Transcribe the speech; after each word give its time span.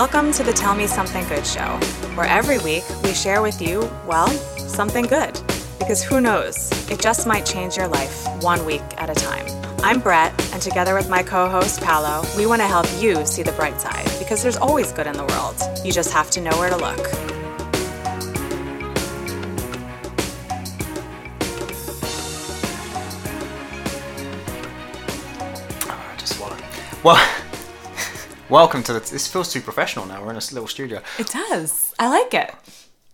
Welcome 0.00 0.30
to 0.32 0.42
the 0.42 0.52
Tell 0.52 0.74
Me 0.74 0.86
Something 0.86 1.26
Good 1.26 1.46
show, 1.46 1.78
where 2.16 2.26
every 2.26 2.58
week 2.58 2.84
we 3.02 3.14
share 3.14 3.40
with 3.40 3.62
you, 3.62 3.90
well, 4.06 4.28
something 4.58 5.06
good. 5.06 5.40
Because 5.78 6.02
who 6.02 6.20
knows, 6.20 6.70
it 6.90 7.00
just 7.00 7.26
might 7.26 7.46
change 7.46 7.78
your 7.78 7.88
life 7.88 8.26
one 8.42 8.66
week 8.66 8.82
at 8.98 9.08
a 9.08 9.14
time. 9.14 9.46
I'm 9.78 10.00
Brett, 10.00 10.34
and 10.52 10.60
together 10.60 10.94
with 10.94 11.08
my 11.08 11.22
co 11.22 11.48
host 11.48 11.80
Paolo, 11.80 12.22
we 12.36 12.44
want 12.44 12.60
to 12.60 12.66
help 12.66 12.84
you 13.00 13.24
see 13.24 13.42
the 13.42 13.52
bright 13.52 13.80
side 13.80 14.04
because 14.18 14.42
there's 14.42 14.58
always 14.58 14.92
good 14.92 15.06
in 15.06 15.16
the 15.16 15.24
world. 15.24 15.56
You 15.82 15.92
just 15.92 16.12
have 16.12 16.30
to 16.32 16.42
know 16.42 16.50
where 16.58 16.68
to 16.68 16.76
look. 16.76 17.02
Just 26.18 26.36
swallow. 26.36 26.58
Well, 27.02 27.35
welcome 28.48 28.82
to 28.84 28.92
the. 28.92 29.00
This 29.00 29.26
feels 29.26 29.52
too 29.52 29.60
professional 29.60 30.06
now. 30.06 30.22
We're 30.22 30.30
in 30.30 30.36
a 30.36 30.40
little 30.52 30.66
studio. 30.66 31.02
It 31.18 31.28
does. 31.28 31.94
I 31.98 32.08
like 32.08 32.32
it. 32.34 32.52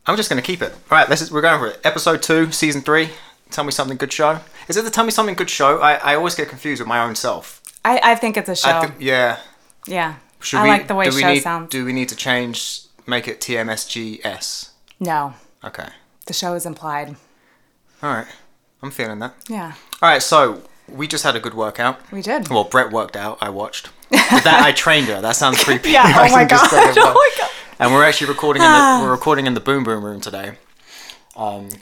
I'm 0.06 0.16
just 0.16 0.28
gonna 0.28 0.42
keep 0.42 0.62
it. 0.62 0.72
All 0.72 0.98
right, 0.98 1.08
this 1.08 1.20
is, 1.20 1.30
we're 1.30 1.42
going 1.42 1.58
for 1.60 1.68
it. 1.68 1.80
Episode 1.84 2.22
two, 2.22 2.50
season 2.52 2.80
three. 2.82 3.10
Tell 3.50 3.64
me 3.64 3.70
something 3.70 3.96
good 3.96 4.12
show. 4.12 4.40
Is 4.68 4.76
it 4.76 4.84
the 4.84 4.90
Tell 4.90 5.04
Me 5.04 5.10
Something 5.10 5.34
Good 5.34 5.50
show? 5.50 5.78
I, 5.80 5.94
I 5.96 6.14
always 6.14 6.34
get 6.34 6.48
confused 6.48 6.80
with 6.80 6.88
my 6.88 7.02
own 7.02 7.14
self. 7.14 7.60
I, 7.84 8.00
I 8.02 8.14
think 8.14 8.36
it's 8.38 8.48
a 8.48 8.56
show. 8.56 8.70
I 8.70 8.80
think, 8.86 8.94
yeah. 9.00 9.40
yeah. 9.86 10.14
Should 10.40 10.60
I 10.60 10.62
we, 10.62 10.68
like 10.70 10.88
the 10.88 10.94
way 10.94 11.04
do 11.04 11.10
show 11.12 11.26
we 11.26 11.34
need, 11.34 11.42
sounds. 11.42 11.68
Do 11.68 11.84
we 11.84 11.92
need 11.92 12.08
to 12.08 12.16
change? 12.16 12.80
Make 13.06 13.28
it 13.28 13.40
TMSGS. 13.40 14.70
no, 15.00 15.34
Okay. 15.64 15.88
the 16.26 16.32
show 16.32 16.54
is 16.54 16.64
implied. 16.64 17.16
All 18.02 18.14
right. 18.14 18.26
I'm 18.82 18.90
feeling 18.90 19.18
that. 19.18 19.34
Yeah, 19.48 19.72
All 20.00 20.08
right. 20.08 20.22
So 20.22 20.62
we 20.88 21.06
just 21.06 21.24
had 21.24 21.36
a 21.36 21.40
good 21.40 21.54
workout. 21.54 22.00
we 22.10 22.22
did. 22.22 22.48
Well, 22.48 22.64
Brett 22.64 22.90
worked 22.90 23.16
out. 23.16 23.38
I 23.42 23.50
watched. 23.50 23.90
But 24.12 24.44
that 24.44 24.62
I 24.62 24.72
trained 24.72 25.08
her. 25.08 25.20
That 25.20 25.36
sounds 25.36 25.62
creepy. 25.64 25.90
Yeah, 25.90 26.04
oh 26.16 26.30
my 26.30 26.44
can 26.44 26.48
just 26.50 26.70
say 26.70 26.76
God, 26.94 26.98
oh 26.98 27.14
my 27.14 27.30
God. 27.38 27.50
And 27.78 27.92
we're 27.92 28.04
actually 28.04 28.28
recording 28.28 28.62
in 28.62 28.70
the 28.70 29.00
we're 29.02 29.10
recording 29.10 29.46
in 29.46 29.54
the 29.54 29.60
boom 29.60 29.82
boom 29.84 30.04
room 30.04 30.20
today. 30.20 30.52
Um, 31.36 31.68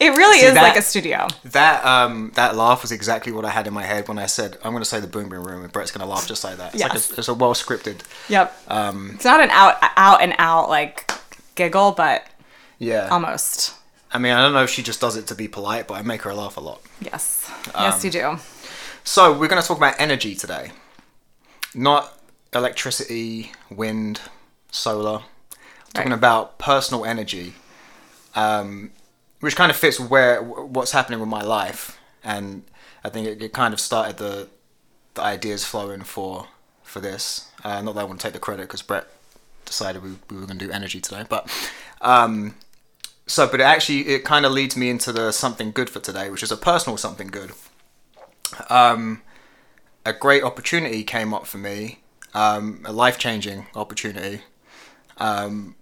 It 0.00 0.16
really 0.16 0.38
is 0.38 0.54
that- 0.54 0.62
like 0.62 0.76
a 0.78 0.82
studio. 0.82 1.26
that 1.44 1.84
um 1.84 2.32
that 2.34 2.56
laugh 2.56 2.80
was 2.80 2.90
exactly 2.90 3.32
what 3.32 3.44
I 3.44 3.50
had 3.50 3.66
in 3.66 3.74
my 3.74 3.82
head 3.82 4.08
when 4.08 4.18
I 4.18 4.24
said 4.26 4.56
I'm 4.64 4.72
going 4.72 4.82
to 4.82 4.88
say 4.88 4.98
the 4.98 5.06
boom 5.06 5.28
boom 5.28 5.44
room 5.44 5.62
and 5.62 5.70
Brett's 5.70 5.90
going 5.92 6.00
to 6.00 6.10
laugh 6.10 6.26
just 6.26 6.42
like 6.42 6.56
that. 6.56 6.72
It's 6.74 6.82
like 6.82 6.94
Yes. 6.94 7.10
a, 7.12 7.14
it's 7.18 7.28
a 7.28 7.34
well 7.34 7.52
scripted. 7.52 8.00
Yep. 8.30 8.56
Um, 8.68 9.10
It's 9.14 9.26
not 9.26 9.40
an 9.40 9.50
out 9.50 9.76
out 9.96 10.22
and 10.22 10.34
out 10.38 10.70
like 10.70 11.12
giggle, 11.54 11.92
but 11.92 12.26
yeah. 12.78 13.08
almost. 13.10 13.74
I 14.12 14.16
mean, 14.18 14.32
I 14.32 14.40
don't 14.42 14.54
know 14.54 14.64
if 14.64 14.70
she 14.70 14.82
just 14.82 15.00
does 15.02 15.16
it 15.16 15.26
to 15.28 15.34
be 15.34 15.46
polite, 15.48 15.86
but 15.86 15.94
I 15.94 16.02
make 16.02 16.22
her 16.22 16.32
laugh 16.34 16.56
a 16.56 16.60
lot. 16.60 16.80
Yes. 17.00 17.48
Um, 17.74 17.84
yes, 17.84 18.02
you 18.02 18.10
do. 18.10 18.38
So 19.10 19.32
we're 19.32 19.48
going 19.48 19.60
to 19.60 19.66
talk 19.66 19.76
about 19.76 19.96
energy 19.98 20.36
today, 20.36 20.70
not 21.74 22.16
electricity, 22.54 23.50
wind, 23.68 24.20
solar. 24.70 25.22
Talking 25.92 26.12
Right. 26.12 26.16
about 26.16 26.58
personal 26.60 27.04
energy, 27.04 27.54
um, 28.36 28.92
which 29.40 29.56
kind 29.56 29.68
of 29.68 29.76
fits 29.76 29.98
where 29.98 30.40
what's 30.40 30.92
happening 30.92 31.18
with 31.18 31.28
my 31.28 31.42
life, 31.42 31.98
and 32.22 32.62
I 33.02 33.08
think 33.08 33.26
it, 33.26 33.42
it 33.42 33.52
kind 33.52 33.74
of 33.74 33.80
started 33.80 34.18
the 34.18 34.46
the 35.14 35.22
ideas 35.22 35.64
flowing 35.64 36.02
for 36.04 36.46
for 36.84 37.00
this. 37.00 37.48
Uh, 37.64 37.82
not 37.82 37.96
that 37.96 38.02
I 38.02 38.04
want 38.04 38.20
to 38.20 38.24
take 38.28 38.34
the 38.34 38.38
credit 38.38 38.62
because 38.68 38.82
Brett 38.82 39.08
decided 39.64 40.04
we, 40.04 40.10
we 40.30 40.36
were 40.36 40.46
going 40.46 40.60
to 40.60 40.66
do 40.66 40.70
energy 40.70 41.00
today, 41.00 41.24
but 41.28 41.50
um, 42.00 42.54
so 43.26 43.48
but 43.48 43.58
it 43.58 43.64
actually 43.64 44.06
it 44.06 44.22
kind 44.22 44.46
of 44.46 44.52
leads 44.52 44.76
me 44.76 44.88
into 44.88 45.10
the 45.12 45.32
something 45.32 45.72
good 45.72 45.90
for 45.90 45.98
today, 45.98 46.30
which 46.30 46.44
is 46.44 46.52
a 46.52 46.56
personal 46.56 46.96
something 46.96 47.26
good 47.26 47.50
um, 48.68 49.22
a 50.04 50.12
great 50.12 50.42
opportunity 50.42 51.04
came 51.04 51.34
up 51.34 51.46
for 51.46 51.58
me, 51.58 52.00
um, 52.34 52.82
a 52.84 52.92
life 52.92 53.18
changing 53.18 53.66
opportunity. 53.74 54.42
Um, 55.18 55.76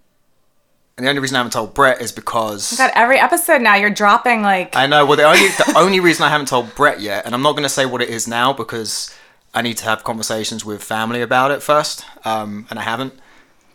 and 0.97 1.05
the 1.05 1.09
only 1.11 1.21
reason 1.21 1.35
I 1.35 1.39
haven't 1.39 1.53
told 1.53 1.73
Brett 1.73 2.01
is 2.01 2.11
because 2.11 2.77
God, 2.77 2.91
every 2.93 3.19
episode 3.19 3.61
now 3.61 3.75
you're 3.75 3.89
dropping 3.89 4.41
like 4.41 4.75
I 4.75 4.85
know. 4.85 5.05
Well, 5.05 5.15
the 5.15 5.23
only 5.23 5.47
the 5.47 5.73
only 5.77 6.01
reason 6.01 6.25
I 6.25 6.29
haven't 6.29 6.49
told 6.49 6.75
Brett 6.75 6.99
yet, 6.99 7.25
and 7.25 7.33
I'm 7.33 7.41
not 7.41 7.53
going 7.53 7.63
to 7.63 7.69
say 7.69 7.85
what 7.85 8.01
it 8.01 8.09
is 8.09 8.27
now 8.27 8.51
because 8.51 9.15
I 9.53 9.61
need 9.61 9.77
to 9.77 9.85
have 9.85 10.03
conversations 10.03 10.65
with 10.65 10.83
family 10.83 11.21
about 11.21 11.51
it 11.51 11.63
first, 11.63 12.05
um, 12.25 12.67
and 12.69 12.77
I 12.77 12.81
haven't. 12.81 13.13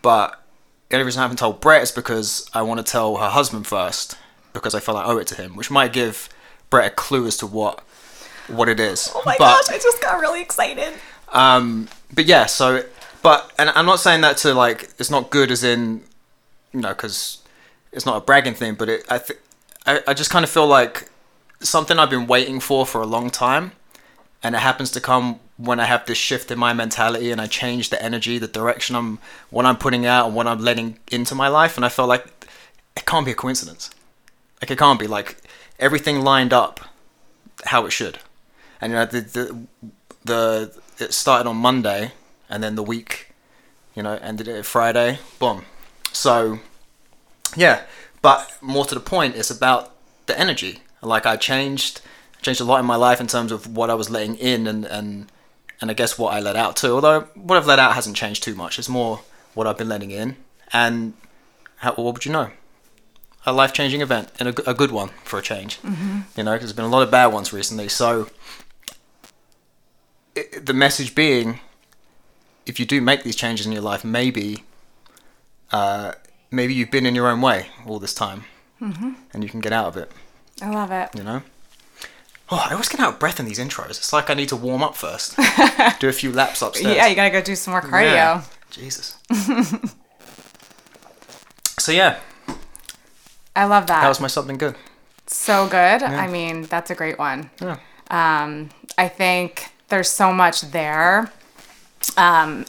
But 0.03 0.39
the 0.91 0.97
only 0.97 1.07
reason 1.07 1.21
I 1.21 1.23
haven't 1.23 1.39
told 1.39 1.63
Brett 1.63 1.83
is 1.83 1.91
because 1.91 2.47
I 2.53 2.61
want 2.61 2.85
to 2.85 2.93
tell 2.93 3.17
her 3.17 3.31
husband 3.31 3.67
first 3.67 4.19
because 4.53 4.75
I 4.75 4.81
feel 4.81 4.97
I 4.97 5.05
owe 5.07 5.17
it 5.17 5.27
to 5.29 5.35
him, 5.35 5.57
which 5.57 5.71
might 5.71 5.95
give 5.95 6.29
Brett 6.69 6.93
a 6.93 6.95
clue 6.95 7.27
as 7.27 7.39
to 7.39 7.47
what 7.47 7.83
what 8.49 8.69
it 8.69 8.79
is. 8.81 9.11
Oh 9.15 9.23
my 9.25 9.37
But- 9.39 9.63
gosh, 9.67 9.75
I 9.75 9.79
just 9.79 10.01
got 10.03 10.21
really 10.21 10.43
excited. 10.43 10.95
um, 11.33 11.89
but 12.13 12.27
yeah, 12.27 12.47
so 12.47 12.85
but 13.23 13.53
and 13.59 13.71
I'm 13.71 13.87
not 13.87 14.01
saying 14.01 14.21
that 14.23 14.37
to 14.39 14.55
like 14.55 14.91
it's 14.99 15.11
not 15.11 15.31
good 15.31 15.51
as 15.51 15.65
in 15.65 16.03
you 16.73 16.81
know 16.81 16.91
because 16.91 17.39
it's 17.93 18.05
not 18.07 18.17
a 18.17 18.21
bragging 18.21 18.55
thing, 18.55 18.75
but 18.75 18.89
it 18.89 19.05
I 19.11 19.19
th- 19.19 19.39
I, 19.87 20.01
I 20.09 20.15
just 20.15 20.31
kind 20.31 20.45
of 20.45 20.51
feel 20.51 20.67
like 20.67 21.11
something 21.61 21.99
I've 21.99 22.11
been 22.11 22.27
waiting 22.27 22.61
for 22.61 22.85
for 22.87 23.01
a 23.01 23.07
long 23.07 23.31
time, 23.31 23.73
and 24.43 24.55
it 24.55 24.59
happens 24.59 24.91
to 24.93 25.01
come 25.01 25.41
when 25.57 25.79
I 25.79 25.85
have 25.85 26.05
this 26.07 26.19
shift 26.19 26.51
in 26.51 26.59
my 26.59 26.73
mentality 26.73 27.31
and 27.31 27.41
I 27.41 27.47
change 27.47 27.91
the 27.91 28.03
energy, 28.03 28.39
the 28.39 28.49
direction 28.49 28.97
I'm 28.97 29.19
what 29.51 29.65
I'm 29.65 29.77
putting 29.77 30.05
out 30.05 30.27
and 30.27 30.35
what 30.35 30.47
I'm 30.47 30.59
letting 30.59 30.99
into 31.11 31.35
my 31.35 31.49
life, 31.49 31.77
and 31.77 31.85
I 31.85 31.89
feel 31.89 32.07
like 32.07 32.27
it 32.97 33.07
can't 33.07 33.25
be 33.25 33.33
a 33.33 33.37
coincidence. 33.37 33.91
Like 34.61 34.71
it 34.71 34.79
can't 34.79 34.99
be 35.01 35.07
like 35.07 35.37
everything 35.79 36.21
lined 36.23 36.53
up 36.53 36.81
how 37.67 37.87
it 37.87 37.91
should, 37.93 38.19
and 38.85 38.93
you 38.93 38.99
know 38.99 39.07
the 39.07 39.21
the 39.21 39.67
the 40.25 40.81
it 40.99 41.15
started 41.15 41.49
on 41.49 41.57
Monday 41.57 42.13
and 42.51 42.63
then 42.63 42.75
the 42.77 42.83
week, 42.83 43.33
you 43.95 44.03
know, 44.03 44.13
ended 44.23 44.47
at 44.47 44.67
Friday. 44.67 45.19
Boom. 45.39 45.65
So 46.13 46.59
yeah, 47.57 47.83
but 48.21 48.57
more 48.61 48.85
to 48.85 48.95
the 48.95 49.01
point, 49.01 49.37
it's 49.37 49.51
about 49.51 49.93
the 50.27 50.39
energy. 50.39 50.83
Like 51.01 51.25
I 51.27 51.37
changed 51.37 52.03
changed 52.43 52.61
a 52.61 52.65
lot 52.65 52.79
in 52.79 52.85
my 52.85 52.97
life 52.97 53.21
in 53.21 53.27
terms 53.27 53.51
of 53.53 53.75
what 53.75 53.89
I 53.89 53.95
was 53.95 54.11
letting 54.11 54.37
in 54.37 54.67
and 54.67 54.85
and 54.85 55.33
and 55.81 55.91
I 55.91 55.95
guess 55.95 56.19
what 56.19 56.35
I 56.35 56.41
let 56.41 56.57
out 56.57 56.77
too. 56.77 56.93
Although 56.93 57.23
what 57.35 57.57
I've 57.57 57.67
let 57.67 57.79
out 57.79 57.95
hasn't 57.95 58.17
changed 58.17 58.43
too 58.43 58.55
much. 58.55 58.79
It's 58.79 58.89
more 58.89 59.21
what 59.55 59.67
I've 59.67 59.79
been 59.79 59.89
letting 59.89 60.11
in. 60.11 60.37
And 60.73 61.15
how, 61.77 61.95
what 61.95 62.13
would 62.15 62.25
you 62.27 62.33
know? 62.33 62.51
A 63.47 63.53
life 63.53 63.73
changing 63.73 64.01
event 64.01 64.29
and 64.39 64.49
a 64.49 64.75
good 64.75 64.91
one 64.91 65.11
for 65.25 65.39
a 65.39 65.43
change. 65.43 65.81
Mm-hmm. 65.83 66.21
You 66.37 66.45
know, 66.45 66.53
'cause 66.53 66.63
there's 66.67 66.73
been 66.73 66.85
a 66.87 66.89
lot 66.97 67.03
of 67.03 67.11
bad 67.11 67.27
ones 67.27 67.53
recently. 67.53 67.89
So 67.89 68.29
it, 70.35 70.67
the 70.67 70.73
message 70.73 71.15
being, 71.15 71.61
if 72.67 72.79
you 72.81 72.87
do 72.87 73.01
make 73.01 73.23
these 73.23 73.37
changes 73.37 73.67
in 73.67 73.73
your 73.73 73.83
life, 73.83 74.05
maybe, 74.05 74.65
uh, 75.73 76.13
maybe 76.51 76.75
you've 76.75 76.91
been 76.91 77.07
in 77.07 77.15
your 77.15 77.29
own 77.29 77.41
way 77.41 77.69
all 77.87 77.99
this 77.99 78.15
time, 78.15 78.45
mm-hmm. 78.81 79.13
and 79.33 79.43
you 79.43 79.49
can 79.51 79.61
get 79.61 79.73
out 79.73 79.87
of 79.87 79.97
it. 79.97 80.11
I 80.63 80.71
love 80.71 80.91
it. 80.91 81.11
You 81.17 81.25
know. 81.25 81.43
Oh, 82.51 82.63
I 82.69 82.73
always 82.73 82.89
get 82.89 83.01
out 83.01 83.15
of 83.15 83.19
breath 83.19 83.41
in 83.41 83.47
these 83.47 83.59
intros. 83.59 83.91
It's 83.91 84.13
like 84.13 84.29
I 84.29 84.35
need 84.35 84.51
to 84.51 84.57
warm 84.57 84.83
up 84.83 84.95
first, 84.97 85.37
do 85.99 86.09
a 86.09 86.13
few 86.13 86.31
laps 86.31 86.61
upstairs. 86.63 86.95
Yeah, 86.95 87.07
you 87.07 87.17
gotta 87.17 87.31
go 87.31 87.41
do 87.41 87.57
some 87.57 87.73
more 87.73 87.81
cardio. 87.81 88.13
Yeah. 88.13 88.45
Jesus. 88.71 89.17
so 91.79 91.93
yeah, 91.93 92.19
I 93.57 93.65
love 93.65 93.87
that. 93.87 94.03
that 94.03 94.09
was 94.09 94.21
my 94.21 94.27
something 94.27 94.59
good. 94.59 94.77
so 95.27 95.67
good. 95.67 96.03
I 96.03 96.27
mean, 96.27 96.65
that's 96.65 96.91
a 96.91 96.95
great 96.95 97.19
one. 97.19 97.51
Yeah. 97.61 97.79
Um, 98.11 98.69
I 98.99 99.09
think 99.09 99.74
there's 99.95 100.09
so 100.09 100.33
much 100.33 100.63
there. 100.73 101.31
Um, 102.17 102.67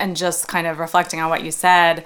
and 0.00 0.16
just 0.16 0.48
kind 0.48 0.66
of 0.66 0.80
reflecting 0.80 1.20
on 1.20 1.30
what 1.30 1.44
you 1.44 1.52
said, 1.52 2.04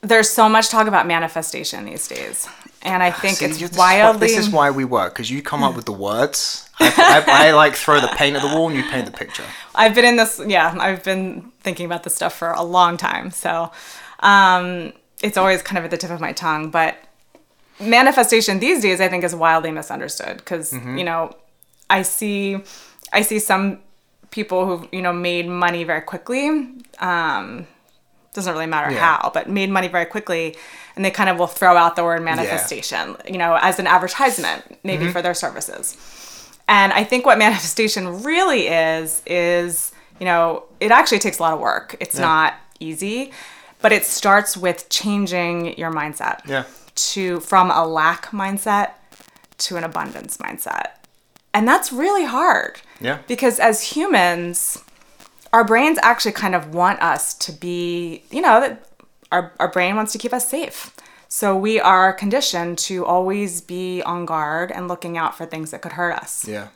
there's 0.00 0.28
so 0.28 0.48
much 0.48 0.70
talk 0.70 0.88
about 0.88 1.06
manifestation 1.06 1.84
these 1.84 2.08
days. 2.08 2.48
And 2.82 3.00
I 3.00 3.12
think 3.12 3.36
See, 3.36 3.44
it's 3.44 3.78
wildly. 3.78 4.26
This 4.26 4.38
is 4.38 4.50
why 4.50 4.72
we 4.72 4.84
work 4.84 5.12
because 5.12 5.30
you 5.30 5.40
come 5.40 5.62
up 5.62 5.76
with 5.76 5.84
the 5.84 5.92
words. 5.92 6.68
I, 6.80 7.24
I, 7.28 7.48
I 7.48 7.52
like 7.52 7.76
throw 7.76 8.00
the 8.00 8.08
paint 8.08 8.34
at 8.34 8.42
the 8.42 8.48
wall 8.48 8.68
and 8.68 8.76
you 8.76 8.82
paint 8.90 9.06
the 9.06 9.12
picture. 9.12 9.44
I've 9.72 9.94
been 9.94 10.04
in 10.04 10.16
this, 10.16 10.40
yeah, 10.44 10.74
I've 10.80 11.04
been 11.04 11.52
thinking 11.60 11.86
about 11.86 12.02
this 12.02 12.16
stuff 12.16 12.34
for 12.34 12.50
a 12.50 12.62
long 12.64 12.96
time. 12.96 13.30
So 13.30 13.70
um, 14.18 14.92
it's 15.22 15.36
always 15.36 15.62
kind 15.62 15.78
of 15.78 15.84
at 15.84 15.92
the 15.92 15.96
tip 15.96 16.10
of 16.10 16.20
my 16.20 16.32
tongue. 16.32 16.72
But 16.72 16.96
manifestation 17.78 18.58
these 18.58 18.82
days, 18.82 19.00
I 19.00 19.08
think, 19.08 19.22
is 19.22 19.32
wildly 19.32 19.70
misunderstood 19.70 20.38
because, 20.38 20.72
you 20.72 21.04
know, 21.04 21.36
I 21.92 22.02
see, 22.02 22.58
I 23.12 23.22
see 23.22 23.38
some 23.38 23.80
people 24.30 24.66
who've, 24.66 24.88
you 24.92 25.02
know, 25.02 25.12
made 25.12 25.46
money 25.48 25.84
very 25.84 26.00
quickly. 26.00 26.48
Um, 26.98 27.66
doesn't 28.34 28.52
really 28.54 28.66
matter 28.66 28.90
Yeah. 28.90 29.18
how, 29.18 29.30
but 29.34 29.50
made 29.50 29.68
money 29.70 29.88
very 29.88 30.06
quickly. 30.06 30.56
And 30.96 31.04
they 31.04 31.10
kind 31.10 31.28
of 31.28 31.38
will 31.38 31.46
throw 31.46 31.76
out 31.76 31.96
the 31.96 32.04
word 32.04 32.22
manifestation, 32.22 33.16
you 33.28 33.36
know, 33.38 33.58
as 33.60 33.78
an 33.78 33.86
advertisement, 33.86 34.78
maybe 34.84 35.08
for 35.10 35.20
their 35.20 35.34
services. 35.34 35.96
And 36.68 36.92
I 36.94 37.04
think 37.04 37.26
what 37.26 37.36
manifestation 37.46 38.22
really 38.22 38.68
is, 38.68 39.20
is, 39.26 39.92
you 40.18 40.24
know, 40.24 40.64
it 40.80 40.90
actually 40.90 41.18
takes 41.18 41.38
a 41.38 41.42
lot 41.42 41.52
of 41.52 41.60
work. 41.60 41.96
It's 42.00 42.18
not 42.18 42.54
easy, 42.80 43.32
but 43.82 43.92
it 43.92 44.04
starts 44.06 44.56
with 44.56 44.88
changing 44.88 45.76
your 45.78 45.90
mindset 45.92 46.40
Yeah. 46.46 46.64
to 46.94 47.40
from 47.40 47.70
a 47.70 47.84
lack 47.86 48.26
mindset 48.30 48.92
to 49.58 49.76
an 49.76 49.84
abundance 49.84 50.38
mindset. 50.38 50.92
And 51.52 51.68
that's 51.68 51.92
really 51.92 52.24
hard. 52.24 52.80
Yeah. 53.02 53.18
Because 53.26 53.58
as 53.58 53.82
humans, 53.82 54.82
our 55.52 55.64
brains 55.64 55.98
actually 56.02 56.32
kind 56.32 56.54
of 56.54 56.74
want 56.74 57.02
us 57.02 57.34
to 57.34 57.52
be, 57.52 58.22
you 58.30 58.40
know, 58.40 58.60
that 58.60 58.88
our, 59.30 59.52
our 59.58 59.68
brain 59.68 59.96
wants 59.96 60.12
to 60.12 60.18
keep 60.18 60.32
us 60.32 60.48
safe. 60.48 60.94
So 61.28 61.56
we 61.56 61.80
are 61.80 62.12
conditioned 62.12 62.76
to 62.80 63.06
always 63.06 63.62
be 63.62 64.02
on 64.02 64.26
guard 64.26 64.70
and 64.70 64.86
looking 64.86 65.16
out 65.16 65.36
for 65.36 65.46
things 65.46 65.70
that 65.70 65.80
could 65.80 65.92
hurt 65.92 66.12
us. 66.12 66.46
Yeah. 66.46 66.68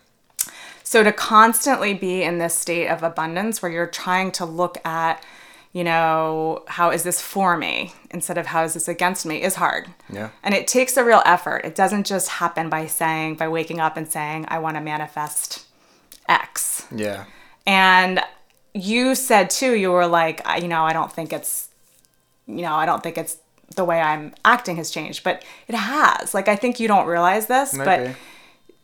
So 0.82 1.02
to 1.02 1.12
constantly 1.12 1.92
be 1.92 2.22
in 2.22 2.38
this 2.38 2.56
state 2.56 2.88
of 2.88 3.02
abundance 3.02 3.60
where 3.60 3.70
you're 3.70 3.86
trying 3.86 4.32
to 4.32 4.46
look 4.46 4.78
at, 4.86 5.22
you 5.72 5.84
know, 5.84 6.64
how 6.68 6.90
is 6.90 7.02
this 7.02 7.20
for 7.20 7.58
me 7.58 7.92
instead 8.10 8.38
of 8.38 8.46
how 8.46 8.64
is 8.64 8.72
this 8.72 8.88
against 8.88 9.26
me 9.26 9.42
is 9.42 9.56
hard. 9.56 9.88
Yeah. 10.08 10.30
And 10.42 10.54
it 10.54 10.66
takes 10.66 10.96
a 10.96 11.04
real 11.04 11.22
effort. 11.26 11.58
It 11.66 11.74
doesn't 11.74 12.06
just 12.06 12.28
happen 12.28 12.70
by 12.70 12.86
saying, 12.86 13.34
by 13.34 13.48
waking 13.48 13.78
up 13.78 13.98
and 13.98 14.08
saying, 14.08 14.46
I 14.48 14.58
want 14.58 14.76
to 14.76 14.80
manifest 14.80 15.65
X. 16.28 16.86
Yeah. 16.94 17.24
And 17.66 18.20
you 18.74 19.14
said 19.14 19.50
too, 19.50 19.74
you 19.74 19.90
were 19.90 20.06
like, 20.06 20.46
I- 20.46 20.58
you 20.58 20.68
know, 20.68 20.84
I 20.84 20.92
don't 20.92 21.12
think 21.12 21.32
it's, 21.32 21.68
you 22.46 22.62
know, 22.62 22.74
I 22.74 22.86
don't 22.86 23.02
think 23.02 23.18
it's 23.18 23.38
the 23.74 23.84
way 23.84 24.00
I'm 24.00 24.34
acting 24.44 24.76
has 24.76 24.90
changed, 24.90 25.24
but 25.24 25.44
it 25.66 25.74
has. 25.74 26.34
Like, 26.34 26.48
I 26.48 26.56
think 26.56 26.78
you 26.78 26.86
don't 26.88 27.06
realize 27.06 27.46
this, 27.46 27.74
Maybe. 27.74 28.14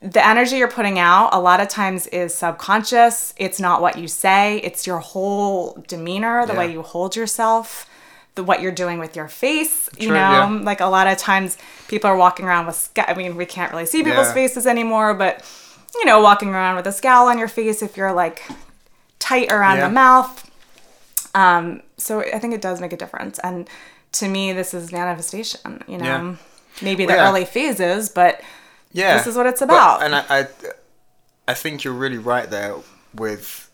but 0.00 0.12
the 0.12 0.26
energy 0.26 0.56
you're 0.56 0.66
putting 0.66 0.98
out 0.98 1.28
a 1.32 1.38
lot 1.40 1.60
of 1.60 1.68
times 1.68 2.08
is 2.08 2.34
subconscious. 2.34 3.32
It's 3.36 3.60
not 3.60 3.80
what 3.80 3.96
you 3.98 4.08
say, 4.08 4.58
it's 4.58 4.86
your 4.86 4.98
whole 4.98 5.82
demeanor, 5.86 6.44
the 6.46 6.54
way 6.54 6.72
you 6.72 6.82
hold 6.82 7.14
yourself. 7.14 7.88
The, 8.34 8.42
what 8.42 8.62
you're 8.62 8.72
doing 8.72 8.98
with 8.98 9.14
your 9.14 9.28
face, 9.28 9.90
you 9.98 10.08
know, 10.08 10.14
yeah. 10.14 10.46
like 10.62 10.80
a 10.80 10.86
lot 10.86 11.06
of 11.06 11.18
times 11.18 11.58
people 11.88 12.08
are 12.08 12.16
walking 12.16 12.46
around 12.46 12.64
with, 12.64 12.88
I 12.96 13.12
mean, 13.12 13.36
we 13.36 13.44
can't 13.44 13.70
really 13.70 13.84
see 13.84 14.02
people's 14.02 14.28
Yeah. 14.28 14.32
faces 14.32 14.66
anymore, 14.66 15.12
but 15.12 15.44
you 15.94 16.04
know, 16.04 16.20
walking 16.20 16.48
around 16.48 16.76
with 16.76 16.86
a 16.86 16.92
scowl 16.92 17.28
on 17.28 17.38
your 17.38 17.48
face 17.48 17.82
if 17.82 17.96
you're 17.96 18.12
like 18.12 18.42
tight 19.18 19.52
around 19.52 19.78
Yeah. 19.78 19.88
the 19.88 19.94
mouth. 19.94 20.50
Um, 21.34 21.82
so 21.96 22.20
I 22.20 22.38
think 22.38 22.54
it 22.54 22.60
does 22.60 22.80
make 22.80 22.92
a 22.92 22.96
difference. 22.96 23.38
And 23.40 23.68
to 24.12 24.28
me, 24.28 24.52
this 24.52 24.74
is 24.74 24.92
manifestation, 24.92 25.82
you 25.86 25.98
know, 25.98 26.04
Yeah. 26.04 26.34
maybe 26.82 27.04
the 27.06 27.14
Well, 27.14 27.22
yeah. 27.24 27.28
early 27.30 27.44
phases, 27.44 28.08
but 28.08 28.40
Yeah. 28.94 29.16
This 29.16 29.26
is 29.26 29.36
what 29.36 29.46
it's 29.46 29.60
But- 29.60 29.64
about. 29.70 30.02
and 30.02 30.14
I, 30.14 30.24
I, 30.28 30.46
I 31.48 31.54
think 31.54 31.82
you're 31.84 31.94
really 31.94 32.18
right 32.18 32.50
there 32.50 32.74
with 33.14 33.70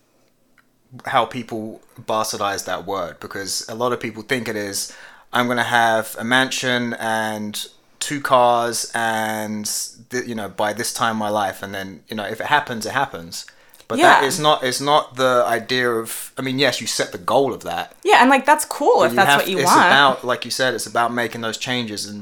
how 1.05 1.25
people 1.25 1.81
bastardize 2.01 2.65
that 2.65 2.85
word 2.85 3.19
because 3.19 3.65
a 3.69 3.75
lot 3.75 3.91
of 3.91 3.99
people 3.99 4.23
think 4.23 4.47
it 4.47 4.55
is 4.55 4.93
I'm 5.33 5.45
going 5.45 5.57
to 5.57 5.63
have 5.63 6.15
a 6.17 6.23
mansion 6.23 6.93
and 6.95 7.67
two 8.09 8.19
cars 8.35 8.77
and 8.95 9.65
th- 10.09 10.25
you 10.29 10.35
know 10.39 10.49
by 10.65 10.71
this 10.79 10.91
time 11.01 11.15
in 11.17 11.19
my 11.27 11.29
life 11.43 11.57
and 11.63 11.71
then 11.77 11.87
you 12.09 12.15
know 12.17 12.25
if 12.33 12.39
it 12.43 12.47
happens 12.57 12.81
it 12.85 12.93
happens 13.03 13.45
but 13.89 13.95
that 14.05 14.21
Yeah. 14.21 14.27
is 14.29 14.39
not 14.39 14.57
it's 14.69 14.81
not 14.91 15.03
the 15.23 15.33
idea 15.59 15.87
of 16.01 16.09
I 16.37 16.41
mean 16.41 16.57
yes 16.65 16.73
you 16.81 16.87
set 16.87 17.11
the 17.11 17.23
goal 17.33 17.49
of 17.57 17.61
that 17.71 17.85
yeah, 18.09 18.17
and 18.21 18.29
like 18.35 18.45
that's 18.51 18.65
cool 18.65 19.03
if 19.03 19.13
that's 19.13 19.29
have- 19.29 19.41
what 19.41 19.49
you 19.51 19.57
it's 19.59 19.65
want. 19.75 19.87
about 19.91 20.15
like 20.31 20.41
you 20.47 20.51
said 20.59 20.73
it's 20.77 20.87
about 20.93 21.09
making 21.23 21.41
those 21.41 21.57
changes 21.67 22.01
and 22.11 22.21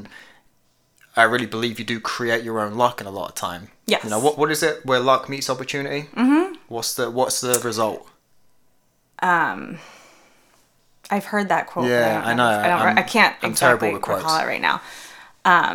i 1.15 1.23
really 1.33 1.45
believe 1.55 1.73
you 1.79 1.85
do 1.93 1.99
create 2.15 2.43
your 2.47 2.57
own 2.65 2.73
luck 2.83 2.99
in 3.01 3.07
a 3.07 3.11
lot 3.19 3.27
of 3.29 3.35
time 3.35 3.63
Yes. 3.93 4.03
you 4.03 4.09
know 4.09 4.19
what 4.25 4.37
what 4.39 4.49
is 4.55 4.61
it 4.69 4.85
where 4.89 4.99
luck 5.11 5.29
meets 5.29 5.49
opportunity 5.49 6.01
mm-hmm. 6.15 6.55
what's 6.73 6.91
the 6.95 7.05
what's 7.17 7.39
the 7.47 7.53
result 7.63 8.01
um 9.31 9.79
I've 11.09 11.23
heard 11.33 11.47
that 11.49 11.67
quote. 11.67 11.87
Yeah, 11.87 12.15
don't 12.15 12.27
I 12.31 12.33
know. 12.33 12.43
I 12.65 12.67
don't. 12.67 12.97
I 12.97 13.01
can't 13.01 13.33
I'm 13.41 13.53
terrible 13.53 13.87
exactly 13.87 13.93
with 13.93 14.01
quotes. 14.01 14.23
recall 14.23 14.41
it 14.41 14.45
right 14.45 14.59
now. 14.69 14.81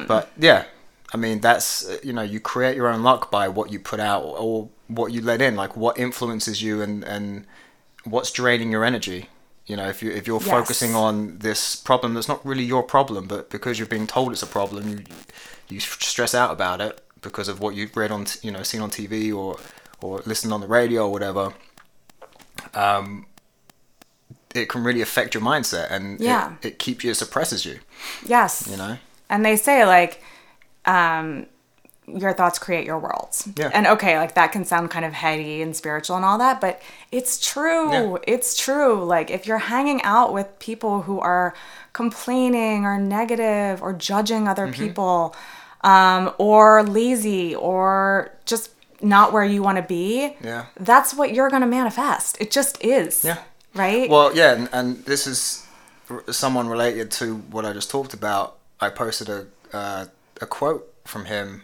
But 0.07 0.31
yeah 0.39 0.65
i 1.15 1.17
mean 1.17 1.41
that's 1.41 1.89
you 2.03 2.13
know 2.13 2.23
you 2.23 2.41
create 2.41 2.77
your 2.77 2.89
own 2.89 3.03
luck 3.03 3.31
by 3.31 3.49
what 3.49 3.71
you 3.73 3.79
put 3.79 4.01
out 4.01 4.23
or 4.25 4.69
what 4.89 5.13
you 5.13 5.21
let 5.23 5.41
in 5.41 5.57
like 5.57 5.77
what 5.77 5.99
influences 5.99 6.61
you 6.63 6.83
and 6.83 7.05
and 7.05 7.47
what's 8.05 8.31
draining 8.31 8.71
your 8.73 8.85
energy 8.85 9.29
you 9.67 9.77
know 9.77 9.89
if 9.89 10.03
you 10.03 10.11
if 10.11 10.27
you're 10.27 10.41
Yes. 10.41 10.51
focusing 10.51 10.95
on 10.95 11.39
this 11.39 11.77
problem 11.77 12.15
that's 12.15 12.29
not 12.29 12.45
really 12.45 12.65
your 12.65 12.83
problem 12.83 13.27
but 13.27 13.49
because 13.51 13.79
you're 13.79 13.87
being 13.89 14.07
told 14.07 14.33
it's 14.33 14.43
a 14.43 14.47
problem 14.47 14.89
you 14.91 15.05
you 15.69 15.81
stress 15.81 16.35
out 16.35 16.51
about 16.53 16.81
it 16.81 17.01
because 17.23 17.49
of 17.49 17.61
what 17.61 17.75
you've 17.75 17.97
read 17.97 18.11
on 18.11 18.27
you 18.43 18.51
know 18.51 18.63
seen 18.63 18.81
on 18.81 18.91
TV 18.91 19.33
or 19.35 19.57
or 20.01 20.21
listened 20.27 20.53
on 20.53 20.61
the 20.61 20.67
radio 20.67 21.07
or 21.07 21.13
whatever 21.13 21.55
um 22.75 23.27
it 24.55 24.69
can 24.69 24.83
really 24.85 25.01
affect 25.01 25.35
your 25.35 25.43
mindset 25.43 25.91
and 25.91 26.21
Yeah. 26.21 26.55
it, 26.63 26.67
it 26.67 26.79
keeps 26.79 27.05
you 27.05 27.11
it 27.13 27.15
suppresses 27.15 27.65
you 27.65 27.79
Yes. 28.27 28.67
you 28.71 28.77
know 28.77 28.99
And 29.29 29.45
they 29.45 29.57
say 29.57 29.85
like, 29.87 30.23
um, 30.85 31.47
your 32.09 32.33
thoughts 32.33 32.59
create 32.59 32.85
your 32.85 32.99
worlds. 32.99 33.49
Yeah. 33.57 33.71
And 33.73 33.87
okay, 33.87 34.19
like 34.19 34.35
that 34.35 34.51
can 34.53 34.65
sound 34.65 34.91
kind 34.91 35.05
of 35.05 35.13
heady 35.13 35.63
and 35.63 35.75
spiritual 35.75 36.17
and 36.17 36.25
all 36.25 36.37
that, 36.39 36.61
but 36.61 36.83
it's 37.13 37.41
true. 37.41 37.93
Yeah. 37.93 38.17
It's 38.27 38.57
true. 38.57 39.05
Like 39.05 39.31
if 39.31 39.47
you're 39.47 39.59
hanging 39.59 40.03
out 40.03 40.33
with 40.33 40.59
people 40.59 41.03
who 41.03 41.21
are 41.21 41.55
complaining 41.93 42.85
or 42.85 42.99
negative 42.99 43.81
or 43.83 43.93
judging 43.93 44.49
other 44.49 44.67
Mm-hmm. 44.67 44.83
people, 44.83 45.37
um, 45.83 46.33
or 46.39 46.83
lazy 46.83 47.55
or 47.55 48.31
just 48.45 48.71
not 49.01 49.33
where 49.33 49.45
you 49.45 49.63
want 49.63 49.77
to 49.79 49.83
be, 49.83 50.37
Yeah. 50.43 50.67
that's 50.79 51.15
what 51.15 51.33
you're 51.35 51.51
going 51.51 51.63
to 51.63 51.69
manifest. 51.69 52.37
It 52.41 52.51
just 52.51 52.83
is. 52.85 53.25
Yeah. 53.25 53.39
Right? 53.75 54.09
Well, 54.11 54.35
yeah, 54.37 54.53
and, 54.55 54.69
and 54.73 55.05
this 55.07 55.27
is 55.27 55.67
r- 56.11 56.23
someone 56.31 56.69
related 56.69 57.11
to 57.13 57.37
what 57.51 57.65
I 57.65 57.73
just 57.73 57.91
talked 57.91 58.13
about. 58.15 58.59
I 58.83 58.91
posted 58.91 59.29
a 59.29 59.47
uh, 59.73 60.07
a 60.41 60.47
quote 60.47 60.93
from 61.05 61.27
him 61.27 61.63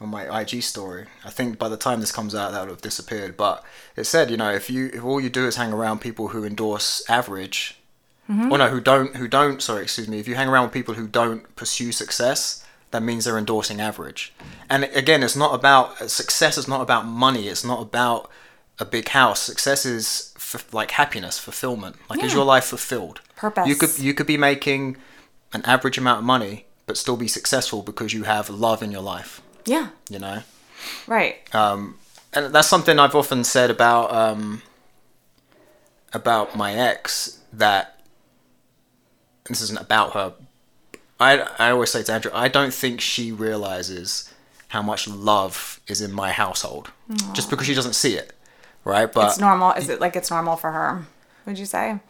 on 0.00 0.08
my 0.08 0.40
IG 0.40 0.62
story. 0.62 1.06
I 1.24 1.30
think 1.30 1.58
by 1.58 1.68
the 1.68 1.76
time 1.76 2.00
this 2.00 2.12
comes 2.12 2.34
out, 2.34 2.52
that 2.52 2.60
would 2.60 2.70
have 2.70 2.82
disappeared. 2.82 3.36
But 3.36 3.64
it 3.96 4.04
said, 4.04 4.30
you 4.30 4.36
know, 4.36 4.50
if 4.52 4.68
you 4.68 4.90
if 4.92 5.04
all 5.04 5.20
you 5.20 5.30
do 5.30 5.46
is 5.46 5.56
hang 5.56 5.72
around 5.72 6.00
people 6.00 6.28
who 6.28 6.44
endorse 6.44 7.08
average, 7.08 7.78
or 8.28 8.58
no, 8.58 8.68
who 8.68 8.80
don't 8.80 9.16
who 9.16 9.28
don't 9.28 9.62
sorry, 9.62 9.82
excuse 9.82 10.08
me, 10.08 10.18
if 10.18 10.26
you 10.28 10.34
hang 10.34 10.48
around 10.48 10.64
with 10.64 10.72
people 10.72 10.94
who 10.94 11.06
don't 11.06 11.54
pursue 11.54 11.92
success, 11.92 12.64
that 12.90 13.02
means 13.02 13.24
they're 13.24 13.38
endorsing 13.38 13.80
average. 13.80 14.32
And 14.68 14.84
again, 14.84 15.22
it's 15.22 15.36
not 15.36 15.54
about 15.54 16.10
success. 16.10 16.58
is 16.58 16.66
not 16.66 16.80
about 16.80 17.06
money. 17.06 17.48
It's 17.48 17.64
not 17.64 17.80
about 17.82 18.30
a 18.78 18.84
big 18.84 19.08
house. 19.10 19.40
Success 19.40 19.84
is 19.86 20.32
f- 20.36 20.72
like 20.72 20.92
happiness, 20.92 21.38
fulfillment. 21.38 21.96
Like, 22.10 22.22
is 22.24 22.34
your 22.34 22.44
life 22.44 22.64
fulfilled? 22.64 23.20
Purpose. 23.36 23.68
You 23.68 23.74
could 23.76 23.98
you 23.98 24.14
could 24.14 24.26
be 24.26 24.38
making 24.38 24.96
an 25.52 25.62
average 25.64 25.98
amount 25.98 26.18
of 26.20 26.24
money, 26.24 26.66
but 26.86 26.96
still 26.96 27.16
be 27.16 27.28
successful 27.28 27.82
because 27.82 28.12
you 28.14 28.24
have 28.24 28.48
love 28.50 28.82
in 28.82 28.90
your 28.92 29.02
life. 29.02 29.40
yeah. 29.64 29.88
You 30.08 30.18
know 30.18 30.42
Right. 31.06 31.36
um, 31.54 31.98
and 32.32 32.52
that's 32.54 32.66
something 32.68 32.98
I've 32.98 33.14
often 33.14 33.44
said 33.44 33.70
about 33.70 34.12
um, 34.12 34.62
about 36.12 36.56
my 36.56 36.74
ex 36.74 37.38
that 37.52 38.00
this 39.48 39.60
isn't 39.62 39.80
about 39.80 40.12
her. 40.14 40.32
I 41.20 41.40
I 41.58 41.70
always 41.70 41.90
say 41.90 42.02
to 42.02 42.12
Andrea, 42.12 42.34
I 42.34 42.48
don't 42.48 42.72
think 42.74 43.00
she 43.00 43.30
realizes 43.32 44.32
how 44.68 44.82
much 44.82 45.06
love 45.06 45.80
is 45.86 46.00
in 46.00 46.12
my 46.12 46.32
household, 46.32 46.90
just 47.34 47.50
because 47.50 47.66
she 47.66 47.74
doesn't 47.74 47.94
see 47.94 48.14
it, 48.14 48.32
right? 48.84 49.12
But 49.12 49.28
it's 49.28 49.38
normal. 49.38 49.72
Is 49.72 49.88
it 49.88 50.00
like 50.00 50.16
it's 50.16 50.30
normal 50.30 50.56
for 50.56 50.72
her? 50.72 51.04
Would 51.46 51.58
you 51.58 51.66
say? 51.66 52.00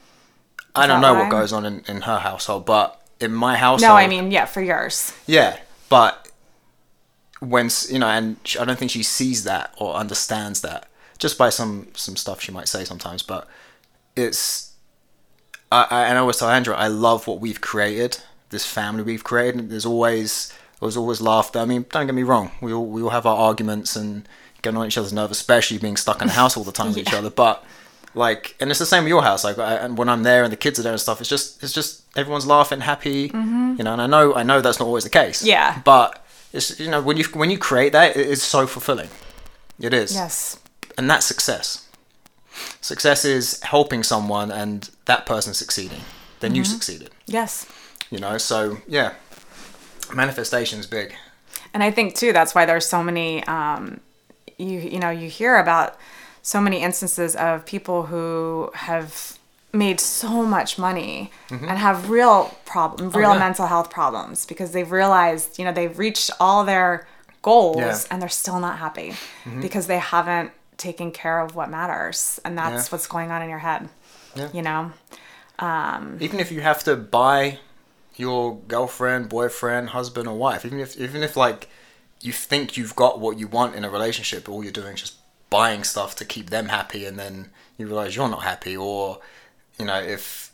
I 0.74 0.86
don't 0.86 1.00
know 1.02 1.12
why? 1.14 1.22
what 1.22 1.30
goes 1.30 1.52
on 1.52 1.66
in, 1.66 1.82
in 1.88 2.02
her 2.02 2.18
household, 2.20 2.64
but 2.64 3.01
in 3.22 3.32
my 3.32 3.56
household, 3.56 3.88
No, 3.88 3.96
I 3.96 4.06
mean, 4.06 4.30
yeah, 4.30 4.44
for 4.44 4.62
yours. 4.62 5.12
Yeah, 5.26 5.58
but 5.88 6.28
when 7.40 7.70
you 7.88 7.98
know, 7.98 8.06
and 8.06 8.36
I 8.58 8.64
don't 8.64 8.78
think 8.78 8.90
she 8.90 9.02
sees 9.02 9.44
that 9.44 9.74
or 9.78 9.94
understands 9.94 10.60
that 10.60 10.88
just 11.18 11.38
by 11.38 11.50
some 11.50 11.88
some 11.94 12.16
stuff 12.16 12.40
she 12.40 12.52
might 12.52 12.68
say 12.68 12.84
sometimes. 12.84 13.22
But 13.22 13.48
it's 14.16 14.72
I, 15.70 15.86
I 15.90 16.02
and 16.04 16.18
I 16.18 16.20
always 16.20 16.36
tell 16.36 16.48
Andrea, 16.48 16.76
I 16.76 16.88
love 16.88 17.26
what 17.26 17.40
we've 17.40 17.60
created, 17.60 18.18
this 18.50 18.66
family 18.66 19.02
we've 19.02 19.24
created. 19.24 19.60
And 19.60 19.70
there's 19.70 19.86
always 19.86 20.52
there's 20.80 20.96
always 20.96 21.20
laughter. 21.20 21.58
I 21.58 21.64
mean, 21.64 21.86
don't 21.90 22.06
get 22.06 22.14
me 22.14 22.22
wrong, 22.22 22.52
we 22.60 22.72
all 22.72 22.86
we 22.86 23.02
all 23.02 23.10
have 23.10 23.26
our 23.26 23.36
arguments 23.36 23.96
and 23.96 24.28
getting 24.62 24.78
on 24.78 24.86
each 24.86 24.98
other's 24.98 25.12
nerves, 25.12 25.32
especially 25.32 25.78
being 25.78 25.96
stuck 25.96 26.22
in 26.22 26.28
the 26.28 26.34
house 26.34 26.56
all 26.56 26.64
the 26.64 26.72
time 26.72 26.88
with 26.88 26.98
each 26.98 27.12
other. 27.14 27.30
But 27.30 27.64
like, 28.14 28.56
and 28.60 28.70
it's 28.70 28.78
the 28.78 28.86
same 28.86 29.04
with 29.04 29.08
your 29.08 29.22
house. 29.22 29.44
Like, 29.44 29.58
I, 29.58 29.74
and 29.74 29.96
when 29.96 30.08
I'm 30.08 30.22
there 30.22 30.44
and 30.44 30.52
the 30.52 30.56
kids 30.56 30.78
are 30.78 30.82
there 30.82 30.92
and 30.92 31.00
stuff, 31.00 31.20
it's 31.20 31.30
just 31.30 31.62
it's 31.62 31.72
just 31.72 32.04
everyone's 32.16 32.46
laughing, 32.46 32.80
happy, 32.80 33.30
you 33.32 33.84
know. 33.84 33.92
And 33.92 34.02
I 34.02 34.06
know 34.06 34.34
I 34.34 34.42
know 34.42 34.60
that's 34.60 34.78
not 34.78 34.86
always 34.86 35.04
the 35.04 35.10
case. 35.10 35.40
Mm-hmm. 35.40 35.48
Yeah. 35.48 35.80
But 35.84 36.24
it's 36.52 36.78
you 36.78 36.90
know 36.90 37.00
when 37.00 37.16
you 37.16 37.24
when 37.32 37.50
you 37.50 37.58
create 37.58 37.92
that, 37.92 38.16
it 38.16 38.26
is 38.26 38.42
so 38.42 38.66
fulfilling. 38.66 39.08
It 39.80 39.94
is. 39.94 40.14
Yes. 40.14 40.58
And 40.98 41.08
that's 41.08 41.24
success. 41.24 41.88
Success 42.80 43.24
is 43.24 43.60
helping 43.62 44.02
someone 44.02 44.50
and 44.50 44.90
that 45.06 45.24
person 45.24 45.54
succeeding. 45.54 46.02
Then 46.40 46.54
you 46.54 46.64
succeeded. 46.64 47.10
Yes. 47.26 47.66
You 48.10 48.18
know. 48.18 48.36
So 48.36 48.78
yeah, 48.86 49.14
manifestation 50.14 50.80
is 50.80 50.86
big. 50.86 51.14
And 51.72 51.82
I 51.82 51.90
think 51.90 52.14
too 52.14 52.32
that's 52.32 52.54
why 52.54 52.66
there's 52.66 52.86
so 52.86 53.02
many 53.02 53.42
um 53.44 54.00
you 54.58 54.78
you 54.78 54.98
know, 54.98 55.10
you 55.10 55.30
hear 55.30 55.56
about 55.56 55.96
so 56.42 56.60
many 56.60 56.82
instances 56.82 57.36
of 57.36 57.64
people 57.64 58.06
who 58.06 58.70
have 58.74 59.38
made 59.72 59.98
so 60.00 60.42
much 60.42 60.78
money 60.78 61.30
and 61.50 61.78
have 61.78 62.10
real 62.10 62.54
problem 62.66 63.08
real 63.10 63.12
Mm-hmm. 63.12 63.30
Oh, 63.30 63.32
yeah. 63.34 63.38
mental 63.38 63.66
health 63.68 63.88
problems 63.90 64.44
because 64.44 64.72
they've 64.72 64.90
realized, 64.90 65.58
you 65.58 65.64
know, 65.64 65.72
they've 65.72 65.98
reached 65.98 66.30
all 66.40 66.64
their 66.64 67.06
goals 67.42 67.78
Yeah. 67.78 67.98
and 68.10 68.20
they're 68.20 68.28
still 68.28 68.60
not 68.60 68.78
happy 68.78 69.14
because 69.60 69.86
they 69.86 69.98
haven't 69.98 70.50
taken 70.76 71.10
care 71.12 71.38
of 71.40 71.54
what 71.54 71.70
matters, 71.70 72.40
and 72.44 72.58
that's 72.58 72.86
Yeah. 72.88 72.90
what's 72.92 73.06
going 73.06 73.30
on 73.30 73.40
in 73.42 73.48
your 73.48 73.60
head. 73.60 73.88
Yeah. 74.34 74.48
You 74.52 74.62
know. 74.62 74.92
even 76.20 76.40
if 76.40 76.50
you 76.50 76.60
have 76.60 76.82
to 76.84 76.96
buy 76.96 77.58
your 78.16 78.56
girlfriend, 78.68 79.28
boyfriend, 79.28 79.90
husband, 79.90 80.28
or 80.28 80.36
wife, 80.36 80.64
even 80.66 80.80
if 80.80 80.96
even 80.98 81.22
if 81.22 81.36
like 81.36 81.68
you 82.20 82.32
think 82.32 82.76
you've 82.76 82.94
got 82.96 83.20
what 83.20 83.38
you 83.38 83.46
want 83.48 83.74
in 83.74 83.84
a 83.84 83.90
relationship, 83.90 84.48
all 84.48 84.62
you're 84.62 84.72
doing 84.72 84.94
is 84.94 85.00
just 85.00 85.14
buying 85.58 85.84
stuff 85.84 86.16
to 86.16 86.24
keep 86.24 86.50
them 86.50 86.66
happy, 86.78 87.02
and 87.08 87.16
then 87.18 87.34
you 87.76 87.86
realize 87.86 88.16
you're 88.16 88.28
not 88.28 88.42
happy, 88.42 88.74
or 88.76 89.20
you 89.78 89.86
know 89.86 90.00
if 90.16 90.50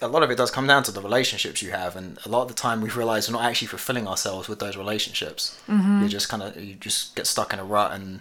a 0.00 0.08
lot 0.14 0.22
of 0.22 0.30
it 0.30 0.36
does 0.36 0.50
come 0.50 0.66
down 0.66 0.82
to 0.84 0.92
the 0.92 1.02
relationships 1.08 1.62
you 1.62 1.70
have, 1.70 1.96
and 1.96 2.18
a 2.24 2.28
lot 2.28 2.42
of 2.42 2.48
the 2.48 2.54
time 2.54 2.80
we 2.80 2.90
realize 2.90 3.28
we're 3.28 3.38
not 3.38 3.48
actually 3.48 3.68
fulfilling 3.68 4.06
ourselves 4.06 4.48
with 4.48 4.58
those 4.58 4.76
relationships. 4.76 5.42
Mm-hmm. 5.68 6.02
You 6.02 6.08
just 6.08 6.28
kind 6.28 6.42
of 6.42 6.50
you 6.62 6.74
just 6.88 7.16
get 7.16 7.26
stuck 7.26 7.52
in 7.52 7.58
a 7.58 7.64
rut 7.64 7.90
and. 7.92 8.20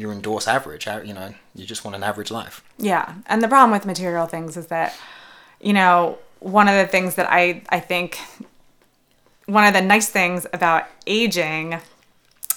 You 0.00 0.12
endorse 0.12 0.46
average, 0.46 0.86
you 0.86 1.12
know. 1.12 1.34
You 1.56 1.66
just 1.66 1.84
want 1.84 1.96
an 1.96 2.04
average 2.04 2.30
life. 2.30 2.62
Yeah. 2.78 3.14
And 3.26 3.42
the 3.42 3.48
problem 3.48 3.72
with 3.72 3.84
material 3.84 4.26
things 4.26 4.56
is 4.56 4.68
that, 4.68 4.94
you 5.60 5.72
know, 5.72 6.18
one 6.38 6.68
of 6.68 6.76
the 6.76 6.86
things 6.86 7.16
that 7.16 7.26
I, 7.28 7.62
I 7.68 7.80
think, 7.80 8.20
one 9.46 9.64
of 9.64 9.74
the 9.74 9.80
nice 9.80 10.08
things 10.08 10.46
about 10.52 10.84
aging 11.04 11.80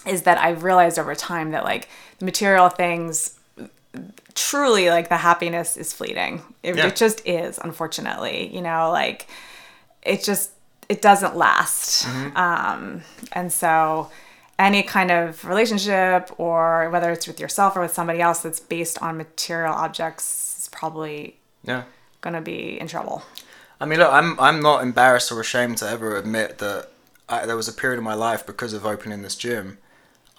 is 0.06 0.22
that 0.22 0.38
I've 0.38 0.62
realized 0.62 1.00
over 1.00 1.16
time 1.16 1.50
that 1.50 1.64
like 1.64 1.90
material 2.22 2.70
things 2.70 3.38
truly 4.36 4.90
like 4.90 5.10
the 5.10 5.18
happiness 5.18 5.76
is 5.78 5.94
fleeting. 5.94 6.42
It, 6.64 6.76
Yeah. 6.78 6.88
it 6.88 6.96
just 6.96 7.22
is, 7.28 7.58
unfortunately. 7.58 8.54
You 8.54 8.62
know, 8.62 8.90
like 8.92 9.28
it 10.02 10.24
just 10.24 10.52
it 10.90 11.02
doesn't 11.02 11.36
last. 11.38 12.06
Um, 12.36 13.02
and 13.32 13.52
so 13.52 14.10
any 14.60 14.84
kind 14.84 15.10
of 15.12 15.44
relationship 15.46 16.30
or 16.38 16.90
whether 16.90 17.12
it's 17.12 17.28
with 17.28 17.40
yourself 17.40 17.76
or 17.76 17.82
with 17.82 17.94
somebody 17.94 18.20
else 18.22 18.40
that's 18.42 18.60
based 18.60 19.02
on 19.02 19.18
material 19.18 19.74
objects 19.74 20.58
is 20.60 20.70
probably 20.70 21.38
Yeah. 21.64 21.84
going 22.22 22.34
to 22.36 22.42
be 22.42 22.80
in 22.80 22.88
trouble. 22.88 23.24
I 23.80 23.86
mean, 23.86 24.00
look, 24.00 24.12
I'm 24.14 24.40
I'm 24.40 24.62
not 24.62 24.84
embarrassed 24.84 25.32
or 25.32 25.40
ashamed 25.42 25.78
to 25.80 25.90
ever 25.90 26.16
admit 26.18 26.60
that 26.60 26.90
I, 27.28 27.46
there 27.46 27.56
was 27.56 27.68
a 27.68 27.74
period 27.74 27.98
in 27.98 28.04
my 28.04 28.14
life 28.14 28.46
because 28.46 28.74
of 28.74 28.86
opening 28.86 29.22
this 29.24 29.36
gym. 29.36 29.78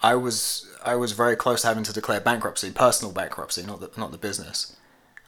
I 0.03 0.15
was 0.15 0.67
I 0.85 0.95
was 0.95 1.13
very 1.13 1.35
close 1.35 1.61
to 1.61 1.67
having 1.67 1.83
to 1.85 1.93
declare 1.93 2.19
bankruptcy, 2.19 2.69
personal 2.71 3.13
bankruptcy, 3.13 3.63
not 3.63 3.79
the 3.79 3.89
not 3.97 4.11
the 4.11 4.17
business. 4.17 4.75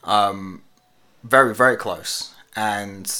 Um, 0.03 0.61
very 1.23 1.55
very 1.55 1.77
close, 1.77 2.33
and 2.55 3.11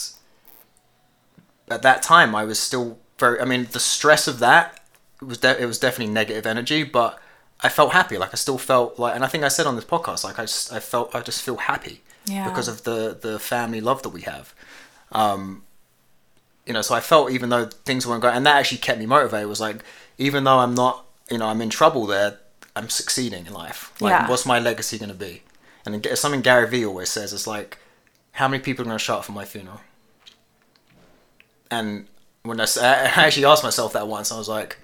at 1.69 1.81
that 1.81 2.03
time 2.03 2.35
I 2.35 2.43
was 2.45 2.59
still 2.59 2.99
very. 3.17 3.39
I 3.39 3.45
mean, 3.45 3.67
the 3.71 3.79
stress 3.79 4.27
of 4.27 4.39
that 4.39 4.79
was 5.21 5.37
de- 5.39 5.61
it 5.61 5.65
was 5.65 5.79
definitely 5.79 6.13
negative 6.13 6.45
energy, 6.45 6.83
but 6.83 7.19
I 7.61 7.69
felt 7.69 7.93
happy. 7.93 8.17
Like 8.17 8.33
I 8.33 8.35
still 8.37 8.57
felt 8.57 8.99
like, 8.99 9.15
and 9.15 9.23
I 9.23 9.27
think 9.27 9.43
I 9.43 9.47
said 9.47 9.65
on 9.65 9.75
this 9.75 9.85
podcast, 9.85 10.23
like 10.23 10.37
I 10.39 10.43
just 10.43 10.71
I 10.73 10.79
felt 10.79 11.15
I 11.15 11.21
just 11.21 11.41
feel 11.41 11.57
happy 11.57 12.01
Yeah. 12.25 12.47
because 12.49 12.67
of 12.67 12.83
the 12.83 13.17
the 13.19 13.39
family 13.39 13.81
love 13.81 14.03
that 14.03 14.09
we 14.09 14.21
have. 14.21 14.53
Um, 15.11 15.63
you 16.65 16.73
know, 16.73 16.81
so 16.81 16.93
I 16.95 16.99
felt 16.99 17.31
even 17.31 17.49
though 17.49 17.65
things 17.67 18.05
weren't 18.05 18.21
going, 18.21 18.35
and 18.35 18.45
that 18.45 18.57
actually 18.57 18.79
kept 18.79 18.99
me 18.99 19.05
motivated. 19.05 19.47
Was 19.47 19.61
like, 19.61 19.77
even 20.17 20.43
though 20.43 20.59
I'm 20.59 20.75
not, 20.75 21.04
you 21.31 21.37
know, 21.37 21.47
I'm 21.47 21.61
in 21.61 21.69
trouble 21.69 22.05
there, 22.05 22.39
I'm 22.75 22.89
succeeding 22.89 23.45
in 23.45 23.53
life. 23.53 23.91
Like, 24.01 24.11
Yeah. 24.11 24.29
what's 24.29 24.45
my 24.45 24.59
legacy 24.59 24.97
going 24.97 25.09
to 25.09 25.15
be? 25.15 25.43
And 25.85 26.05
it's 26.05 26.21
something 26.21 26.41
Gary 26.41 26.67
Vee 26.67 26.85
always 26.85 27.09
says. 27.09 27.31
It's 27.33 27.47
like, 27.47 27.77
how 28.33 28.47
many 28.47 28.61
people 28.61 28.83
are 28.83 28.85
going 28.87 28.97
to 28.97 29.03
show 29.03 29.17
up 29.17 29.25
for 29.25 29.31
my 29.31 29.45
funeral? 29.45 29.81
And 31.71 32.07
when 32.43 32.59
I 32.61 32.65
actually 32.83 33.45
asked 33.45 33.63
myself 33.63 33.93
that 33.93 34.07
once, 34.07 34.31
I 34.31 34.37
was 34.37 34.49
like, 34.49 34.77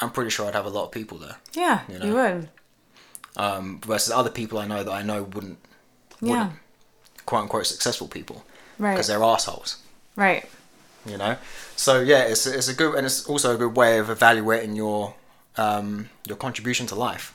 I'm 0.00 0.10
pretty 0.10 0.30
sure 0.30 0.46
I'd 0.46 0.54
have 0.54 0.66
a 0.66 0.70
lot 0.70 0.84
of 0.86 0.92
people 0.92 1.18
there. 1.18 1.36
Yeah, 1.54 1.80
You 1.88 1.98
you, 2.08 2.14
would. 2.14 2.48
Um, 3.36 3.80
versus 3.84 4.12
other 4.12 4.30
people 4.30 4.58
I 4.58 4.66
know 4.66 4.84
that 4.84 4.92
I 4.92 5.02
know 5.02 5.22
wouldn't, 5.24 5.58
Yeah. 6.20 6.30
wouldn't 6.44 6.58
quote 7.26 7.42
unquote 7.42 7.66
successful 7.66 8.06
people 8.08 8.44
Right. 8.78 8.92
because 8.92 9.06
they're 9.08 9.22
assholes. 9.22 9.78
Right. 10.16 10.48
you 11.06 11.18
know 11.18 11.36
so 11.76 12.00
yeah 12.00 12.22
it's, 12.22 12.46
it's 12.46 12.68
a 12.68 12.72
good 12.74 12.94
and 12.94 13.04
it's 13.04 13.26
also 13.26 13.54
a 13.54 13.58
good 13.58 13.76
way 13.76 13.98
of 13.98 14.08
evaluating 14.08 14.74
your 14.74 15.14
um 15.56 16.08
your 16.26 16.36
contribution 16.36 16.86
to 16.88 16.94
life. 16.94 17.32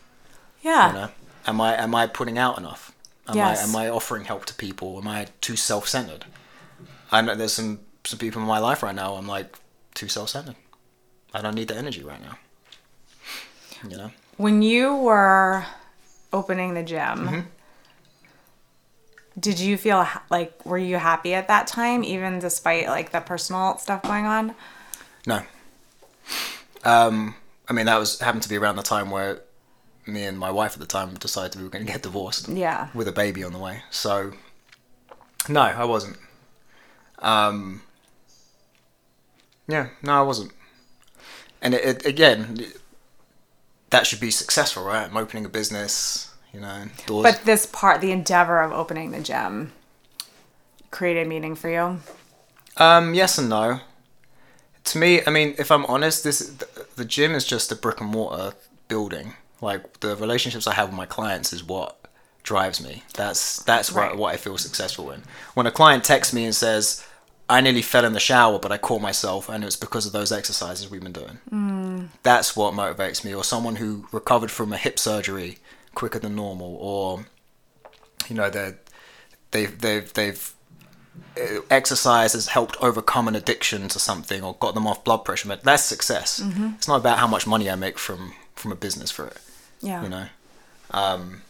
Yeah. 0.61 0.88
you 0.89 0.93
know? 0.99 1.09
Am 1.47 1.61
i 1.61 1.75
am 1.81 1.95
i 1.95 2.05
putting 2.07 2.38
out 2.38 2.57
enough? 2.57 2.91
Am 3.27 3.35
Yes. 3.35 3.59
i 3.59 3.63
am 3.63 3.75
i 3.75 3.89
offering 3.89 4.25
help 4.25 4.45
to 4.45 4.53
people? 4.53 4.97
Am 4.99 5.07
i 5.07 5.27
too 5.41 5.55
self-centered? 5.55 6.25
I 7.11 7.21
know 7.21 7.35
there's 7.35 7.53
some 7.53 7.79
some 8.03 8.19
people 8.19 8.41
in 8.41 8.47
my 8.47 8.59
life 8.59 8.81
right 8.83 8.95
now 8.95 9.15
i'm 9.15 9.27
like 9.27 9.55
too 9.95 10.07
self-centered. 10.07 10.55
I 11.33 11.41
don't 11.41 11.55
need 11.55 11.67
the 11.67 11.75
energy 11.77 12.03
right 12.03 12.21
now. 12.21 12.38
You 13.89 13.97
know? 13.97 14.11
When 14.38 14.61
you 14.61 14.95
were 14.95 15.65
opening 16.33 16.73
the 16.73 16.83
gym, 16.83 16.99
Mm-hmm. 17.27 17.39
did 19.39 19.59
you 19.59 19.77
feel 19.77 20.07
like 20.29 20.65
were 20.65 20.77
you 20.77 20.97
happy 20.97 21.33
at 21.33 21.47
that 21.47 21.67
time, 21.67 22.03
even 22.03 22.39
despite 22.39 22.88
like 22.88 23.11
the 23.11 23.19
personal 23.21 23.77
stuff 23.77 24.01
going 24.03 24.25
on? 24.25 24.55
no. 25.25 25.41
Um 26.83 27.35
i 27.69 27.73
mean 27.73 27.85
that 27.85 27.97
was 27.97 28.19
happened 28.19 28.43
to 28.43 28.49
be 28.49 28.57
around 28.57 28.75
the 28.75 28.83
time 28.83 29.09
where 29.11 29.41
me 30.07 30.23
and 30.23 30.39
my 30.39 30.49
wife 30.49 30.73
at 30.73 30.79
the 30.79 30.88
time 30.88 31.13
decided 31.15 31.55
we 31.55 31.63
were 31.63 31.69
going 31.69 31.85
to 31.85 31.91
get 31.91 32.01
divorced 32.01 32.47
Yeah. 32.49 32.88
with 32.95 33.07
a 33.07 33.11
baby 33.11 33.43
on 33.43 33.53
the 33.53 33.59
way. 33.59 33.83
So, 33.91 34.31
no, 35.47 35.61
I 35.61 35.83
wasn't. 35.85 36.17
Um, 37.19 37.83
yeah, 39.67 39.89
no, 40.01 40.13
I 40.13 40.21
wasn't. 40.23 40.51
And 41.61 41.75
it, 41.75 41.83
it, 41.85 42.05
again, 42.07 42.65
that 43.91 44.07
should 44.07 44.19
be 44.19 44.31
successful, 44.31 44.83
right? 44.83 45.07
I'm 45.07 45.17
opening 45.17 45.45
a 45.45 45.49
business, 45.49 46.33
you 46.53 46.61
know, 46.61 46.85
doors. 47.05 47.23
But 47.23 47.45
this 47.45 47.67
part, 47.67 48.01
the 48.01 48.11
endeavor 48.11 48.61
of 48.61 48.71
opening 48.71 49.11
the 49.11 49.19
gym, 49.19 49.73
created 50.89 51.27
meaning 51.27 51.53
for 51.55 51.69
you. 51.69 51.99
Um, 52.77 53.13
yes 53.13 53.38
and 53.38 53.49
no. 53.49 53.81
To 54.89 54.98
me, 54.98 55.22
I 55.27 55.29
mean, 55.29 55.53
if 55.60 55.72
I'm 55.72 55.86
honest, 55.86 56.24
this 56.24 56.39
the, 56.96 57.05
gym 57.05 57.36
is 57.36 57.46
just 57.46 57.72
a 57.72 57.75
brick 57.75 58.01
and 58.01 58.10
mortar 58.10 58.53
building. 58.88 59.36
Like 59.62 60.00
the 60.00 60.15
relationships 60.15 60.65
I 60.65 60.74
have 60.74 60.89
with 60.89 60.98
my 60.98 61.05
clients 61.05 61.53
is 61.53 61.63
what 61.63 61.96
drives 62.41 62.81
me. 62.81 63.03
That's 63.13 63.62
that's 63.63 63.91
Right. 63.91 64.10
what 64.12 64.17
what 64.17 64.34
I 64.34 64.38
feel 64.38 64.58
successful 64.58 65.12
in. 65.12 65.22
When 65.53 65.67
a 65.67 65.72
client 65.72 66.03
texts 66.03 66.34
me 66.34 66.43
and 66.43 66.55
says, 66.55 67.05
"I 67.48 67.62
nearly 67.62 67.84
fell 67.84 68.03
in 68.03 68.13
the 68.13 68.19
shower, 68.19 68.58
but 68.58 68.72
I 68.72 68.79
caught 68.79 69.01
myself, 69.01 69.48
and 69.48 69.63
it's 69.63 69.75
because 69.75 70.08
of 70.08 70.12
those 70.12 70.31
exercises 70.31 70.89
we've 70.89 71.03
been 71.03 71.12
doing," 71.12 71.38
mm. 71.51 72.08
that's 72.24 72.55
what 72.55 72.74
motivates 72.74 73.24
me. 73.24 73.31
Or 73.34 73.43
someone 73.43 73.75
who 73.75 74.08
recovered 74.12 74.50
from 74.50 74.74
a 74.74 74.77
hip 74.77 74.98
surgery 74.98 75.60
quicker 75.93 76.17
than 76.17 76.36
normal, 76.36 76.77
or 76.79 77.25
you 78.27 78.36
know, 78.36 78.50
they 78.50 78.74
they've 79.51 79.79
they've 79.79 80.12
they've 80.13 80.53
exercise 81.69 82.33
has 82.33 82.47
helped 82.47 82.77
overcome 82.81 83.27
an 83.27 83.35
addiction 83.35 83.88
to 83.89 83.99
something 83.99 84.43
or 84.43 84.55
got 84.59 84.73
them 84.73 84.88
off 84.88 85.03
blood 85.03 85.25
pressure. 85.25 85.47
But 85.47 85.63
that's 85.63 85.83
success. 85.83 86.41
It's 86.75 86.88
not 86.88 86.97
about 86.97 87.19
how 87.19 87.27
much 87.27 87.47
money 87.47 87.69
I 87.69 87.75
make 87.75 87.97
from 87.97 88.33
from 88.55 88.71
a 88.71 88.75
business 88.75 89.11
for 89.11 89.27
it. 89.27 89.38
Yeah. 89.81 90.03
You 90.03 90.09
know. 90.09 90.25
Um, 90.91 91.41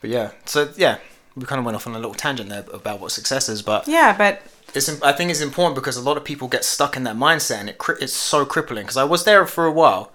but 0.00 0.10
yeah, 0.10 0.30
so 0.46 0.72
yeah, 0.76 0.98
we 1.36 1.44
kind 1.44 1.58
of 1.58 1.64
went 1.64 1.76
off 1.76 1.86
on 1.86 1.94
a 1.94 1.98
little 1.98 2.14
tangent 2.14 2.48
there 2.48 2.64
about 2.72 3.00
what 3.00 3.12
success 3.12 3.48
is, 3.48 3.62
but 3.62 3.86
Yeah, 3.86 4.16
but 4.16 4.42
it's 4.74 5.02
I 5.02 5.12
think 5.12 5.30
it's 5.30 5.40
important 5.40 5.74
because 5.74 5.96
a 5.96 6.00
lot 6.00 6.16
of 6.16 6.24
people 6.24 6.48
get 6.48 6.64
stuck 6.64 6.96
in 6.96 7.04
that 7.04 7.16
mindset 7.16 7.60
and 7.60 7.68
it 7.68 7.76
it's 8.00 8.12
so 8.12 8.44
crippling 8.44 8.84
because 8.84 8.96
I 8.96 9.04
was 9.04 9.24
there 9.24 9.46
for 9.46 9.66
a 9.66 9.72
while 9.72 10.12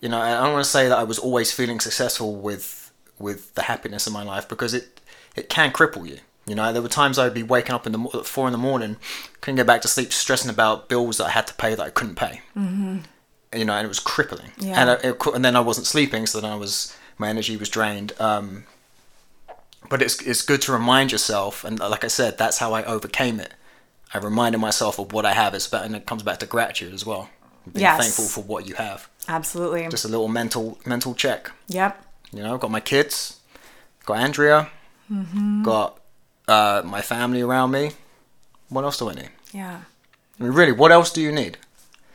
you 0.00 0.08
know 0.08 0.20
I 0.20 0.34
don't 0.42 0.52
want 0.52 0.64
to 0.64 0.70
say 0.70 0.88
that 0.88 0.98
I 0.98 1.04
was 1.04 1.18
always 1.18 1.52
feeling 1.52 1.80
successful 1.80 2.34
with 2.34 2.92
with 3.18 3.54
the 3.54 3.62
happiness 3.62 4.06
in 4.06 4.12
my 4.12 4.22
life 4.22 4.48
because 4.48 4.74
it 4.74 5.00
it 5.34 5.48
can 5.48 5.72
cripple 5.72 6.08
you 6.08 6.18
you 6.46 6.54
know 6.54 6.72
there 6.72 6.82
were 6.82 6.88
times 6.88 7.18
I'd 7.18 7.34
be 7.34 7.42
waking 7.42 7.72
up 7.74 7.86
in 7.86 7.92
the 7.92 8.08
at 8.14 8.26
four 8.26 8.46
in 8.48 8.52
the 8.52 8.58
morning 8.58 8.96
couldn't 9.40 9.56
get 9.56 9.66
back 9.66 9.82
to 9.82 9.88
sleep 9.88 10.12
stressing 10.12 10.50
about 10.50 10.88
bills 10.88 11.18
that 11.18 11.26
I 11.26 11.30
had 11.30 11.46
to 11.48 11.54
pay 11.54 11.74
that 11.74 11.82
I 11.86 11.90
couldn't 11.90 12.14
pay 12.16 12.40
mm-hmm. 12.56 12.98
you 13.54 13.64
know 13.64 13.74
and 13.74 13.84
it 13.84 13.88
was 13.88 13.98
crippling 14.00 14.52
Yeah. 14.58 14.80
and 14.80 14.90
I, 14.90 14.94
it, 15.08 15.26
and 15.34 15.44
then 15.44 15.56
I 15.56 15.60
wasn't 15.60 15.86
sleeping 15.86 16.26
so 16.26 16.40
then 16.40 16.50
I 16.50 16.56
was 16.56 16.96
my 17.18 17.28
energy 17.28 17.56
was 17.56 17.68
drained 17.68 18.12
um 18.20 18.64
but 19.88 20.02
it's 20.02 20.20
it's 20.22 20.42
good 20.42 20.62
to 20.62 20.72
remind 20.72 21.12
yourself 21.12 21.64
and 21.64 21.78
like 21.78 22.04
I 22.04 22.08
said 22.08 22.38
that's 22.38 22.58
how 22.58 22.72
I 22.74 22.84
overcame 22.84 23.40
it 23.40 23.52
I 24.14 24.18
reminded 24.18 24.58
myself 24.58 25.00
of 25.00 25.12
what 25.12 25.26
I 25.26 25.32
have. 25.32 25.52
It's 25.52 25.66
about, 25.66 25.84
and 25.84 25.96
it 25.96 26.06
comes 26.06 26.22
back 26.22 26.38
to 26.38 26.46
gratitude 26.46 26.94
as 26.94 27.04
well. 27.04 27.28
Being 27.70 27.82
Yes. 27.82 28.00
thankful 28.00 28.24
for 28.26 28.42
what 28.48 28.66
you 28.68 28.74
have. 28.76 29.08
absolutely. 29.28 29.88
Just 29.88 30.04
a 30.04 30.08
little 30.08 30.28
mental 30.28 30.78
mental 30.86 31.12
check. 31.12 31.50
yep. 31.66 32.00
You 32.32 32.42
know, 32.44 32.56
got 32.56 32.70
my 32.70 32.78
kids, 32.80 33.40
got 34.06 34.18
Andrea, 34.18 34.70
Mm-hmm. 35.12 35.64
got 35.64 35.98
uh, 36.48 36.82
my 36.84 37.02
family 37.02 37.42
around 37.42 37.70
me. 37.70 37.92
What 38.68 38.84
else 38.84 38.98
do 38.98 39.08
I 39.10 39.14
need? 39.14 39.30
Yeah. 39.52 39.80
I 40.38 40.42
mean, 40.42 40.52
really, 40.52 40.72
what 40.72 40.92
else 40.92 41.12
do 41.12 41.20
you 41.20 41.32
need? 41.32 41.58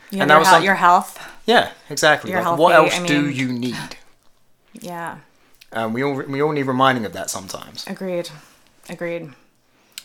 You 0.10 0.22
And 0.22 0.30
that 0.30 0.40
was 0.40 0.48
your, 0.48 0.54
health, 0.54 0.64
your 0.66 0.76
health. 0.76 1.32
Yeah, 1.46 1.72
exactly. 1.90 2.34
Like, 2.34 2.58
what 2.58 2.76
else 2.76 3.00
I 3.00 3.06
do 3.06 3.30
you 3.30 3.52
need? 3.52 3.96
Yeah. 4.74 5.20
Um, 5.74 5.94
we 5.94 6.04
all 6.04 6.14
we 6.14 6.42
all 6.42 6.52
need 6.52 6.64
reminding 6.64 7.06
of 7.06 7.14
that 7.14 7.30
sometimes. 7.30 7.88
Agreed. 7.88 8.30
Agreed. 8.90 9.32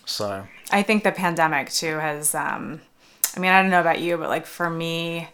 So 0.04 0.46
I 0.70 0.82
think 0.82 1.02
the 1.02 1.10
pandemic 1.10 1.70
too 1.70 1.98
has 1.98 2.34
um 2.34 2.80
I 3.36 3.40
mean, 3.40 3.50
I 3.50 3.60
don't 3.60 3.70
know 3.70 3.80
about 3.80 4.00
you, 4.00 4.16
but 4.16 4.28
like 4.28 4.46
for 4.46 4.70
me, 4.70 5.28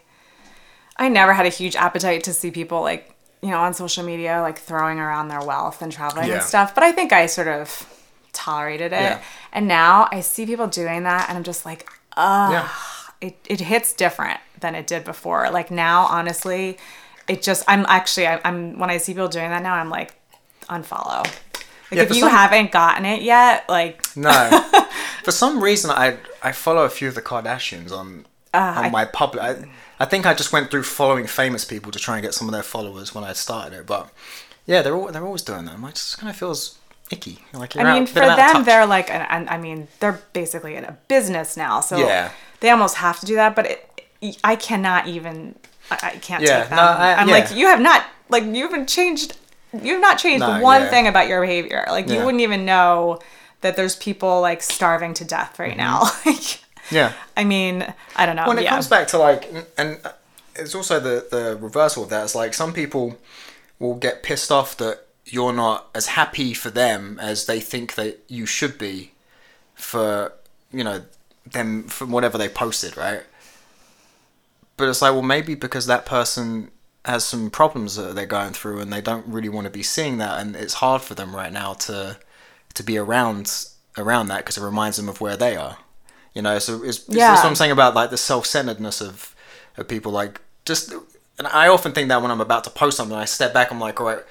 I 0.97 1.07
never 1.07 1.33
had 1.33 1.45
a 1.45 1.49
huge 1.49 1.75
appetite 1.75 2.23
to 2.23 2.33
see 2.33 2.49
people 2.49 2.81
like 2.81 3.11
you 3.43 3.49
know, 3.49 3.59
on 3.59 3.73
social 3.73 4.03
media, 4.05 4.41
like 4.41 4.57
throwing 4.57 4.99
around 4.99 5.27
their 5.27 5.41
wealth 5.41 5.81
and 5.81 5.91
traveling 5.91 6.29
Yeah. 6.29 6.35
and 6.35 6.43
stuff. 6.43 6.73
But 6.73 6.83
I 6.83 6.91
think 6.93 7.11
I 7.11 7.25
sort 7.27 7.49
of 7.49 7.87
tolerated 8.33 8.91
it. 8.93 9.01
Yeah. 9.01 9.21
And 9.51 9.67
now 9.67 10.07
I 10.11 10.21
see 10.21 10.45
people 10.45 10.67
doing 10.67 11.03
that 11.03 11.29
and 11.29 11.37
I'm 11.37 11.43
just 11.43 11.65
like, 11.65 11.89
ah, 12.17 12.51
Yeah. 12.51 13.27
it, 13.27 13.37
it 13.45 13.61
hits 13.61 13.93
different 13.93 14.39
than 14.59 14.75
it 14.75 14.87
did 14.87 15.03
before. 15.05 15.49
Like 15.51 15.71
now, 15.71 16.05
honestly, 16.05 16.77
it 17.27 17.41
just, 17.41 17.63
I'm 17.67 17.85
actually, 17.87 18.27
I, 18.27 18.41
I'm, 18.43 18.77
when 18.79 18.89
I 18.89 18.97
see 18.97 19.13
people 19.13 19.27
doing 19.29 19.49
that 19.49 19.63
now, 19.63 19.75
I'm 19.75 19.89
like, 19.89 20.13
unfollow. 20.69 21.23
Like 21.23 21.65
Yeah, 21.91 22.01
if 22.03 22.09
you 22.09 22.21
some- 22.21 22.29
haven't 22.31 22.71
gotten 22.71 23.05
it 23.05 23.21
yet, 23.21 23.67
like, 23.69 24.01
No. 24.15 24.31
For 25.23 25.31
some 25.31 25.63
reason, 25.63 25.89
I 25.89 26.17
I 26.41 26.51
follow 26.51 26.83
a 26.83 26.89
few 26.89 27.07
of 27.07 27.15
the 27.15 27.21
Kardashians 27.21 27.91
on 27.91 28.25
Uh, 28.53 28.83
on 28.85 28.91
my 28.91 29.05
public. 29.05 29.41
I, 29.43 29.65
I 29.99 30.05
think 30.05 30.25
I 30.25 30.33
just 30.33 30.51
went 30.51 30.69
through 30.69 30.83
following 30.83 31.27
famous 31.27 31.63
people 31.63 31.91
to 31.93 31.99
try 31.99 32.15
and 32.17 32.23
get 32.23 32.33
some 32.33 32.47
of 32.49 32.51
their 32.53 32.63
followers 32.63 33.15
when 33.15 33.23
I 33.23 33.31
started 33.33 33.73
it. 33.79 33.85
But 33.85 34.09
yeah, 34.65 34.81
they're 34.81 34.95
all, 34.95 35.07
they're 35.11 35.25
always 35.25 35.43
doing 35.43 35.63
that. 35.65 35.75
It 35.79 35.95
just 35.95 36.17
kind 36.17 36.29
of 36.29 36.35
feels 36.35 36.77
icky. 37.13 37.39
Like 37.53 37.77
I 37.77 37.93
mean, 37.93 38.03
out, 38.03 38.09
for 38.09 38.15
been 38.15 38.29
out 38.29 38.39
of 38.39 38.53
them, 38.53 38.63
they're 38.65 38.85
like, 38.85 39.09
an, 39.09 39.47
I 39.49 39.57
mean, 39.57 39.87
they're 39.99 40.19
basically 40.33 40.75
in 40.75 40.83
a 40.83 40.97
business 41.07 41.55
now, 41.55 41.79
so 41.79 41.97
Yeah. 41.97 42.31
they 42.59 42.69
almost 42.69 42.95
have 42.95 43.19
to 43.21 43.25
do 43.25 43.35
that. 43.35 43.55
But 43.55 43.65
it, 44.21 44.37
I 44.43 44.55
cannot 44.55 45.07
even, 45.07 45.55
I, 45.91 46.17
can't 46.21 46.43
Yeah, 46.43 46.61
take 46.61 46.69
them. 46.69 46.77
no, 46.77 46.83
I- 46.83 47.15
I'm 47.15 47.27
yeah. 47.27 47.33
like, 47.35 47.55
you 47.55 47.67
have 47.67 47.81
not, 47.81 48.05
like, 48.29 48.43
you 48.43 48.63
haven't 48.63 48.89
changed, 48.89 49.37
you 49.81 49.93
have 49.93 50.01
not 50.01 50.17
changed 50.17 50.41
No, 50.41 50.59
one 50.61 50.83
yeah. 50.83 50.89
thing 50.89 51.07
about 51.07 51.27
your 51.27 51.41
behavior. 51.41 51.85
Like, 51.87 52.09
you 52.09 52.19
wouldn't 52.23 52.41
even 52.41 52.65
know 52.65 53.19
that 53.61 53.75
there's 53.75 53.95
people 53.95 54.41
like 54.41 54.61
starving 54.61 55.13
to 55.15 55.25
death 55.25 55.57
right 55.57 55.77
mm-hmm. 55.77 55.79
now. 55.79 56.11
like, 56.25 56.59
yeah. 56.91 57.13
I 57.35 57.43
mean, 57.43 57.91
I 58.15 58.25
don't 58.25 58.35
know. 58.35 58.47
when 58.47 58.59
it 58.59 58.67
comes 58.67 58.87
back 58.87 59.07
to 59.09 59.17
like 59.17 59.51
and 59.77 59.99
uh, 60.03 60.11
it's 60.55 60.75
also 60.75 60.99
the 60.99 61.27
the 61.31 61.57
reversal 61.59 62.03
of 62.03 62.09
that 62.09 62.23
it's 62.23 62.35
like 62.35 62.53
some 62.53 62.73
people 62.73 63.17
will 63.79 63.95
get 63.95 64.21
pissed 64.21 64.51
off 64.51 64.77
that 64.77 65.07
you're 65.33 65.51
not 65.53 65.89
as 65.95 66.05
happy 66.05 66.53
for 66.53 66.69
them 66.69 67.17
as 67.19 67.47
they 67.47 67.59
think 67.59 67.95
that 67.95 68.19
you 68.27 68.45
should 68.45 68.77
be 68.77 69.11
for 69.73 70.31
you 70.71 70.83
know 70.83 71.01
them 71.51 71.83
from 71.87 72.11
whatever 72.11 72.37
they 72.37 72.47
posted 72.47 72.95
right 72.95 73.23
but 74.77 74.87
it's 74.87 75.01
like 75.01 75.11
well 75.11 75.23
maybe 75.23 75.55
because 75.55 75.87
that 75.87 76.05
person 76.05 76.69
has 77.05 77.25
some 77.25 77.49
problems 77.49 77.95
that 77.95 78.13
they're 78.15 78.25
going 78.27 78.53
through 78.53 78.79
and 78.79 78.93
they 78.93 79.01
don't 79.01 79.25
really 79.27 79.49
want 79.49 79.65
to 79.65 79.71
be 79.71 79.81
seeing 79.83 80.19
that 80.19 80.39
and 80.39 80.55
it's 80.55 80.75
hard 80.75 81.01
for 81.01 81.15
them 81.15 81.35
right 81.35 81.51
now 81.51 81.73
to 81.73 82.17
to 82.75 82.83
be 82.83 82.95
around 82.97 83.65
around 83.97 84.27
that 84.27 84.37
because 84.37 84.57
it 84.57 84.63
reminds 84.63 84.97
them 84.97 85.09
of 85.09 85.19
where 85.19 85.35
they 85.35 85.55
are 85.55 85.77
you 86.35 86.41
know 86.43 86.59
so 86.59 86.83
it's, 86.83 86.99
it's 86.99 87.07
Yeah. 87.09 87.29
that's 87.29 87.43
what 87.43 87.49
i'm 87.49 87.55
saying 87.55 87.71
about 87.71 87.95
like 87.95 88.11
the 88.11 88.17
self-centeredness 88.17 89.01
of 89.01 89.35
of 89.77 89.87
people 89.87 90.11
like 90.11 90.39
just 90.63 90.93
and 91.39 91.47
i 91.47 91.67
often 91.67 91.91
think 91.91 92.07
that 92.09 92.21
when 92.21 92.29
i'm 92.31 92.39
about 92.41 92.63
to 92.65 92.69
post 92.69 92.97
something 92.97 93.17
i 93.17 93.25
step 93.25 93.51
back 93.53 93.71
i'm 93.71 93.79
like 93.79 93.99
all 93.99 94.07
right 94.07 94.23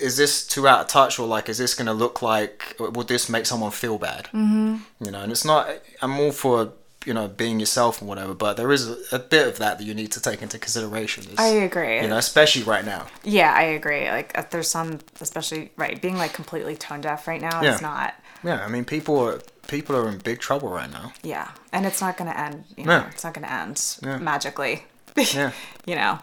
is 0.00 0.16
this 0.16 0.46
too 0.46 0.66
out 0.66 0.80
of 0.80 0.86
touch 0.88 1.18
or 1.18 1.26
like 1.26 1.48
is 1.48 1.58
this 1.58 1.74
going 1.74 1.86
to 1.86 1.92
look 1.92 2.22
like 2.22 2.74
would 2.78 3.08
this 3.08 3.28
make 3.28 3.46
someone 3.46 3.70
feel 3.70 3.98
bad 3.98 4.24
mm-hmm. 4.26 4.76
you 5.04 5.10
know 5.10 5.20
and 5.20 5.30
it's 5.32 5.44
not 5.44 5.68
i'm 6.02 6.18
all 6.18 6.32
for 6.32 6.72
you 7.06 7.14
know 7.14 7.28
being 7.28 7.58
yourself 7.60 8.00
and 8.00 8.08
whatever 8.08 8.34
but 8.34 8.56
there 8.56 8.70
is 8.72 8.88
a, 9.12 9.18
bit 9.18 9.46
of 9.48 9.58
that 9.58 9.78
that 9.78 9.84
you 9.84 9.94
need 9.94 10.12
to 10.12 10.20
take 10.20 10.42
into 10.42 10.58
consideration 10.58 11.24
It's- 11.24 11.38
I 11.38 11.48
agree. 11.48 12.00
you 12.02 12.08
know 12.08 12.18
especially 12.18 12.62
right 12.62 12.84
now 12.84 13.06
Yeah, 13.24 13.52
I 13.54 13.62
agree. 13.62 14.08
Like, 14.10 14.36
uh, 14.36 14.44
there's 14.50 14.68
some, 14.68 14.98
especially 15.20 15.70
right, 15.76 16.00
being 16.00 16.16
like 16.18 16.32
completely 16.34 16.76
tone 16.76 17.00
deaf 17.00 17.26
right 17.26 17.40
now 17.40 17.62
Yeah. 17.62 17.74
is 17.74 17.82
not. 17.82 18.14
yeah 18.44 18.64
i 18.64 18.68
mean 18.68 18.84
people 18.84 19.18
are 19.18 19.40
people 19.68 19.96
are 19.96 20.08
in 20.08 20.18
big 20.18 20.40
trouble 20.40 20.68
right 20.68 20.90
now 20.90 21.12
Yeah, 21.22 21.48
and 21.72 21.86
it's 21.86 22.00
not 22.00 22.16
going 22.18 22.30
to 22.30 22.38
end. 22.38 22.64
You 22.76 22.84
know, 22.84 23.00
No. 23.00 23.06
it's 23.06 23.22
not 23.24 23.34
going 23.34 23.46
to 23.46 23.52
end 23.52 23.76
Yeah. 24.02 24.18
magically. 24.18 24.84
Yeah. 25.16 25.52
you 25.86 25.94
know. 25.94 26.18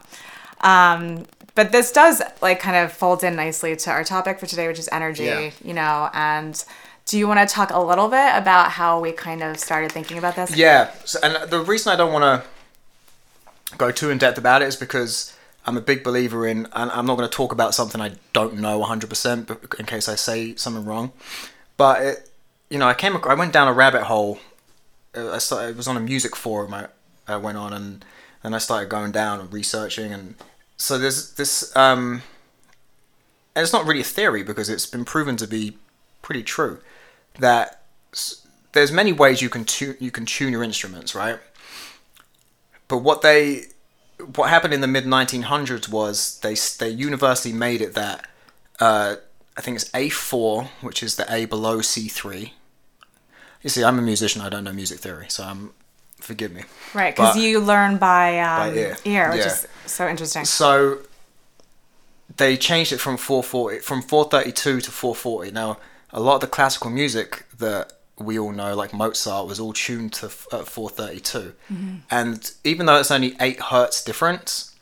Um, 0.62 1.25
but 1.58 1.72
this 1.72 1.91
does 1.91 2.22
like 2.39 2.60
kind 2.60 2.76
of 2.78 2.93
fold 2.93 3.24
in 3.24 3.36
nicely 3.36 3.76
to 3.76 3.89
our 3.89 4.04
topic 4.04 4.39
for 4.39 4.46
today, 4.46 4.67
which 4.67 4.78
is 4.78 4.88
energy. 4.91 5.24
Yeah. 5.24 5.50
You 5.65 5.74
know, 5.74 6.08
and 6.13 6.63
do 7.08 7.17
you 7.17 7.28
want 7.28 7.39
to 7.50 7.52
talk 7.52 7.72
a 7.72 7.80
little 7.80 8.10
bit 8.10 8.36
about 8.36 8.70
how 8.70 9.00
we 9.00 9.12
kind 9.12 9.41
of 9.41 9.58
started 9.58 9.91
thinking 9.91 10.20
about 10.20 10.36
this? 10.36 10.56
Yeah, 10.56 10.91
so, 11.04 11.17
and 11.24 11.50
the 11.50 11.60
reason 11.60 11.91
I 11.91 11.96
don't 11.96 12.13
want 12.13 12.43
to 12.43 13.76
go 13.76 13.89
too 13.89 14.12
in 14.12 14.20
depth 14.20 14.38
about 14.38 14.62
it 14.62 14.67
is 14.67 14.76
because 14.76 15.36
I'm 15.65 15.76
a 15.76 15.82
big 15.82 16.04
believer 16.04 16.46
in, 16.46 16.67
and 16.74 16.91
I'm 16.91 17.08
not 17.08 17.17
going 17.17 17.28
to 17.28 17.36
talk 17.36 17.52
about 17.52 17.74
something 17.74 18.00
I 18.00 18.12
don't 18.34 18.60
know 18.60 18.80
100% 18.84 19.48
but 19.48 19.80
in 19.80 19.88
case 19.88 20.08
I 20.08 20.13
say 20.13 20.54
something 20.54 20.86
wrong. 20.86 21.12
But 21.76 22.02
it, 22.04 22.30
you 22.70 22.78
know, 22.78 22.88
I 22.88 22.93
came, 22.93 23.17
I 23.17 23.34
went 23.34 23.52
down 23.52 23.67
a 23.67 23.74
rabbit 23.74 24.04
hole. 24.04 24.38
Uh, 25.15 25.32
I 25.32 25.39
started, 25.39 25.70
it 25.70 25.78
was 25.78 25.88
on 25.88 25.98
a 25.98 26.02
music 26.02 26.36
forum 26.36 26.76
I, 26.76 26.86
I 27.28 27.38
went 27.38 27.58
on, 27.58 27.74
and 27.74 28.06
and 28.43 28.54
I 28.54 28.60
started 28.60 28.89
going 28.89 29.12
down 29.12 29.39
and 29.39 29.52
researching, 29.52 30.13
and 30.13 30.36
so 30.77 30.97
there's 30.97 31.33
this, 31.33 31.75
um, 31.75 32.21
and 33.55 33.63
it's 33.63 33.73
not 33.73 33.85
really 33.85 34.01
a 34.01 34.05
theory 34.05 34.43
because 34.43 34.69
it's 34.69 34.85
been 34.85 35.05
proven 35.05 35.35
to 35.37 35.47
be 35.47 35.77
pretty 36.21 36.43
true 36.43 36.79
that 37.39 37.83
there's 38.73 38.91
many 38.91 39.11
ways 39.11 39.41
you 39.41 39.49
can 39.49 39.65
tune 39.65 39.95
you 39.99 40.11
can 40.11 40.25
tune 40.25 40.51
your 40.51 40.63
instruments, 40.63 41.15
right? 41.15 41.39
But 42.87 42.99
what 42.99 43.21
they 43.21 43.65
what 44.35 44.49
happened 44.49 44.73
in 44.73 44.81
the 44.81 44.87
mid 44.87 45.05
1900s 45.05 45.89
was 45.89 46.39
they 46.39 46.55
they 46.79 46.89
universally 46.93 47.53
made 47.53 47.81
it 47.81 47.93
that 47.95 48.29
uh, 48.79 49.15
I 49.55 49.61
think 49.61 49.75
it's 49.75 49.89
A4, 49.91 50.67
which 50.81 51.01
is 51.01 51.15
the 51.15 51.31
A 51.33 51.45
below 51.45 51.79
C3. 51.79 52.51
You 53.63 53.69
see, 53.69 53.83
I'm 53.83 53.97
a 53.97 54.03
musician. 54.03 54.41
I 54.41 54.49
don't 54.49 54.63
know 54.63 54.73
music 54.73 54.99
theory, 54.99 55.25
so 55.29 55.43
I'm 55.43 55.71
forgive 56.19 56.51
me. 56.53 56.63
Right, 56.93 57.15
because 57.15 57.38
you 57.38 57.60
learn 57.60 57.97
by, 57.97 58.39
um, 58.39 58.73
By 58.73 58.95
ear. 59.06 59.30
which 59.32 59.39
Yeah. 59.39 59.45
is 59.47 59.67
so 59.86 60.08
interesting. 60.08 60.45
So 60.45 60.99
they 62.36 62.58
changed 62.58 62.91
it 62.91 62.99
from 62.99 63.17
440 63.17 63.80
from 63.80 64.01
432 64.01 64.82
to 64.82 64.91
440. 64.91 65.51
Now, 65.51 65.77
a 66.12 66.19
lot 66.19 66.36
of 66.36 66.41
the 66.41 66.47
classical 66.47 66.89
music 66.89 67.45
that 67.58 67.93
we 68.19 68.38
all 68.39 68.51
know, 68.51 68.75
like 68.75 68.93
Mozart, 68.93 69.47
was 69.47 69.60
all 69.60 69.73
tuned 69.73 70.13
to 70.13 70.25
f- 70.27 70.47
at 70.51 70.67
432. 70.67 71.53
And 72.10 72.51
even 72.63 72.86
though 72.86 72.97
it's 72.99 73.12
only 73.12 73.36
eight 73.39 73.60
hertz 73.62 74.03
difference, 74.03 74.73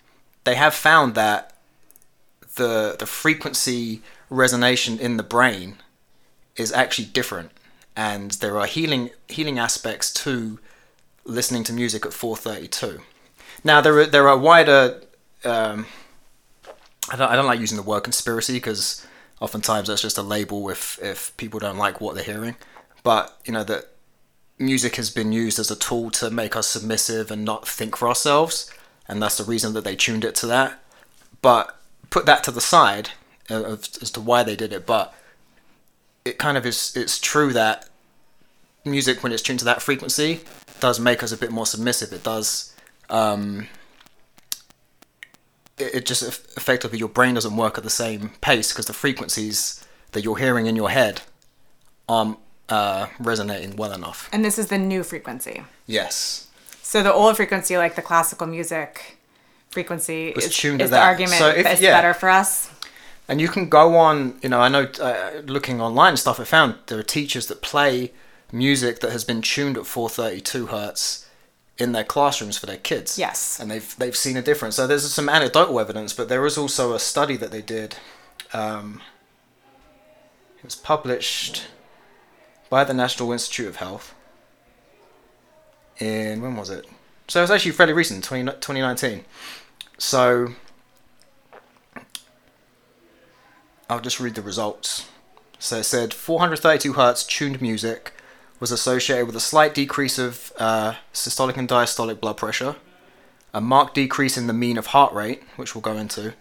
they 0.43 0.55
have 0.55 0.73
found 0.73 1.15
that 1.15 1.51
the 2.55 2.95
the 2.97 3.05
frequency 3.05 4.01
resonation 4.31 4.99
in 4.99 5.17
the 5.17 5.23
brain 5.23 5.77
is 6.55 6.71
actually 6.71 7.05
different, 7.05 7.51
and 7.95 8.31
there 8.31 8.57
are 8.57 8.65
healing 8.65 9.09
healing 9.27 9.59
aspects 9.59 10.13
to 10.13 10.59
listening 11.25 11.63
to 11.65 11.73
music 11.73 12.05
at 12.05 12.13
432. 12.13 13.01
Now 13.63 13.81
there 13.81 13.97
are 13.97 14.05
there 14.05 14.29
are 14.29 14.37
wider. 14.37 15.01
Um, 15.43 15.87
I 17.09 17.15
don't 17.15 17.31
I 17.31 17.35
don't 17.35 17.47
like 17.47 17.59
using 17.59 17.77
the 17.77 17.83
word 17.83 18.01
conspiracy 18.01 18.53
because 18.53 19.05
oftentimes 19.39 19.87
that's 19.87 20.01
just 20.01 20.17
a 20.17 20.21
label 20.21 20.69
if 20.69 20.99
if 21.01 21.35
people 21.37 21.59
don't 21.59 21.77
like 21.77 21.99
what 21.99 22.15
they're 22.15 22.23
hearing. 22.23 22.55
But 23.03 23.37
you 23.45 23.53
know 23.53 23.63
that 23.63 23.85
music 24.57 24.95
has 24.95 25.09
been 25.09 25.31
used 25.31 25.59
as 25.59 25.69
a 25.69 25.75
tool 25.75 26.11
to 26.11 26.29
make 26.29 26.55
us 26.55 26.67
submissive 26.67 27.31
and 27.31 27.43
not 27.43 27.67
think 27.67 27.97
for 27.97 28.07
ourselves, 28.07 28.71
and 29.07 29.21
that's 29.21 29.37
the 29.37 29.43
reason 29.43 29.73
that 29.73 29.83
they 29.83 29.95
tuned 29.95 30.23
it 30.23 30.35
to 30.35 30.47
that. 30.47 30.79
But 31.41 31.77
put 32.09 32.25
that 32.25 32.43
to 32.45 32.51
the 32.51 32.61
side 32.61 33.11
as 33.49 34.11
to 34.11 34.21
why 34.21 34.43
they 34.43 34.55
did 34.55 34.73
it. 34.73 34.85
But 34.85 35.13
it 36.23 36.37
kind 36.37 36.57
of 36.57 36.65
is. 36.65 36.95
It's 36.95 37.19
true 37.19 37.53
that 37.53 37.89
music, 38.83 39.23
when 39.23 39.31
it's 39.31 39.41
tuned 39.41 39.59
to 39.59 39.65
that 39.65 39.81
frequency, 39.81 40.41
does 40.79 40.99
make 40.99 41.23
us 41.23 41.31
a 41.31 41.37
bit 41.37 41.51
more 41.51 41.65
submissive. 41.65 42.11
It 42.13 42.23
does. 42.23 42.73
Um, 43.09 43.67
it, 45.77 45.95
it 45.95 46.05
just 46.05 46.23
effectively 46.57 46.99
your 46.99 47.09
brain 47.09 47.35
doesn't 47.35 47.55
work 47.55 47.77
at 47.77 47.83
the 47.83 47.89
same 47.89 48.31
pace 48.41 48.71
because 48.71 48.85
the 48.85 48.93
frequencies 48.93 49.85
that 50.11 50.23
you're 50.23 50.37
hearing 50.37 50.65
in 50.67 50.75
your 50.75 50.89
head 50.89 51.21
aren't 52.07 52.37
uh, 52.69 53.07
resonating 53.19 53.75
well 53.75 53.91
enough. 53.91 54.29
And 54.31 54.43
this 54.43 54.57
is 54.57 54.67
the 54.67 54.77
new 54.77 55.03
frequency. 55.03 55.63
Yes. 55.85 56.47
So 56.81 57.03
the 57.03 57.13
old 57.13 57.35
frequency, 57.35 57.77
like 57.77 57.95
the 57.95 58.01
classical 58.01 58.47
music 58.47 59.17
frequency, 59.69 60.31
Was 60.35 60.45
is, 60.45 60.55
tuned 60.55 60.81
is 60.81 60.89
the 60.91 60.99
argument 60.99 61.37
So 61.37 61.49
if- 61.49 61.63
that 61.63 61.73
it's 61.73 61.81
yeah. 61.81 61.99
better 61.99 62.13
for 62.13 62.29
us. 62.29 62.71
And 63.27 63.41
you 63.41 63.47
can 63.47 63.69
go 63.69 63.97
on, 63.97 64.37
you 64.43 64.49
know, 64.49 64.61
I 64.61 64.69
know 64.69 64.83
uh, 65.01 65.41
looking 65.47 65.81
online 65.81 66.09
and 66.09 66.19
stuff, 66.19 66.39
I 66.39 66.43
found 66.43 66.75
there 66.85 66.99
are 66.99 67.03
teachers 67.03 67.47
that 67.47 67.63
play 67.63 68.11
music 68.51 68.99
that 68.99 69.11
has 69.11 69.23
been 69.23 69.41
tuned 69.41 69.77
at 69.77 69.85
432 69.85 70.67
hertz 70.67 71.27
in 71.77 71.91
their 71.91 72.03
classrooms 72.03 72.57
for 72.57 72.65
their 72.65 72.77
kids. 72.77 73.17
Yes. 73.17 73.59
And 73.59 73.69
they've, 73.69 73.95
they've 73.97 74.15
seen 74.15 74.37
a 74.37 74.41
difference. 74.41 74.75
So 74.75 74.87
there's 74.87 75.11
some 75.11 75.27
anecdotal 75.27 75.79
evidence, 75.79 76.13
but 76.13 76.29
there 76.29 76.45
is 76.45 76.57
also 76.57 76.93
a 76.93 76.99
study 76.99 77.35
that 77.37 77.51
they 77.51 77.61
did. 77.61 77.97
Um, 78.53 79.01
it 80.57 80.63
was 80.63 80.75
published 80.75 81.67
by 82.69 82.83
the 82.83 82.93
National 82.93 83.31
Institute 83.31 83.67
of 83.67 83.75
Health 83.77 84.15
in, 85.97 86.41
when 86.41 86.55
was 86.55 86.69
it? 86.69 86.85
So 87.27 87.39
it 87.39 87.43
was 87.43 87.51
actually 87.51 87.71
fairly 87.71 87.93
recent, 87.93 88.23
20, 88.23 88.45
2019. 88.45 89.25
So 89.97 90.49
I'll 93.89 93.99
just 93.99 94.19
read 94.19 94.35
the 94.35 94.41
results. 94.41 95.07
So 95.59 95.77
it 95.77 95.83
said 95.83 96.13
432 96.13 96.93
hertz 96.93 97.23
tuned 97.23 97.61
music 97.61 98.13
was 98.65 98.71
associated 98.71 99.27
with 99.27 99.35
a 99.35 99.39
slight 99.39 99.75
decrease 99.75 100.17
of 100.17 100.51
uh, 100.57 100.95
systolic 101.13 101.55
and 101.55 101.69
diastolic 101.69 102.19
blood 102.19 102.35
pressure, 102.35 102.75
a 103.53 103.61
marked 103.61 103.93
decrease 103.93 104.37
in 104.37 104.47
the 104.47 104.53
mean 104.53 104.75
of 104.79 104.87
heart 104.87 105.13
rate, 105.13 105.43
which 105.55 105.75
we'll 105.75 105.83
go 105.83 105.95
into, 105.95 106.33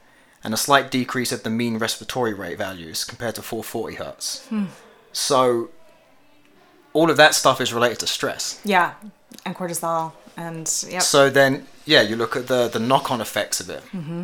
and 0.43 0.55
a 0.55 0.57
slight 0.57 0.91
decrease 0.91 1.33
of 1.33 1.43
the 1.43 1.51
mean 1.51 1.77
respiratory 1.77 2.33
rate 2.33 2.57
values 2.57 3.05
compared 3.05 3.35
to 3.35 3.43
440 3.43 3.97
hertz. 3.97 4.49
So 5.13 5.69
all 6.95 7.11
of 7.11 7.19
that 7.19 7.35
stuff 7.35 7.61
is 7.61 7.75
related 7.75 7.99
to 7.99 8.07
stress. 8.07 8.59
Yeah, 8.65 8.95
and 9.45 9.55
cortisol, 9.55 10.13
and 10.39 10.67
yep. 10.89 11.03
So 11.03 11.29
then, 11.29 11.67
yeah, 11.85 12.01
you 12.01 12.17
look 12.17 12.37
at 12.37 12.47
the 12.47 12.69
the 12.69 12.81
knock 12.81 13.11
on 13.11 13.21
effects 13.21 13.61
of 13.61 13.69
it. 13.69 13.83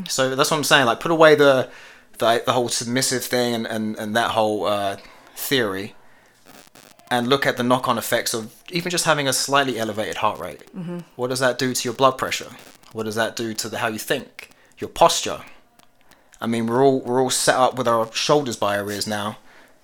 So 0.09 0.35
that's 0.35 0.51
what 0.51 0.57
I'm 0.57 0.65
saying. 0.65 0.87
Like, 0.87 1.01
put 1.01 1.11
away 1.11 1.35
the 1.35 1.69
the, 2.17 2.43
the 2.47 2.55
whole 2.55 2.71
submissive 2.71 3.25
thing 3.25 3.55
and 3.55 3.67
and, 3.67 3.95
and 3.99 4.17
that 4.17 4.31
whole 4.31 4.65
uh, 4.65 4.97
theory, 5.37 5.95
and 7.11 7.29
look 7.29 7.45
at 7.45 7.57
the 7.57 7.63
knock 7.63 7.89
on 7.89 7.99
effects 7.99 8.33
of 8.33 8.55
even 8.71 8.91
just 8.91 9.05
having 9.05 9.27
a 9.27 9.33
slightly 9.33 9.79
elevated 9.79 10.17
heart 10.17 10.39
rate. 10.39 10.63
What 11.17 11.29
does 11.29 11.41
that 11.41 11.59
do 11.59 11.75
to 11.75 11.85
your 11.89 11.95
blood 11.95 12.17
pressure? 12.17 12.51
What 12.93 13.05
does 13.05 13.17
that 13.17 13.37
do 13.37 13.55
to 13.55 13.69
the 13.69 13.79
how 13.79 13.89
you 13.89 13.99
think, 13.99 14.51
your 14.79 14.89
posture? 14.89 15.41
I 16.41 16.47
mean, 16.47 16.67
we're 16.67 16.83
all 16.83 17.01
we're 17.01 17.21
all 17.21 17.31
set 17.31 17.57
up 17.57 17.77
with 17.77 17.87
our 17.87 18.13
shoulders 18.13 18.57
by 18.57 18.79
our 18.79 18.91
ears 18.91 19.07
now 19.07 19.39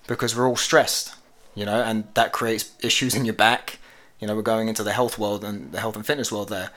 because 0.07 0.35
we're 0.35 0.47
all 0.47 0.55
stressed, 0.55 1.13
you 1.53 1.65
know, 1.65 1.81
and 1.81 2.05
that 2.13 2.31
creates 2.31 2.71
issues 2.81 3.13
in 3.13 3.25
your 3.25 3.33
back. 3.33 3.79
You 4.19 4.27
know, 4.27 4.35
we're 4.35 4.41
going 4.41 4.67
into 4.67 4.83
the 4.83 4.93
health 4.93 5.19
world 5.19 5.43
and 5.43 5.71
the 5.71 5.79
health 5.79 5.95
and 5.95 6.05
fitness 6.05 6.31
world 6.31 6.49
there. 6.49 6.71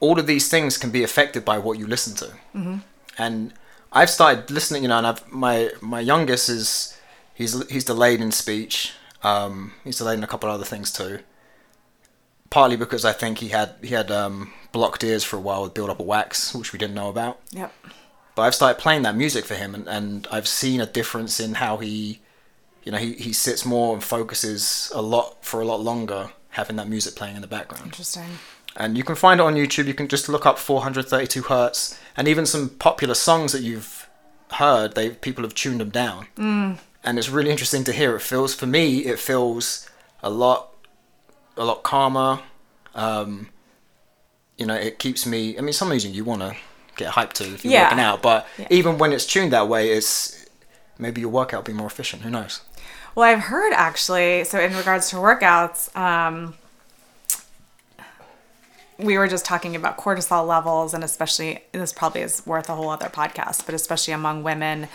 All 0.00 0.18
of 0.18 0.26
these 0.26 0.48
things 0.48 0.78
can 0.78 0.90
be 0.90 1.02
affected 1.02 1.44
by 1.44 1.58
what 1.58 1.78
you 1.78 1.86
listen 1.86 2.14
to. 2.16 2.26
Mm-hmm. 2.54 2.76
And 3.18 3.52
I've 3.92 4.10
started 4.10 4.50
listening, 4.50 4.82
you 4.82 4.88
know, 4.88 4.98
and 4.98 5.06
I've 5.06 5.30
my 5.30 5.70
my 5.80 6.00
youngest 6.00 6.48
is 6.48 6.98
he's 7.34 7.68
he's 7.68 7.84
delayed 7.84 8.20
in 8.20 8.32
speech. 8.32 8.92
Um, 9.22 9.72
he's 9.84 9.98
delayed 9.98 10.18
in 10.18 10.24
a 10.24 10.28
couple 10.28 10.48
of 10.48 10.54
other 10.54 10.64
things 10.64 10.92
too. 10.92 11.20
Partly 12.50 12.76
because 12.76 13.04
I 13.04 13.12
think 13.12 13.38
he 13.38 13.48
had 13.48 13.74
he 13.82 13.88
had 13.88 14.10
um, 14.10 14.52
blocked 14.72 15.04
ears 15.04 15.24
for 15.24 15.36
a 15.36 15.40
while 15.40 15.62
with 15.62 15.74
build 15.74 15.90
up 15.90 16.00
of 16.00 16.06
wax, 16.06 16.54
which 16.54 16.72
we 16.72 16.78
didn't 16.78 16.94
know 16.94 17.08
about 17.08 17.40
yep. 17.50 17.72
but 18.34 18.42
I've 18.42 18.54
started 18.54 18.80
playing 18.80 19.02
that 19.02 19.16
music 19.16 19.44
for 19.44 19.54
him, 19.54 19.74
and, 19.74 19.86
and 19.86 20.26
I've 20.30 20.48
seen 20.48 20.80
a 20.80 20.86
difference 20.86 21.40
in 21.40 21.54
how 21.54 21.76
he, 21.78 22.20
you 22.84 22.92
know, 22.92 22.98
he, 22.98 23.14
he 23.14 23.32
sits 23.32 23.66
more 23.66 23.92
and 23.94 24.02
focuses 24.02 24.90
a 24.94 25.02
lot 25.02 25.44
for 25.44 25.60
a 25.60 25.64
lot 25.66 25.80
longer 25.80 26.30
having 26.50 26.76
that 26.76 26.88
music 26.88 27.14
playing 27.14 27.36
in 27.36 27.42
the 27.42 27.48
background. 27.48 27.86
Interesting. 27.86 28.38
And 28.76 28.96
you 28.96 29.04
can 29.04 29.14
find 29.14 29.40
it 29.40 29.42
on 29.42 29.54
YouTube. 29.54 29.86
You 29.86 29.94
can 29.94 30.08
just 30.08 30.28
look 30.28 30.46
up 30.46 30.58
432 30.58 31.42
hertz, 31.42 31.98
and 32.16 32.28
even 32.28 32.46
some 32.46 32.70
popular 32.70 33.14
songs 33.14 33.52
that 33.52 33.62
you've 33.62 34.08
heard, 34.52 34.94
they 34.94 35.10
people 35.10 35.44
have 35.44 35.54
tuned 35.54 35.80
them 35.80 35.90
down, 35.90 36.26
mm. 36.36 36.78
And 37.04 37.18
it's 37.18 37.28
really 37.28 37.50
interesting 37.50 37.84
to 37.84 37.92
hear. 37.92 38.16
It 38.16 38.20
feels 38.22 38.54
for 38.54 38.66
me, 38.66 38.98
it 39.06 39.18
feels 39.18 39.88
a 40.22 40.30
lot, 40.30 40.70
a 41.56 41.64
lot 41.64 41.82
calmer. 41.82 42.40
Um, 42.94 43.48
you 44.56 44.66
know, 44.66 44.74
it 44.74 44.98
keeps 44.98 45.24
me. 45.26 45.56
I 45.56 45.60
mean, 45.60 45.72
some 45.72 45.88
music 45.88 46.12
you 46.14 46.24
want 46.24 46.42
to 46.42 46.56
get 46.96 47.12
hyped 47.12 47.34
to 47.34 47.44
if 47.44 47.64
you're 47.64 47.72
Yeah. 47.74 47.84
working 47.84 48.00
out, 48.00 48.22
but 48.22 48.46
Yeah. 48.58 48.66
even 48.70 48.98
when 48.98 49.12
it's 49.12 49.24
tuned 49.24 49.52
that 49.52 49.68
way, 49.68 49.90
it's 49.90 50.46
maybe 50.98 51.20
your 51.20 51.30
workout 51.30 51.60
will 51.60 51.72
be 51.72 51.78
more 51.78 51.86
efficient. 51.86 52.22
Who 52.22 52.30
knows? 52.30 52.60
Well, 53.14 53.28
I've 53.28 53.40
heard 53.44 53.72
actually, 53.72 54.44
so 54.44 54.58
in 54.58 54.76
regards 54.76 55.10
to 55.10 55.16
workouts, 55.16 55.94
um, 55.96 56.54
we 58.98 59.16
were 59.16 59.28
just 59.28 59.44
talking 59.44 59.76
about 59.76 59.96
cortisol 59.96 60.46
levels, 60.46 60.92
and 60.92 61.04
especially, 61.04 61.60
this 61.72 61.92
probably 61.92 62.22
is 62.22 62.44
worth 62.44 62.68
a 62.68 62.74
whole 62.74 62.90
other 62.90 63.06
podcast, 63.08 63.64
but 63.64 63.74
especially 63.74 64.12
among 64.12 64.42
women 64.42 64.88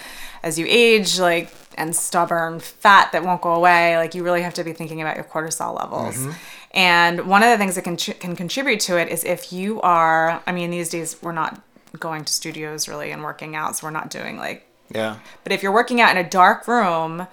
as 0.43 0.59
you 0.59 0.65
age, 0.67 1.19
like, 1.19 1.49
and 1.77 1.95
stubborn 1.95 2.59
fat 2.59 3.13
that 3.13 3.23
won't 3.23 3.41
go 3.41 3.53
away, 3.53 3.95
like, 3.97 4.13
you 4.13 4.23
really 4.23 4.41
have 4.41 4.53
to 4.55 4.63
be 4.63 4.73
thinking 4.73 5.01
about 5.01 5.15
your 5.15 5.23
cortisol 5.23 5.79
levels. 5.79 6.17
Mm-hmm. 6.17 6.31
And 6.71 7.27
one 7.27 7.43
of 7.43 7.49
the 7.49 7.57
things 7.57 7.75
that 7.75 7.83
can, 7.83 7.95
can 7.95 8.35
contribute 8.35 8.81
to 8.81 8.97
it 8.97 9.07
is 9.07 9.23
if 9.23 9.53
you 9.53 9.79
are, 9.81 10.41
I 10.45 10.51
mean, 10.51 10.69
these 10.69 10.89
days 10.89 11.21
we're 11.21 11.31
not 11.31 11.61
going 11.99 12.25
to 12.25 12.33
studios 12.33 12.89
really 12.89 13.11
and 13.11 13.23
working 13.23 13.55
out, 13.55 13.77
so 13.77 13.87
we're 13.87 13.91
not 13.91 14.09
doing 14.09 14.37
like 14.37 14.67
Yeah. 14.89 15.17
but 15.43 15.53
if 15.53 15.61
you're 15.61 15.71
working 15.71 16.01
out 16.01 16.11
in 16.11 16.17
a 16.17 16.27
dark 16.27 16.67
room 16.67 17.27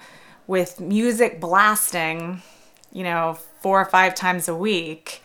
with 0.47 0.79
music 0.79 1.41
blasting, 1.41 2.43
you 2.93 3.03
know, 3.03 3.37
four 3.61 3.81
or 3.81 3.85
five 3.85 4.13
times 4.15 4.47
a 4.47 4.55
week, 4.55 5.23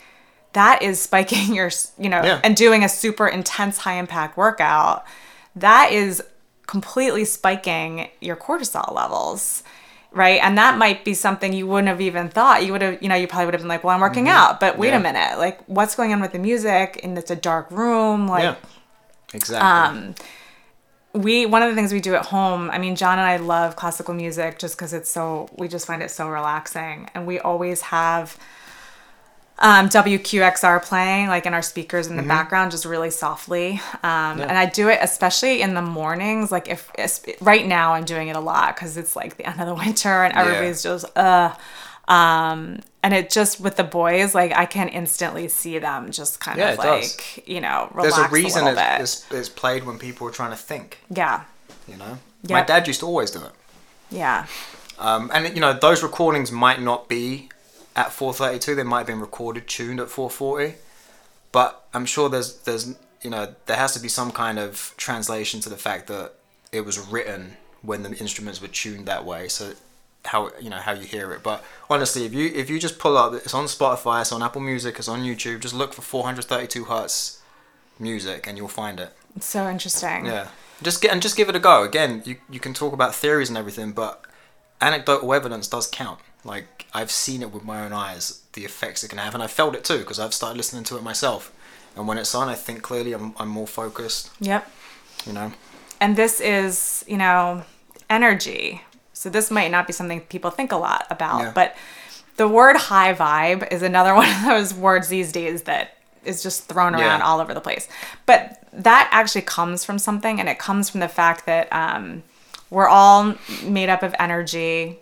that 0.57 0.81
is 0.81 1.01
spiking 1.01 1.53
your, 1.59 1.69
you 1.97 2.09
know, 2.09 2.21
Yeah. 2.23 2.41
and 2.43 2.55
doing 2.55 2.83
a 2.83 2.89
super 2.89 3.27
intense 3.27 3.77
high 3.79 3.95
impact 4.03 4.35
workout. 4.37 5.05
That 5.55 5.91
is 5.91 6.21
completely 6.67 7.25
spiking 7.25 8.09
your 8.21 8.35
cortisol 8.35 8.93
levels. 8.93 9.63
Right. 10.11 10.39
And 10.41 10.57
that 10.57 10.77
might 10.77 11.05
be 11.05 11.13
something 11.13 11.53
you 11.53 11.67
wouldn't 11.67 11.89
have 11.89 12.01
even 12.01 12.29
thought. 12.29 12.65
You 12.65 12.71
would 12.71 12.81
have, 12.81 13.03
you 13.03 13.09
know, 13.09 13.15
you 13.15 13.27
probably 13.27 13.45
would 13.45 13.53
have 13.53 13.61
been 13.61 13.67
like, 13.69 13.83
well, 13.83 13.93
I'm 13.93 14.01
working 14.01 14.27
out. 14.29 14.59
But 14.59 14.77
wait 14.77 14.91
Mm-hmm. 14.93 15.03
Yeah. 15.05 15.09
a 15.09 15.13
minute. 15.13 15.37
Like, 15.39 15.57
what's 15.67 15.95
going 15.95 16.11
on 16.13 16.21
with 16.21 16.31
the 16.31 16.39
music? 16.39 16.99
And 17.03 17.17
it's 17.17 17.29
a 17.29 17.35
dark 17.35 17.69
room. 17.71 18.27
Like, 18.27 18.43
Yeah. 18.43 18.55
Exactly. 19.33 19.97
um, 19.99 20.15
we 21.13 21.45
one 21.45 21.61
of 21.63 21.69
the 21.69 21.75
things 21.75 21.91
we 21.91 21.99
do 21.99 22.13
at 22.15 22.25
home 22.27 22.69
i 22.71 22.77
mean 22.77 22.95
john 22.95 23.17
and 23.17 23.27
i 23.27 23.37
love 23.37 23.75
classical 23.75 24.13
music 24.13 24.59
just 24.59 24.77
because 24.77 24.93
it's 24.93 25.09
so 25.09 25.49
we 25.57 25.67
just 25.67 25.87
find 25.87 26.03
it 26.03 26.11
so 26.11 26.29
relaxing 26.29 27.09
and 27.15 27.25
we 27.25 27.39
always 27.39 27.81
have 27.81 28.37
um, 29.59 29.89
wqxr 29.89 30.81
playing 30.83 31.27
like 31.27 31.45
in 31.45 31.53
our 31.53 31.61
speakers 31.61 32.07
in 32.07 32.15
the 32.17 32.23
background 32.23 32.71
just 32.71 32.85
really 32.85 33.09
softly. 33.09 33.81
Um, 34.03 34.39
and 34.41 34.51
i 34.51 34.65
do 34.65 34.87
it 34.89 34.99
especially 35.01 35.61
in 35.61 35.73
the 35.73 35.81
mornings 35.81 36.51
like 36.51 36.67
if 36.69 36.91
es- 36.97 37.25
right 37.41 37.65
now 37.65 37.93
i'm 37.93 38.05
doing 38.05 38.27
it 38.27 38.35
a 38.35 38.39
lot 38.39 38.75
because 38.75 38.97
it's 38.97 39.15
like 39.15 39.37
the 39.37 39.45
end 39.49 39.59
of 39.59 39.67
the 39.67 39.73
winter 39.75 40.23
and 40.23 40.35
everybody's 40.37 40.83
just 40.83 41.05
uh 41.17 41.53
um 42.07 42.79
and 43.03 43.13
it 43.13 43.29
just 43.29 43.59
with 43.59 43.75
the 43.75 43.83
boys 43.83 44.33
like 44.33 44.51
i 44.55 44.65
can 44.65 44.87
instantly 44.89 45.47
see 45.47 45.77
them 45.79 46.11
just 46.11 46.39
kind 46.39 46.57
Yeah, 46.57 46.69
of 46.69 46.79
it 46.79 46.81
does. 46.83 47.17
like 47.17 47.47
you 47.47 47.59
know 47.59 47.89
relax 47.93 48.15
There's 48.15 48.27
a 48.27 48.31
reason 48.31 48.65
little 48.65 48.79
it's, 49.01 49.25
it's, 49.25 49.31
it's 49.31 49.49
played 49.49 49.83
when 49.85 49.97
people 49.99 50.27
are 50.27 50.31
trying 50.31 50.51
to 50.51 50.57
think. 50.57 50.99
yeah. 51.09 51.43
You 51.87 51.95
know, 51.95 52.17
my 52.49 52.63
dad 52.63 52.85
used 52.85 52.99
to 52.99 53.05
always 53.05 53.31
do 53.31 53.39
it. 53.39 53.51
yeah. 54.11 54.45
Um, 54.99 55.31
and 55.33 55.53
you 55.55 55.61
know, 55.61 55.71
those 55.71 56.03
recordings 56.03 56.51
might 56.51 56.81
not 56.81 57.07
be 57.07 57.47
at 57.97 58.13
432. 58.13 58.75
They 58.75 58.83
might 58.83 58.99
have 58.99 59.07
been 59.07 59.19
recorded, 59.19 59.67
tuned 59.67 59.99
at 59.99 60.09
440. 60.09 60.75
But 61.51 61.85
I'm 61.93 62.05
sure 62.05 62.29
there's 62.29 62.59
there's 62.59 62.95
you 63.21 63.29
know 63.29 63.55
there 63.65 63.77
has 63.77 63.93
to 63.93 63.99
be 63.99 64.07
some 64.07 64.31
kind 64.31 64.59
of 64.59 64.93
translation 64.95 65.59
to 65.61 65.69
the 65.69 65.77
fact 65.77 66.07
that 66.07 66.33
it 66.71 66.81
was 66.81 66.99
written 66.99 67.57
when 67.81 68.03
the 68.03 68.15
instruments 68.17 68.61
were 68.61 68.67
tuned 68.67 69.07
that 69.07 69.25
way. 69.25 69.47
So 69.47 69.73
how 70.25 70.51
you 70.61 70.69
know 70.69 70.77
how 70.77 70.93
you 70.93 71.05
hear 71.05 71.31
it. 71.31 71.41
But 71.43 71.63
honestly, 71.89 72.25
if 72.25 72.33
you 72.33 72.51
if 72.53 72.69
you 72.69 72.79
just 72.79 72.99
pull 72.99 73.17
up, 73.17 73.33
it's 73.33 73.53
on 73.53 73.65
Spotify, 73.65 74.21
it's 74.21 74.31
on 74.31 74.43
Apple 74.43 74.61
Music, 74.61 74.99
it's 74.99 75.07
on 75.07 75.21
YouTube. 75.23 75.61
Just 75.61 75.73
look 75.73 75.93
for 75.93 76.01
432 76.01 76.85
hertz 76.85 77.41
music, 77.99 78.45
and 78.47 78.57
you'll 78.57 78.67
find 78.67 78.99
it. 78.99 79.13
It's 79.35 79.47
so 79.47 79.67
interesting. 79.69 80.25
Yeah. 80.25 80.49
Just 80.83 81.01
get 81.01 81.11
and 81.11 81.21
just 81.21 81.35
give 81.35 81.49
it 81.49 81.55
a 81.55 81.59
go. 81.59 81.83
Again, 81.83 82.21
you 82.25 82.37
you 82.49 82.59
can 82.59 82.73
talk 82.73 82.93
about 82.93 83.15
theories 83.15 83.49
and 83.49 83.57
everything, 83.57 83.93
but 83.93 84.23
anecdotal 84.81 85.33
evidence 85.33 85.67
does 85.67 85.87
count. 85.87 86.19
Like 86.43 86.85
I've 86.93 87.11
seen 87.11 87.41
it 87.41 87.51
with 87.51 87.63
my 87.65 87.83
own 87.85 87.93
eyes, 87.93 88.41
the 88.53 88.63
effects 88.65 89.03
it 89.03 89.09
can 89.09 89.17
have, 89.17 89.33
and 89.33 89.43
I 89.43 89.47
felt 89.47 89.75
it 89.75 89.83
too 89.83 89.99
because 89.99 90.19
I've 90.19 90.33
started 90.33 90.57
listening 90.57 90.83
to 90.85 90.97
it 90.97 91.03
myself. 91.03 91.51
And 91.95 92.07
when 92.07 92.17
it's 92.17 92.33
on, 92.35 92.47
I 92.47 92.55
think 92.55 92.81
clearly. 92.83 93.13
I'm 93.13 93.33
I'm 93.37 93.49
more 93.49 93.67
focused. 93.67 94.29
Yep. 94.39 94.69
You 95.25 95.33
know. 95.33 95.51
And 95.99 96.15
this 96.15 96.39
is, 96.39 97.03
you 97.07 97.17
know, 97.17 97.63
energy. 98.09 98.81
So 99.13 99.29
this 99.29 99.49
might 99.49 99.71
not 99.71 99.87
be 99.87 99.93
something 99.93 100.21
people 100.21 100.51
think 100.51 100.71
a 100.71 100.77
lot 100.77 101.07
about, 101.09 101.39
Yeah. 101.41 101.51
but 101.55 101.75
the 102.37 102.47
word 102.47 102.77
high 102.77 103.13
vibe 103.15 103.71
is 103.71 103.81
another 103.81 104.13
one 104.21 104.29
of 104.29 104.45
those 104.45 104.73
words 104.75 105.07
these 105.07 105.31
days 105.31 105.63
that 105.63 105.97
is 106.23 106.43
just 106.43 106.65
thrown 106.67 106.93
around 106.93 107.19
Yeah. 107.19 107.25
all 107.25 107.39
over 107.41 107.53
the 107.53 107.61
place. 107.61 107.89
But 108.27 108.61
that 108.73 109.09
actually 109.11 109.41
comes 109.41 109.83
from 109.83 109.97
something, 109.97 110.39
and 110.39 110.47
it 110.47 110.59
comes 110.59 110.89
from 110.89 110.99
the 110.99 111.07
fact 111.07 111.47
that 111.47 111.67
um, 111.73 112.21
we're 112.69 112.87
all 112.87 113.33
made 113.63 113.89
up 113.89 114.03
of 114.03 114.13
energy. 114.19 114.99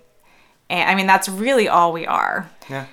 And 0.70 0.90
I 0.90 0.96
mean, 0.96 1.08
that's 1.08 1.30
really 1.30 1.68
all 1.68 1.92
we 1.94 2.06
are. 2.06 2.50
Yeah. 2.70 2.86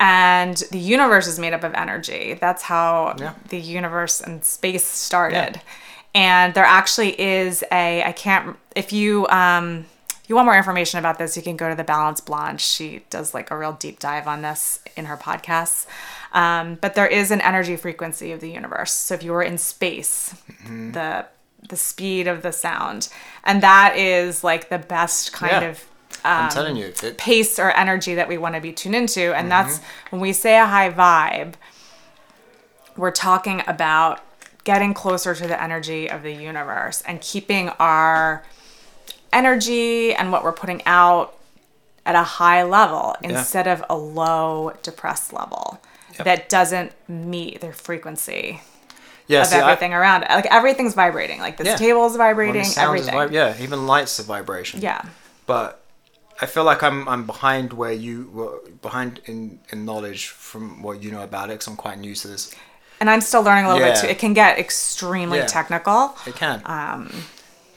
and 0.00 0.56
the 0.70 0.78
universe 0.78 1.26
is 1.26 1.38
made 1.40 1.52
up 1.52 1.64
of 1.64 1.74
energy. 1.74 2.34
That's 2.40 2.62
how 2.62 3.16
Yeah. 3.18 3.34
the 3.48 3.58
universe 3.58 4.20
and 4.20 4.44
space 4.44 4.84
started. 4.84 5.60
And 6.14 6.54
there 6.54 6.64
actually 6.64 7.20
is 7.20 7.64
a 7.72 8.02
I 8.04 8.12
can't 8.12 8.56
if 8.76 8.92
you 8.92 9.26
um 9.28 9.86
if 10.22 10.28
you 10.30 10.36
want 10.36 10.46
more 10.46 10.56
information 10.56 10.98
about 10.98 11.18
this, 11.18 11.36
you 11.36 11.42
can 11.42 11.56
go 11.56 11.68
to 11.68 11.74
the 11.74 11.84
Balanced 11.84 12.26
Blonde. 12.26 12.60
She 12.60 13.02
does 13.10 13.32
like 13.34 13.50
a 13.50 13.56
real 13.58 13.72
deep 13.72 13.98
dive 13.98 14.28
on 14.28 14.42
this 14.42 14.78
in 14.96 15.06
her 15.06 15.16
podcasts. 15.16 15.86
Um, 16.32 16.76
but 16.80 16.94
there 16.94 17.06
is 17.06 17.30
an 17.30 17.40
energy 17.40 17.76
frequency 17.76 18.30
of 18.32 18.40
the 18.40 18.50
universe. 18.50 18.92
So 18.92 19.14
if 19.14 19.22
you 19.22 19.32
were 19.32 19.42
in 19.42 19.58
space, 19.58 20.34
the 20.68 21.26
the 21.68 21.76
speed 21.76 22.28
of 22.28 22.42
the 22.42 22.52
sound, 22.52 23.08
and 23.42 23.62
that 23.62 23.96
is 23.96 24.44
like 24.44 24.68
the 24.68 24.78
best 24.78 25.32
kind 25.32 25.62
Yeah. 25.62 25.68
of 25.70 25.84
I'm 26.24 26.44
um, 26.44 26.50
telling 26.50 26.76
you, 26.76 26.92
it, 27.02 27.18
pace 27.18 27.58
or 27.58 27.70
energy 27.70 28.14
that 28.14 28.28
we 28.28 28.38
want 28.38 28.54
to 28.54 28.60
be 28.60 28.72
tuned 28.72 28.94
into. 28.94 29.34
And 29.34 29.48
mm-hmm. 29.48 29.48
that's 29.48 29.80
when 30.10 30.20
we 30.20 30.32
say 30.32 30.58
a 30.58 30.66
high 30.66 30.90
vibe, 30.90 31.54
we're 32.96 33.10
talking 33.12 33.62
about 33.66 34.20
getting 34.64 34.92
closer 34.92 35.34
to 35.34 35.46
the 35.46 35.62
energy 35.62 36.10
of 36.10 36.22
the 36.22 36.32
universe 36.32 37.02
and 37.06 37.20
keeping 37.20 37.70
our 37.78 38.44
energy 39.32 40.12
and 40.12 40.32
what 40.32 40.42
we're 40.42 40.52
putting 40.52 40.82
out 40.84 41.34
at 42.04 42.14
a 42.14 42.22
high 42.22 42.62
level 42.62 43.16
instead 43.22 43.66
of 43.66 43.84
a 43.88 43.96
low 43.96 44.72
depressed 44.82 45.32
level 45.32 45.80
Yep. 46.16 46.24
that 46.24 46.48
doesn't 46.48 46.92
meet 47.08 47.60
their 47.60 47.72
frequency. 47.72 48.60
Yeah, 49.28 49.42
of 49.42 49.48
see, 49.48 49.56
I- 49.56 49.60
everything 49.70 49.94
around 49.94 50.24
it. 50.24 50.30
Like 50.30 50.46
everything's 50.46 50.94
vibrating. 50.94 51.38
Like 51.38 51.58
this 51.58 51.68
Yeah. 51.68 51.76
table 51.76 52.06
is 52.06 52.16
vibrating. 52.16 52.64
sound 52.64 52.98
is 52.98 53.06
everything. 53.06 53.30
vib- 53.30 53.32
yeah, 53.32 53.62
even 53.62 53.86
lights 53.86 54.18
are 54.18 54.24
vibration. 54.24 54.80
yeah. 54.80 55.02
but 55.46 55.77
I 56.40 56.46
feel 56.46 56.64
like 56.64 56.82
I'm 56.82 57.08
I'm 57.08 57.26
behind 57.26 57.72
where 57.72 57.92
you 57.92 58.30
were 58.32 58.60
behind 58.82 59.20
in 59.26 59.58
in 59.70 59.84
knowledge 59.84 60.28
from 60.28 60.82
what 60.82 61.02
you 61.02 61.10
know 61.10 61.22
about 61.22 61.48
it. 61.50 61.54
Because 61.54 61.66
I'm 61.68 61.76
quite 61.76 61.98
new 61.98 62.14
to 62.14 62.28
this. 62.28 62.54
And 63.00 63.08
I'm 63.10 63.20
still 63.20 63.42
learning 63.42 63.64
a 63.66 63.68
little 63.74 63.86
bit 63.88 63.96
too. 63.96 64.06
It 64.08 64.18
can 64.18 64.34
get 64.34 64.58
extremely 64.58 65.38
Yeah. 65.38 65.46
technical. 65.46 66.16
It 66.26 66.34
can, 66.34 66.62
Um, 66.64 67.24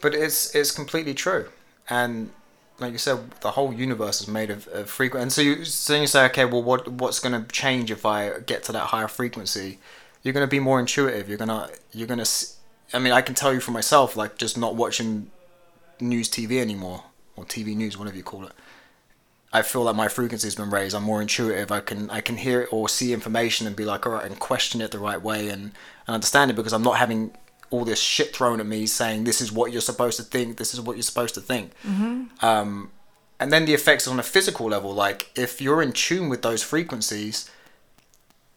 but 0.02 0.14
it's 0.16 0.54
it's 0.56 0.72
completely 0.72 1.14
true. 1.14 1.50
And 1.90 2.32
like 2.80 2.92
you 2.92 2.98
said, 2.98 3.20
the 3.42 3.52
whole 3.52 3.72
universe 3.74 4.22
is 4.22 4.28
made 4.28 4.50
of, 4.50 4.68
of 4.70 4.90
frequency. 4.90 5.22
And 5.24 5.32
so 5.34 5.42
you 5.42 5.66
so 5.66 5.96
you 5.96 6.08
say, 6.08 6.26
okay, 6.26 6.46
well, 6.46 6.64
what 6.64 6.88
what's 6.88 7.20
going 7.20 7.36
to 7.40 7.48
change 7.52 7.92
if 7.92 8.06
I 8.06 8.40
get 8.40 8.64
to 8.66 8.72
that 8.72 8.88
higher 8.88 9.08
frequency? 9.08 9.80
You're 10.24 10.34
going 10.34 10.48
to 10.48 10.56
be 10.58 10.60
more 10.60 10.80
intuitive. 10.80 11.30
You're 11.30 11.38
gonna 11.38 11.70
you're 11.92 12.08
gonna. 12.08 12.22
s- 12.22 12.58
I 12.94 13.00
mean, 13.00 13.14
I 13.14 13.22
can 13.22 13.36
tell 13.36 13.54
you 13.54 13.60
for 13.60 13.72
myself, 13.72 14.16
like 14.16 14.38
just 14.38 14.58
not 14.58 14.76
watching 14.76 15.32
news 16.00 16.30
TV 16.30 16.60
anymore 16.60 17.04
or 17.42 17.46
TV 17.46 17.76
news, 17.76 17.98
whatever 17.98 18.18
you 18.18 18.24
call 18.24 18.46
it. 18.46 18.54
I 19.54 19.64
feel 19.64 19.84
like 19.84 19.96
my 19.96 20.08
frequency's 20.08 20.56
been 20.56 20.70
raised. 20.70 20.96
I'm 20.96 21.04
more 21.04 21.22
intuitive. 21.22 21.72
I 21.72 21.82
can 21.82 22.10
I 22.10 22.22
can 22.22 22.38
hear 22.38 22.62
it 22.62 22.70
or 22.72 22.88
see 22.88 23.12
information 23.14 23.68
and 23.68 23.76
be 23.76 23.84
like, 23.84 24.06
all 24.06 24.14
right, 24.14 24.26
and 24.26 24.40
question 24.40 24.80
it 24.82 24.92
the 24.92 25.00
right 25.00 25.22
way 25.22 25.50
and, 25.50 25.64
and 26.08 26.14
understand 26.14 26.52
it 26.52 26.56
because 26.56 26.72
I'm 26.72 26.84
not 26.84 26.98
having 26.98 27.36
all 27.70 27.84
this 27.84 28.02
shit 28.02 28.36
thrown 28.36 28.60
at 28.60 28.66
me 28.66 28.86
saying 28.86 29.24
this 29.24 29.42
is 29.42 29.52
what 29.52 29.72
you're 29.72 29.82
supposed 29.82 30.18
to 30.18 30.24
think. 30.24 30.58
This 30.58 30.74
is 30.74 30.80
what 30.80 30.96
you're 30.96 31.04
supposed 31.04 31.34
to 31.36 31.42
think. 31.42 31.72
Um, 32.42 32.92
and 33.40 33.52
then 33.52 33.66
the 33.66 33.74
effects 33.74 34.08
on 34.08 34.20
a 34.20 34.24
physical 34.24 34.68
level, 34.68 34.94
like 34.94 35.32
if 35.36 35.62
you're 35.62 35.82
in 35.82 35.92
tune 35.94 36.30
with 36.30 36.44
those 36.44 36.64
frequencies, 36.64 37.50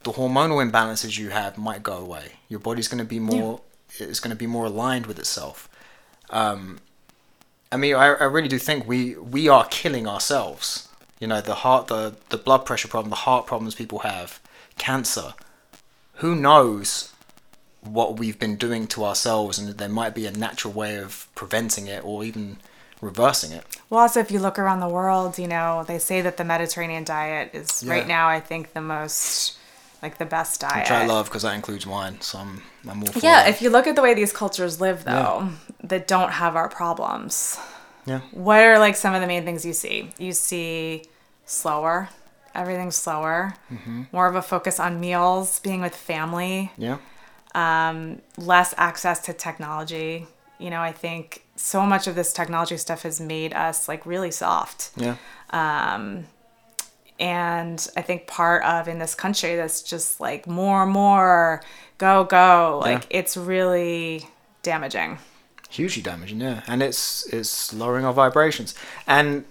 the 0.02 0.12
hormonal 0.12 0.60
imbalances 0.70 1.18
you 1.18 1.30
have 1.30 1.56
might 1.58 1.82
go 1.82 1.96
away. 1.96 2.32
Your 2.48 2.60
body's 2.60 2.86
going 2.86 2.98
to 2.98 3.04
be 3.04 3.18
more. 3.18 3.62
It's 3.98 4.20
going 4.20 4.30
to 4.30 4.36
be 4.36 4.46
more 4.46 4.66
aligned 4.66 5.06
with 5.06 5.18
itself. 5.18 5.68
Um, 6.30 6.78
I 7.74 7.76
mean, 7.76 7.94
I, 7.96 8.06
I 8.06 8.24
really 8.24 8.46
do 8.48 8.58
think 8.58 8.86
we 8.86 9.16
we 9.16 9.48
are 9.48 9.66
killing 9.66 10.06
ourselves. 10.06 10.88
You 11.18 11.26
know, 11.26 11.40
the 11.40 11.56
heart, 11.56 11.88
the 11.88 12.14
the 12.28 12.38
blood 12.38 12.64
pressure 12.64 12.86
problem, 12.88 13.10
the 13.10 13.16
heart 13.28 13.46
problems 13.46 13.74
people 13.74 13.98
have, 14.00 14.40
cancer. 14.78 15.34
Who 16.22 16.36
knows 16.36 17.12
what 17.82 18.16
we've 18.18 18.38
been 18.38 18.54
doing 18.56 18.86
to 18.88 19.04
ourselves, 19.04 19.58
and 19.58 19.76
there 19.76 19.88
might 19.88 20.14
be 20.14 20.24
a 20.24 20.30
natural 20.30 20.72
way 20.72 20.96
of 20.98 21.26
preventing 21.34 21.88
it 21.88 22.04
or 22.04 22.22
even 22.24 22.58
reversing 23.00 23.50
it. 23.52 23.64
well, 23.90 24.00
also, 24.00 24.20
if 24.20 24.30
you 24.30 24.38
look 24.38 24.58
around 24.58 24.80
the 24.80 24.88
world, 24.88 25.36
you 25.38 25.48
know, 25.48 25.84
they 25.86 25.98
say 25.98 26.22
that 26.22 26.36
the 26.38 26.44
Mediterranean 26.44 27.04
diet 27.04 27.50
is 27.52 27.82
Yeah. 27.82 27.92
right 27.92 28.06
now, 28.08 28.28
I 28.28 28.40
think, 28.40 28.72
the 28.72 28.80
most, 28.80 29.58
like, 30.00 30.16
the 30.16 30.24
best 30.24 30.60
diet. 30.60 30.76
Which 30.84 30.90
I 30.90 31.04
love 31.04 31.26
because 31.26 31.42
that 31.42 31.54
includes 31.54 31.86
wine, 31.86 32.20
so 32.22 32.38
I'm, 32.38 32.62
I'm 32.88 33.02
all 33.02 33.12
for 33.12 33.18
Yeah, 33.18 33.42
that. 33.42 33.48
if 33.50 33.60
you 33.60 33.68
look 33.68 33.86
at 33.86 33.94
the 33.96 34.00
way 34.02 34.14
these 34.14 34.32
cultures 34.32 34.80
live, 34.80 35.04
though, 35.04 35.50
that 35.88 36.06
don't 36.08 36.30
have 36.32 36.56
our 36.56 36.68
problems, 36.68 37.58
yeah, 38.06 38.20
what 38.32 38.60
are 38.62 38.78
like 38.78 38.96
some 38.96 39.14
of 39.14 39.20
the 39.20 39.26
main 39.26 39.44
things 39.44 39.64
you 39.64 39.72
see? 39.72 40.10
You 40.18 40.32
see 40.32 41.04
slower, 41.46 42.08
everything's 42.54 42.96
slower, 42.96 43.54
Mm-hmm. 43.72 44.02
more 44.12 44.26
of 44.26 44.34
a 44.36 44.42
focus 44.42 44.78
on 44.80 45.00
meals, 45.00 45.60
being 45.60 45.80
with 45.80 45.94
family, 45.94 46.72
yeah, 46.76 46.98
Um, 47.54 48.20
less 48.36 48.74
access 48.76 49.20
to 49.26 49.32
technology. 49.32 50.26
You 50.58 50.70
know, 50.70 50.80
I 50.80 50.92
think 50.92 51.42
so 51.56 51.84
much 51.86 52.06
of 52.06 52.14
this 52.14 52.32
technology 52.32 52.76
stuff 52.76 53.02
has 53.02 53.20
made 53.20 53.52
us 53.54 53.88
like 53.88 54.04
really 54.06 54.30
soft. 54.30 54.90
yeah, 54.96 55.16
Um, 55.50 56.26
And 57.20 57.86
I 57.96 58.02
think 58.02 58.26
part 58.26 58.64
of 58.64 58.88
in 58.88 58.98
this 58.98 59.14
country 59.14 59.54
that's 59.56 59.82
just 59.82 60.20
like 60.20 60.46
more, 60.48 60.84
more, 60.86 61.62
go, 61.98 62.24
go. 62.24 62.80
Like 62.82 63.06
it's 63.10 63.36
really 63.36 64.26
damaging. 64.62 65.18
Hugely 65.74 66.02
damaging. 66.02 66.40
Yeah, 66.40 66.62
and 66.66 66.82
it's 66.82 67.26
it's 67.32 67.72
lowering 67.72 68.04
our 68.04 68.12
vibrations. 68.12 68.74
And 69.06 69.44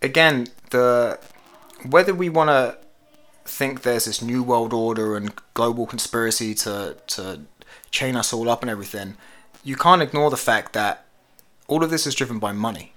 again, 0.00 0.48
the 0.70 1.18
whether 1.88 2.14
we 2.14 2.28
want 2.28 2.50
to 2.50 2.78
think 3.44 3.82
there's 3.82 4.04
this 4.04 4.22
new 4.22 4.42
world 4.42 4.72
order 4.72 5.16
and 5.16 5.32
global 5.54 5.86
conspiracy 5.86 6.54
to 6.54 6.96
to 7.08 7.40
chain 7.90 8.16
us 8.16 8.32
all 8.32 8.48
up 8.48 8.62
and 8.62 8.70
everything, 8.70 9.16
you 9.64 9.76
can't 9.76 10.02
ignore 10.02 10.30
the 10.30 10.36
fact 10.36 10.72
that 10.72 11.06
all 11.66 11.82
of 11.82 11.90
this 11.90 12.06
is 12.06 12.14
driven 12.14 12.38
by 12.38 12.52
money. 12.52 12.92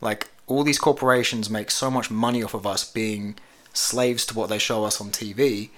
Like 0.00 0.28
all 0.46 0.64
these 0.64 0.78
corporations 0.78 1.50
make 1.50 1.70
so 1.70 1.90
much 1.90 2.10
money 2.10 2.42
off 2.42 2.54
of 2.54 2.66
us 2.66 2.90
being 2.90 3.36
slaves 3.72 4.26
to 4.26 4.34
what 4.34 4.48
they 4.48 4.58
show 4.58 4.84
us 4.84 5.00
on 5.00 5.10
TV 5.10 5.70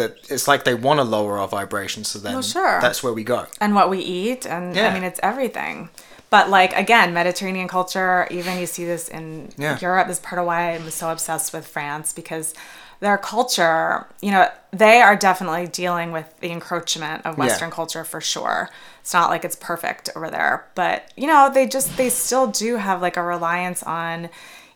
that 0.00 0.12
it's 0.34 0.46
like 0.50 0.62
they 0.64 0.74
want 0.86 0.98
to 1.00 1.04
lower 1.16 1.34
our 1.40 1.48
vibrations 1.58 2.06
so 2.10 2.18
then 2.18 2.32
Well, 2.34 2.42
sure. 2.56 2.78
that's 2.80 3.00
where 3.04 3.12
we 3.20 3.24
go. 3.34 3.40
and 3.60 3.74
what 3.78 3.88
we 3.94 3.98
eat 4.20 4.42
and 4.54 4.64
Yeah. 4.76 4.88
i 4.88 4.94
mean 4.94 5.04
it's 5.10 5.20
everything 5.32 5.74
but 6.36 6.44
like 6.58 6.72
again 6.84 7.08
mediterranean 7.20 7.68
culture 7.68 8.26
even 8.38 8.52
you 8.62 8.66
see 8.66 8.84
this 8.92 9.04
in 9.18 9.24
Yeah. 9.56 9.78
europe 9.88 10.08
is 10.14 10.18
part 10.28 10.38
of 10.40 10.46
why 10.50 10.60
i'm 10.74 10.88
so 10.90 11.06
obsessed 11.16 11.48
with 11.54 11.66
france 11.76 12.08
because 12.20 12.46
their 13.04 13.18
culture 13.18 14.06
you 14.26 14.30
know 14.34 14.44
they 14.84 14.96
are 15.06 15.16
definitely 15.28 15.66
dealing 15.82 16.08
with 16.16 16.28
the 16.44 16.50
encroachment 16.58 17.18
of 17.26 17.32
Yeah. 17.34 17.44
western 17.44 17.70
culture 17.70 18.04
for 18.12 18.20
sure 18.20 18.58
it's 19.02 19.14
not 19.18 19.30
like 19.32 19.42
it's 19.48 19.56
perfect 19.72 20.04
over 20.16 20.28
there 20.36 20.54
but 20.74 20.96
you 21.16 21.26
know 21.30 21.50
they 21.56 21.66
just 21.76 21.96
they 22.00 22.10
still 22.26 22.46
do 22.64 22.76
have 22.76 22.98
like 23.06 23.16
a 23.16 23.22
reliance 23.36 23.82
on 23.84 24.28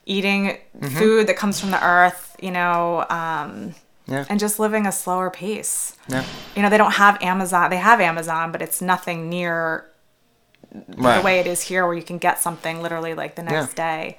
eating 0.06 0.42
Mm-hmm. 0.74 0.98
food 1.00 1.26
that 1.28 1.36
comes 1.36 1.56
from 1.60 1.70
the 1.70 1.82
earth 1.96 2.22
you 2.46 2.50
know 2.58 3.06
um, 3.08 3.74
Yeah. 4.06 4.24
and 4.28 4.38
just 4.38 4.58
living 4.58 4.86
a 4.86 4.92
slower 4.92 5.30
pace 5.30 5.96
Yeah. 6.08 6.24
you 6.54 6.60
know 6.62 6.68
they 6.68 6.76
don't 6.76 6.92
have 6.92 7.16
amazon 7.22 7.70
they 7.70 7.78
have 7.78 8.00
amazon 8.00 8.52
but 8.52 8.60
it's 8.60 8.82
nothing 8.82 9.28
near 9.30 9.86
Right. 10.96 11.18
the 11.18 11.22
way 11.24 11.38
it 11.40 11.46
is 11.46 11.62
here 11.62 11.86
where 11.86 11.94
you 11.94 12.02
can 12.02 12.18
get 12.18 12.40
something 12.40 12.82
literally 12.82 13.14
like 13.14 13.34
the 13.36 13.42
next 13.44 13.74
day 13.74 14.18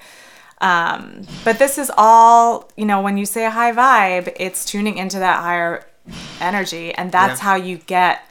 um, 0.61 1.23
but 1.43 1.59
this 1.59 1.77
is 1.77 1.91
all 1.97 2.71
you 2.77 2.85
know 2.85 3.01
when 3.01 3.17
you 3.17 3.25
say 3.25 3.45
a 3.45 3.51
high 3.51 3.73
vibe 3.73 4.33
it's 4.39 4.63
tuning 4.65 4.97
into 4.97 5.19
that 5.19 5.41
higher 5.41 5.85
energy 6.39 6.93
and 6.93 7.11
that's 7.11 7.39
Yeah. 7.41 7.45
how 7.45 7.55
you 7.55 7.77
get 7.77 8.21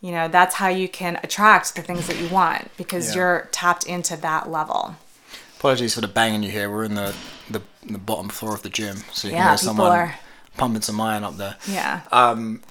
you 0.00 0.10
know 0.10 0.26
that's 0.28 0.56
how 0.56 0.68
you 0.68 0.88
can 0.88 1.18
attract 1.22 1.76
the 1.76 1.82
things 1.82 2.06
that 2.08 2.18
you 2.18 2.28
want 2.28 2.70
because 2.76 3.10
Yeah. 3.10 3.16
you're 3.16 3.48
tapped 3.52 3.84
into 3.86 4.16
that 4.18 4.50
level 4.50 4.96
Apologies 5.58 5.94
for 5.94 6.00
the 6.00 6.08
banging 6.08 6.42
you 6.42 6.50
hear. 6.50 6.68
We're 6.68 6.82
in 6.82 6.94
the, 6.96 7.14
the, 7.48 7.62
the 7.88 7.96
bottom 7.98 8.28
floor 8.28 8.52
of 8.52 8.62
the 8.62 8.68
gym, 8.68 8.96
so 9.12 9.28
you 9.28 9.34
Yeah, 9.34 9.42
can 9.42 9.48
hear 9.50 9.58
someone 9.58 9.92
are- 9.92 10.18
pumping 10.56 10.82
some 10.82 11.00
iron 11.00 11.24
up 11.24 11.36
there. 11.36 11.56
yeah 11.68 12.02
um, 12.12 12.62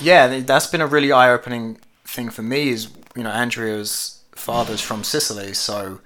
Yeah, 0.00 0.40
that's 0.40 0.66
been 0.66 0.80
a 0.80 0.86
really 0.86 1.12
eye 1.12 1.30
opening 1.30 1.78
thing 2.04 2.30
for 2.30 2.42
me. 2.42 2.70
Is 2.70 2.88
you 3.16 3.22
know 3.22 3.30
Andrea's 3.30 4.22
father's 4.32 4.80
from 4.80 5.04
Sicily, 5.04 5.54
so 5.54 6.00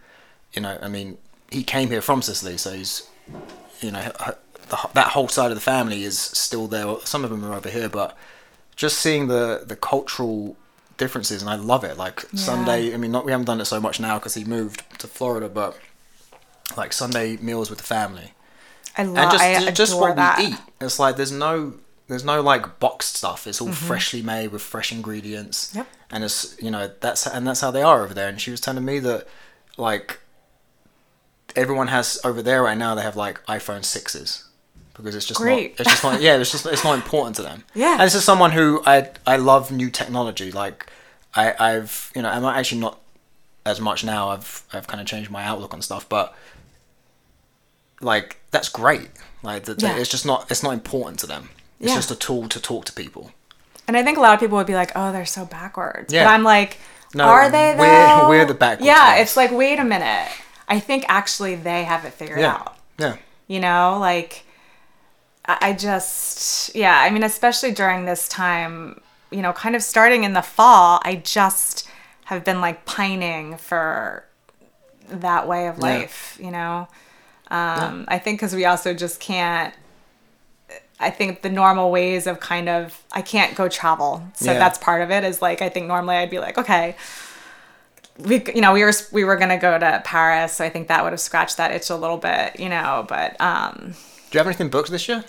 you 0.52 0.62
know 0.62 0.78
I 0.80 0.88
mean 0.88 1.18
he 1.50 1.62
came 1.62 1.88
here 1.88 2.02
from 2.02 2.22
Sicily, 2.22 2.56
so 2.56 2.72
he's 2.72 3.08
you 3.80 3.90
know 3.90 4.10
the, 4.68 4.88
that 4.94 5.08
whole 5.08 5.28
side 5.28 5.50
of 5.50 5.56
the 5.56 5.60
family 5.60 6.04
is 6.04 6.18
still 6.18 6.66
there. 6.66 6.96
Some 7.04 7.24
of 7.24 7.30
them 7.30 7.44
are 7.44 7.54
over 7.54 7.68
here, 7.68 7.88
but 7.88 8.16
just 8.76 8.98
seeing 8.98 9.28
the 9.28 9.64
the 9.66 9.76
cultural 9.76 10.56
differences, 10.96 11.42
and 11.42 11.50
I 11.50 11.56
love 11.56 11.84
it. 11.84 11.96
Like 11.96 12.20
Sunday, 12.34 12.94
I 12.94 12.96
mean, 12.96 13.12
not 13.12 13.24
we 13.24 13.32
haven't 13.32 13.46
done 13.46 13.60
it 13.60 13.66
so 13.66 13.80
much 13.80 14.00
now 14.00 14.18
because 14.18 14.34
he 14.34 14.44
moved 14.44 14.82
to 14.98 15.06
Florida, 15.06 15.48
but 15.48 15.78
like 16.76 16.92
Sunday 16.92 17.36
meals 17.36 17.68
with 17.70 17.78
the 17.78 17.84
family 17.84 18.32
i 18.96 19.02
love 19.02 19.16
and 19.18 19.30
just 19.32 19.44
I 19.44 19.60
ju- 19.64 19.70
just 19.72 19.98
what 19.98 20.16
that. 20.16 20.38
we 20.38 20.44
eat. 20.46 20.54
It's 20.80 20.98
like 20.98 21.16
there's 21.16 21.32
no 21.32 21.74
there's 22.08 22.24
no 22.24 22.40
like 22.42 22.78
boxed 22.80 23.16
stuff. 23.16 23.46
It's 23.46 23.60
all 23.60 23.68
Mm-hmm. 23.68 23.86
freshly 23.86 24.22
made 24.22 24.48
with 24.52 24.62
fresh 24.62 24.92
ingredients. 24.92 25.72
Yep. 25.74 25.86
And 26.10 26.22
it's 26.24 26.56
you 26.62 26.70
know 26.70 26.90
that's 27.00 27.26
and 27.26 27.46
that's 27.46 27.60
how 27.60 27.70
they 27.70 27.82
are 27.82 28.02
over 28.04 28.14
there. 28.14 28.28
And 28.28 28.40
she 28.40 28.50
was 28.50 28.60
telling 28.60 28.84
me 28.84 28.98
that 29.00 29.26
like 29.76 30.20
everyone 31.56 31.88
has 31.88 32.18
over 32.24 32.42
there 32.42 32.62
right 32.62 32.76
now 32.78 32.94
they 32.94 33.02
have 33.02 33.16
like 33.16 33.44
iPhone 33.46 33.84
sixes 33.84 34.44
because 34.94 35.14
it's 35.14 35.26
just 35.26 35.40
Great. 35.40 35.72
not 35.72 35.80
it's 35.80 35.90
just 35.90 36.04
not 36.04 36.20
yeah 36.20 36.36
it's 36.36 36.50
just 36.52 36.66
it's 36.66 36.84
not 36.84 36.94
important 36.94 37.36
to 37.36 37.42
them. 37.42 37.64
Yeah. 37.74 37.92
And 37.92 38.02
this 38.02 38.14
is 38.14 38.24
someone 38.24 38.52
who 38.52 38.82
I 38.86 39.10
I 39.26 39.36
love 39.36 39.70
new 39.72 39.90
technology. 39.90 40.52
Like 40.52 40.86
I 41.34 41.54
I've 41.58 42.12
you 42.14 42.22
know 42.22 42.28
I'm 42.28 42.44
actually 42.44 42.80
not 42.80 43.00
as 43.66 43.80
much 43.80 44.04
now. 44.04 44.28
I've 44.28 44.62
I've 44.72 44.86
kind 44.86 45.00
of 45.00 45.06
changed 45.06 45.30
my 45.30 45.42
outlook 45.44 45.72
on 45.74 45.82
stuff, 45.82 46.08
but 46.08 46.34
like 48.04 48.36
that's 48.50 48.68
great. 48.68 49.08
Like 49.42 49.64
that 49.64 49.82
Yeah. 49.82 49.96
it's 49.96 50.10
just 50.10 50.24
not 50.26 50.50
it's 50.50 50.62
not 50.62 50.72
important 50.72 51.18
to 51.20 51.26
them. 51.26 51.50
It's 51.80 51.90
Yeah. 51.90 51.96
just 51.96 52.10
a 52.10 52.16
tool 52.16 52.48
to 52.48 52.60
talk 52.60 52.84
to 52.86 52.92
people. 52.92 53.30
And 53.86 53.96
I 53.96 54.02
think 54.02 54.16
a 54.16 54.20
lot 54.20 54.32
of 54.34 54.40
people 54.40 54.56
would 54.56 54.66
be 54.66 54.74
like, 54.74 54.92
"Oh, 54.96 55.12
they're 55.12 55.26
so 55.26 55.44
backwards." 55.44 56.12
Yeah. 56.12 56.24
But 56.24 56.30
I'm 56.30 56.42
like, 56.44 56.78
No, 57.14 57.24
"Are 57.24 57.50
they 57.50 57.72
though?" 57.74 57.80
we're- 57.80 58.26
we're 58.28 58.44
the 58.46 58.54
backwards 58.54 58.86
Yeah, 58.86 59.10
ones. 59.10 59.20
it's 59.22 59.36
like, 59.36 59.50
wait 59.50 59.78
a 59.78 59.84
minute. 59.84 60.28
I 60.68 60.80
think 60.80 61.04
actually 61.08 61.54
they 61.56 61.84
have 61.84 62.04
it 62.06 62.14
figured 62.14 62.40
Yeah. 62.40 62.54
out. 62.54 62.76
Yeah. 62.98 63.16
You 63.48 63.60
know, 63.60 63.98
like 64.00 64.44
I 65.44 65.58
I 65.68 65.72
just 65.74 66.74
yeah, 66.74 66.98
I 67.00 67.10
mean, 67.10 67.22
especially 67.22 67.72
during 67.72 68.06
this 68.06 68.26
time, 68.28 69.00
you 69.30 69.42
know, 69.42 69.52
kind 69.52 69.76
of 69.76 69.82
starting 69.82 70.24
in 70.24 70.32
the 70.32 70.42
fall, 70.42 71.00
I 71.04 71.16
just 71.16 71.86
have 72.26 72.44
been 72.44 72.60
like 72.62 72.86
pining 72.86 73.58
for 73.58 74.24
that 75.10 75.46
way 75.46 75.66
of 75.68 75.76
Yeah. 75.76 75.82
life, 75.84 76.38
you 76.40 76.50
know. 76.50 76.88
Um, 77.54 78.04
I 78.08 78.18
think 78.18 78.38
because 78.40 78.54
we 78.54 78.64
also 78.64 78.94
just 78.94 79.20
can't 79.20 79.72
I 81.00 81.10
think 81.10 81.42
the 81.42 81.50
normal 81.50 81.90
ways 81.90 82.26
of 82.26 82.40
kind 82.40 82.68
of 82.68 83.02
I 83.12 83.20
can't 83.22 83.54
go 83.56 83.68
travel, 83.68 84.22
so 84.34 84.52
Yeah. 84.52 84.58
that's 84.58 84.78
part 84.78 85.02
of 85.02 85.10
it. 85.10 85.24
Is 85.24 85.42
like 85.42 85.60
I 85.62 85.68
think 85.68 85.86
normally 85.86 86.16
I'd 86.16 86.30
be 86.30 86.38
like, 86.38 86.56
okay, 86.58 86.96
we 88.18 88.42
you 88.54 88.60
know 88.60 88.72
we 88.72 88.82
were 88.84 88.92
we 89.12 89.24
were 89.24 89.36
gonna 89.36 89.58
go 89.58 89.76
to 89.78 90.02
Paris, 90.04 90.52
so 90.54 90.64
I 90.64 90.70
think 90.70 90.88
that 90.88 91.02
would 91.02 91.12
have 91.12 91.20
scratched 91.20 91.56
that 91.56 91.72
itch 91.72 91.90
a 91.90 91.96
little 91.96 92.16
bit, 92.16 92.58
you 92.60 92.68
know. 92.68 93.04
But 93.08 93.38
um, 93.40 93.94
Do 94.30 94.36
you 94.36 94.38
have 94.38 94.46
anything 94.46 94.68
booked 94.68 94.90
this 94.90 95.08
year? 95.08 95.24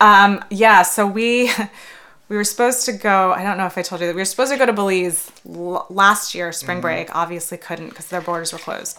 um, 0.00 0.44
yeah, 0.50 0.82
so 0.82 1.06
we 1.06 1.50
we 2.28 2.36
were 2.36 2.44
supposed 2.44 2.84
to 2.86 2.92
go. 2.92 3.32
I 3.32 3.42
don't 3.42 3.56
know 3.56 3.66
if 3.66 3.78
I 3.78 3.82
told 3.82 4.00
you 4.02 4.06
that 4.06 4.14
we 4.14 4.20
were 4.20 4.26
supposed 4.26 4.52
to 4.52 4.58
go 4.58 4.66
to 4.66 4.72
Belize 4.72 5.30
l- 5.48 5.86
last 5.88 6.34
year, 6.34 6.52
spring 6.52 6.76
Mm-hmm. 6.76 6.82
break. 6.82 7.16
Obviously, 7.16 7.56
couldn't 7.58 7.88
because 7.88 8.06
their 8.08 8.20
borders 8.20 8.52
were 8.52 8.58
closed. 8.58 8.98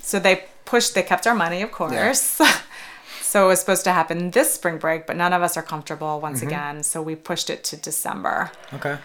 So 0.00 0.18
they 0.18 0.44
pushed. 0.66 0.94
They 0.94 1.02
kept 1.02 1.26
our 1.26 1.34
money, 1.34 1.62
of 1.62 1.72
course. 1.72 2.38
Yeah. 2.40 2.52
so 3.22 3.44
it 3.46 3.48
was 3.48 3.60
supposed 3.60 3.84
to 3.84 3.92
happen 3.92 4.30
this 4.32 4.52
spring 4.54 4.78
break, 4.78 5.06
but 5.06 5.16
none 5.16 5.32
of 5.32 5.42
us 5.42 5.56
are 5.56 5.62
comfortable 5.62 6.20
once 6.20 6.38
Mm-hmm. 6.40 6.48
again. 6.48 6.82
So 6.82 7.00
we 7.00 7.14
pushed 7.14 7.48
it 7.50 7.64
to 7.64 7.76
December. 7.76 8.50
Okay. 8.74 8.98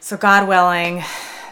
So 0.00 0.16
God 0.16 0.48
willing, 0.48 1.02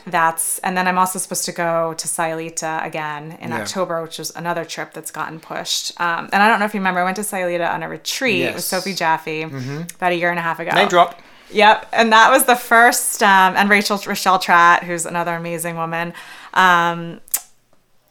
that's 0.06 0.59
and 0.61 0.76
then 0.76 0.88
I'm 0.88 0.98
also 0.98 1.18
supposed 1.20 1.44
to 1.44 1.52
go 1.52 1.94
to 1.94 2.09
Sayulita 2.09 2.85
again 2.85 3.38
in 3.40 3.50
Yeah. 3.50 3.61
October, 3.61 4.02
which 4.02 4.18
is 4.18 4.33
another 4.35 4.64
trip 4.64 4.92
that's 4.92 5.11
gotten 5.12 5.38
pushed. 5.38 5.98
Um, 6.00 6.28
and 6.33 6.42
I 6.42 6.48
don't 6.48 6.59
know 6.59 6.64
if 6.64 6.74
you 6.74 6.80
remember, 6.80 7.00
I 7.00 7.04
went 7.04 7.16
to 7.16 7.22
Sayulita 7.22 7.72
on 7.72 7.83
a 7.85 7.88
retreat 7.88 8.38
yes. 8.40 8.54
with. 8.56 8.64
Sophie 8.64 8.94
Jaffe 8.94 9.42
about 9.42 10.12
a 10.12 10.16
year 10.16 10.30
and 10.30 10.38
a 10.38 10.42
half 10.42 10.59
ago. 10.59 10.70
Name 10.72 10.88
drop. 10.88 11.20
Yep, 11.52 11.88
and 11.92 12.12
that 12.12 12.30
was 12.30 12.44
the 12.44 12.54
first. 12.54 13.22
Um, 13.24 13.56
and 13.56 13.68
Rachel 13.68 13.98
Rochelle 14.06 14.38
Tratt, 14.38 14.85
who's 14.85 15.04
another 15.04 15.35
amazing 15.35 15.76
woman. 15.76 16.12
Um, 16.54 17.20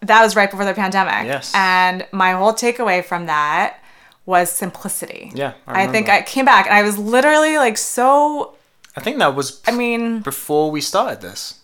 that 0.01 0.21
was 0.23 0.35
right 0.35 0.49
before 0.49 0.65
the 0.65 0.73
pandemic. 0.73 1.25
Yes. 1.27 1.51
And 1.55 2.07
my 2.11 2.31
whole 2.33 2.53
takeaway 2.53 3.03
from 3.03 3.25
that 3.27 3.79
was 4.25 4.51
simplicity. 4.51 5.31
Yeah, 5.33 5.53
I 5.67 5.83
I, 5.83 5.87
think. 5.87 6.07
I 6.09 6.21
came 6.21 6.45
back 6.45 6.65
and 6.67 6.75
I 6.75 6.83
was 6.83 6.97
literally 6.97 7.57
like 7.57 7.77
so. 7.77 8.55
I 8.95 9.01
think 9.01 9.17
that 9.19 9.35
was 9.35 9.61
I 9.67 9.71
mean, 9.71 10.19
before 10.21 10.71
we 10.71 10.81
started 10.81 11.21
this. 11.21 11.55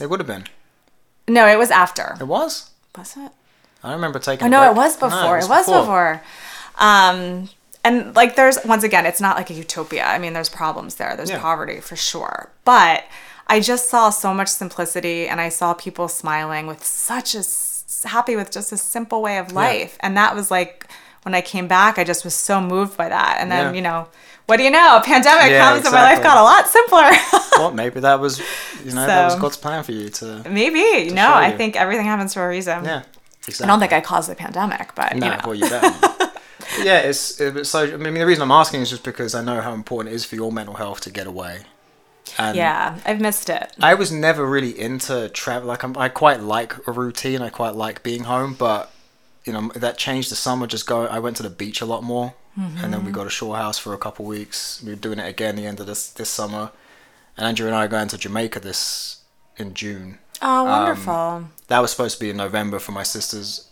It 0.00 0.08
would 0.10 0.20
have 0.20 0.26
been. 0.26 0.44
no, 1.28 1.46
it 1.46 1.58
was 1.58 1.70
after. 1.70 2.16
It 2.20 2.24
was. 2.26 2.70
Was 2.96 3.16
it? 3.16 3.30
I 3.82 3.88
don't 3.88 3.96
remember 3.96 4.18
taking. 4.18 4.46
Oh 4.46 4.50
no, 4.50 4.70
it 4.70 4.74
was 4.76 5.00
No, 5.00 5.08
before. 5.08 5.38
it 5.38 5.48
was 5.48 5.66
before. 5.66 6.22
Um, 6.78 7.48
and 7.84 8.14
like, 8.14 8.36
there's 8.36 8.58
once 8.64 8.84
again, 8.84 9.06
it's 9.06 9.20
not 9.20 9.36
like 9.36 9.50
a 9.50 9.54
utopia. 9.54 10.04
I 10.04 10.18
mean, 10.18 10.32
there's 10.34 10.48
problems 10.48 10.96
there. 10.96 11.16
There's 11.16 11.30
Yeah. 11.30 11.40
poverty 11.40 11.80
for 11.80 11.96
sure, 11.96 12.50
but 12.64 13.04
I 13.48 13.60
just 13.60 13.90
saw 13.90 14.10
so 14.10 14.32
much 14.32 14.48
simplicity, 14.48 15.26
and 15.28 15.40
I 15.40 15.48
saw 15.48 15.74
people 15.74 16.08
smiling 16.08 16.66
with 16.66 16.84
such 16.84 17.34
a 17.34 17.42
happy 18.04 18.36
with 18.36 18.50
just 18.50 18.72
a 18.72 18.76
simple 18.76 19.22
way 19.22 19.38
of 19.38 19.52
life, 19.52 19.96
and 20.00 20.16
that 20.16 20.34
was 20.34 20.50
like 20.50 20.86
when 21.22 21.34
I 21.34 21.40
came 21.40 21.68
back, 21.68 21.98
I 21.98 22.04
just 22.04 22.24
was 22.24 22.34
so 22.34 22.60
moved 22.60 22.96
by 22.96 23.08
that. 23.08 23.36
And 23.40 23.50
then 23.50 23.66
Yeah. 23.66 23.72
you 23.76 23.82
know, 23.82 24.08
what 24.46 24.56
do 24.56 24.64
you 24.64 24.70
know? 24.70 24.96
A 24.96 25.00
pandemic 25.02 25.50
Yeah, 25.52 25.70
comes, 25.70 25.84
and 25.86 25.94
my 25.94 26.02
life 26.02 26.20
got 26.22 26.36
a 26.36 26.42
lot 26.42 26.68
simpler. 26.68 27.10
Well, 27.58 27.70
maybe 27.70 28.00
that 28.00 28.18
was, 28.18 28.40
you 28.84 28.92
know, 28.92 29.06
that 29.06 29.24
was 29.26 29.34
God's 29.36 29.56
plan 29.58 29.84
for 29.84 29.92
you 29.92 30.08
to. 30.08 30.42
Maybe 30.48 31.10
no, 31.10 31.22
show 31.22 31.32
I 31.32 31.50
you. 31.52 31.56
think 31.58 31.76
everything 31.76 32.06
happens 32.06 32.32
for 32.34 32.44
a 32.44 32.48
reason. 32.48 32.84
Yeah. 32.84 33.02
Exactly. 33.46 33.64
I 33.64 33.66
don't 33.68 33.78
think 33.78 33.92
I 33.92 34.00
caused 34.00 34.30
the 34.30 34.34
pandemic, 34.34 34.94
but 34.94 35.14
No, 35.16 35.26
you 35.26 35.32
know. 35.32 35.40
well, 35.44 35.54
you 35.54 35.68
better. 35.68 36.30
yeah, 36.82 36.98
it's, 37.00 37.40
it's 37.40 37.68
so. 37.68 37.84
I 37.84 37.96
mean, 37.98 38.14
the 38.14 38.24
reason 38.26 38.42
I'm 38.42 38.50
asking 38.50 38.80
is 38.80 38.90
just 38.90 39.04
because 39.04 39.34
I 39.34 39.42
know 39.44 39.60
how 39.60 39.74
important 39.74 40.12
it 40.12 40.16
is 40.16 40.24
for 40.24 40.34
your 40.36 40.50
mental 40.50 40.74
health 40.76 41.00
to 41.02 41.10
get 41.10 41.26
away. 41.26 41.60
And 42.38 42.56
yeah, 42.56 42.98
I've 43.04 43.20
missed 43.20 43.50
it. 43.50 43.72
I 43.80 43.94
was 43.94 44.10
never 44.10 44.46
really 44.46 44.78
into 44.78 45.28
travel. 45.30 45.68
Like 45.68 45.82
I'm, 45.82 45.96
I 45.98 46.08
quite 46.08 46.40
like 46.40 46.86
a 46.86 46.92
routine. 46.92 47.42
I 47.42 47.50
quite 47.50 47.74
like 47.74 48.02
being 48.02 48.24
home, 48.24 48.54
but 48.54 48.90
you 49.44 49.52
know 49.52 49.70
that 49.74 49.98
changed 49.98 50.30
the 50.30 50.36
summer. 50.36 50.66
Just 50.66 50.86
go. 50.86 51.06
I 51.06 51.18
went 51.18 51.36
to 51.38 51.42
the 51.42 51.50
beach 51.50 51.80
a 51.80 51.86
lot 51.86 52.02
more, 52.02 52.34
and 52.56 52.92
then 52.92 53.04
we 53.04 53.12
got 53.12 53.26
a 53.26 53.30
shore 53.30 53.56
house 53.56 53.78
for 53.78 53.92
a 53.92 53.98
couple 53.98 54.24
weeks. 54.24 54.82
We 54.82 54.90
were 54.90 54.96
doing 54.96 55.18
it 55.18 55.26
again 55.28 55.56
the 55.56 55.66
end 55.66 55.80
of 55.80 55.86
this 55.86 56.08
this 56.10 56.30
summer, 56.30 56.70
and 57.36 57.46
Andrew 57.46 57.66
and 57.66 57.76
I 57.76 57.84
are 57.84 57.88
going 57.88 58.08
to 58.08 58.18
Jamaica 58.18 58.60
this 58.60 59.22
in 59.56 59.74
June. 59.74 60.18
Oh, 60.40 60.64
wonderful. 60.64 61.48
That 61.68 61.80
was 61.80 61.90
supposed 61.90 62.16
to 62.18 62.20
be 62.24 62.30
in 62.30 62.36
November 62.36 62.78
for 62.78 62.92
my 62.92 63.02
sister's 63.02 63.68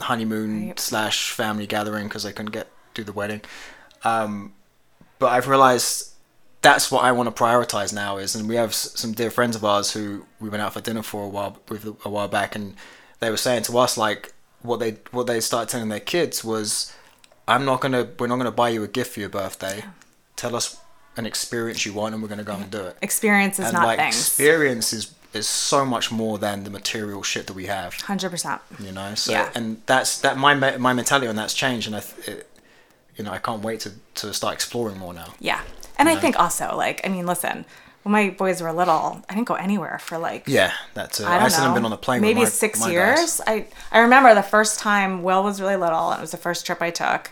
honeymoon 0.00 0.68
Right. 0.68 0.80
slash 0.80 1.30
family 1.30 1.66
gathering 1.66 2.08
because 2.08 2.24
I 2.26 2.32
couldn't 2.32 2.52
get 2.52 2.68
do 2.94 3.04
the 3.04 3.12
wedding. 3.12 3.42
Um, 4.04 4.54
but 5.18 5.32
I've 5.32 5.46
realized 5.48 6.11
that's 6.62 6.90
what 6.90 7.04
I 7.04 7.12
want 7.12 7.34
to 7.34 7.42
prioritize 7.42 7.92
now 7.92 8.16
is, 8.18 8.34
and 8.34 8.48
we 8.48 8.54
have 8.56 8.72
some 8.74 9.12
dear 9.12 9.30
friends 9.30 9.56
of 9.56 9.64
ours 9.64 9.92
who 9.92 10.24
we 10.40 10.48
went 10.48 10.62
out 10.62 10.72
for 10.72 10.80
dinner 10.80 11.02
for 11.02 11.24
a 11.24 11.28
while 11.28 11.58
with 11.68 11.84
a 12.04 12.08
while 12.08 12.28
back, 12.28 12.54
and 12.56 12.74
they 13.20 13.30
were 13.30 13.36
saying 13.36 13.64
to 13.64 13.78
us 13.78 13.96
like 13.98 14.32
what 14.62 14.78
they 14.80 14.92
what 15.10 15.26
they 15.26 15.40
started 15.40 15.68
telling 15.68 15.88
their 15.88 16.00
kids 16.00 16.44
was, 16.44 16.92
I'm 17.48 17.64
not 17.64 17.80
gonna 17.80 18.08
we're 18.18 18.28
not 18.28 18.36
gonna 18.36 18.50
buy 18.52 18.70
you 18.70 18.82
a 18.84 18.88
gift 18.88 19.14
for 19.14 19.20
your 19.20 19.28
birthday. 19.28 19.84
Tell 20.36 20.54
us 20.56 20.76
an 21.16 21.26
experience 21.26 21.84
you 21.84 21.92
want, 21.92 22.14
and 22.14 22.22
we're 22.22 22.28
gonna 22.28 22.44
go 22.44 22.54
and 22.54 22.70
do 22.70 22.80
it. 22.86 22.96
Experience 23.02 23.58
is 23.58 23.66
And 23.66 23.74
not 23.74 23.86
like 23.86 23.98
things. 23.98 24.16
experience 24.16 24.92
is 24.92 25.14
is 25.34 25.48
so 25.48 25.84
much 25.84 26.12
more 26.12 26.38
than 26.38 26.62
the 26.64 26.70
material 26.70 27.22
shit 27.22 27.46
that 27.46 27.54
we 27.54 27.64
have 27.64 27.94
Hundred 28.02 28.28
percent. 28.30 28.60
you 28.78 28.92
know 28.92 29.14
so 29.14 29.32
Yeah. 29.32 29.50
and 29.54 29.80
that's 29.86 30.20
that 30.20 30.36
my 30.36 30.54
my 30.76 30.92
mentality 30.92 31.26
on 31.26 31.36
that's 31.36 31.54
changed 31.54 31.86
and 31.86 31.96
i 31.96 32.02
it, 32.26 32.46
you 33.16 33.24
know 33.24 33.30
i 33.32 33.38
can't 33.38 33.62
wait 33.62 33.80
to 33.80 33.92
to 34.16 34.34
start 34.34 34.52
exploring 34.52 34.98
more 34.98 35.14
now 35.14 35.32
Yeah, 35.40 35.62
and 35.98 36.08
I 36.08 36.16
think 36.16 36.38
also 36.38 36.76
like 36.76 37.00
I 37.04 37.08
mean, 37.08 37.26
listen, 37.26 37.64
when 38.02 38.12
my 38.12 38.30
boys 38.30 38.60
were 38.62 38.72
little, 38.72 39.22
I 39.28 39.34
didn't 39.34 39.46
go 39.46 39.54
anywhere 39.54 39.98
for 39.98 40.18
like 40.18 40.44
yeah 40.46 40.72
that's 40.94 41.20
it 41.20 41.26
I 41.26 41.38
don't 41.38 41.50
still 41.50 41.60
know, 41.64 41.68
haven't 41.68 41.82
been 41.82 41.86
on 41.86 41.92
a 41.92 41.96
plane 41.96 42.20
maybe 42.20 42.40
with 42.40 42.48
my, 42.48 42.50
six 42.50 42.80
my 42.80 42.90
years. 42.90 43.18
guys. 43.18 43.40
I 43.46 43.66
I 43.90 43.98
remember 44.00 44.34
the 44.34 44.42
first 44.42 44.78
time 44.78 45.22
Will 45.22 45.42
was 45.42 45.60
really 45.60 45.76
little, 45.76 46.10
and 46.10 46.18
it 46.18 46.20
was 46.22 46.32
the 46.32 46.36
first 46.36 46.66
trip 46.66 46.80
I 46.82 46.90
took. 46.90 47.30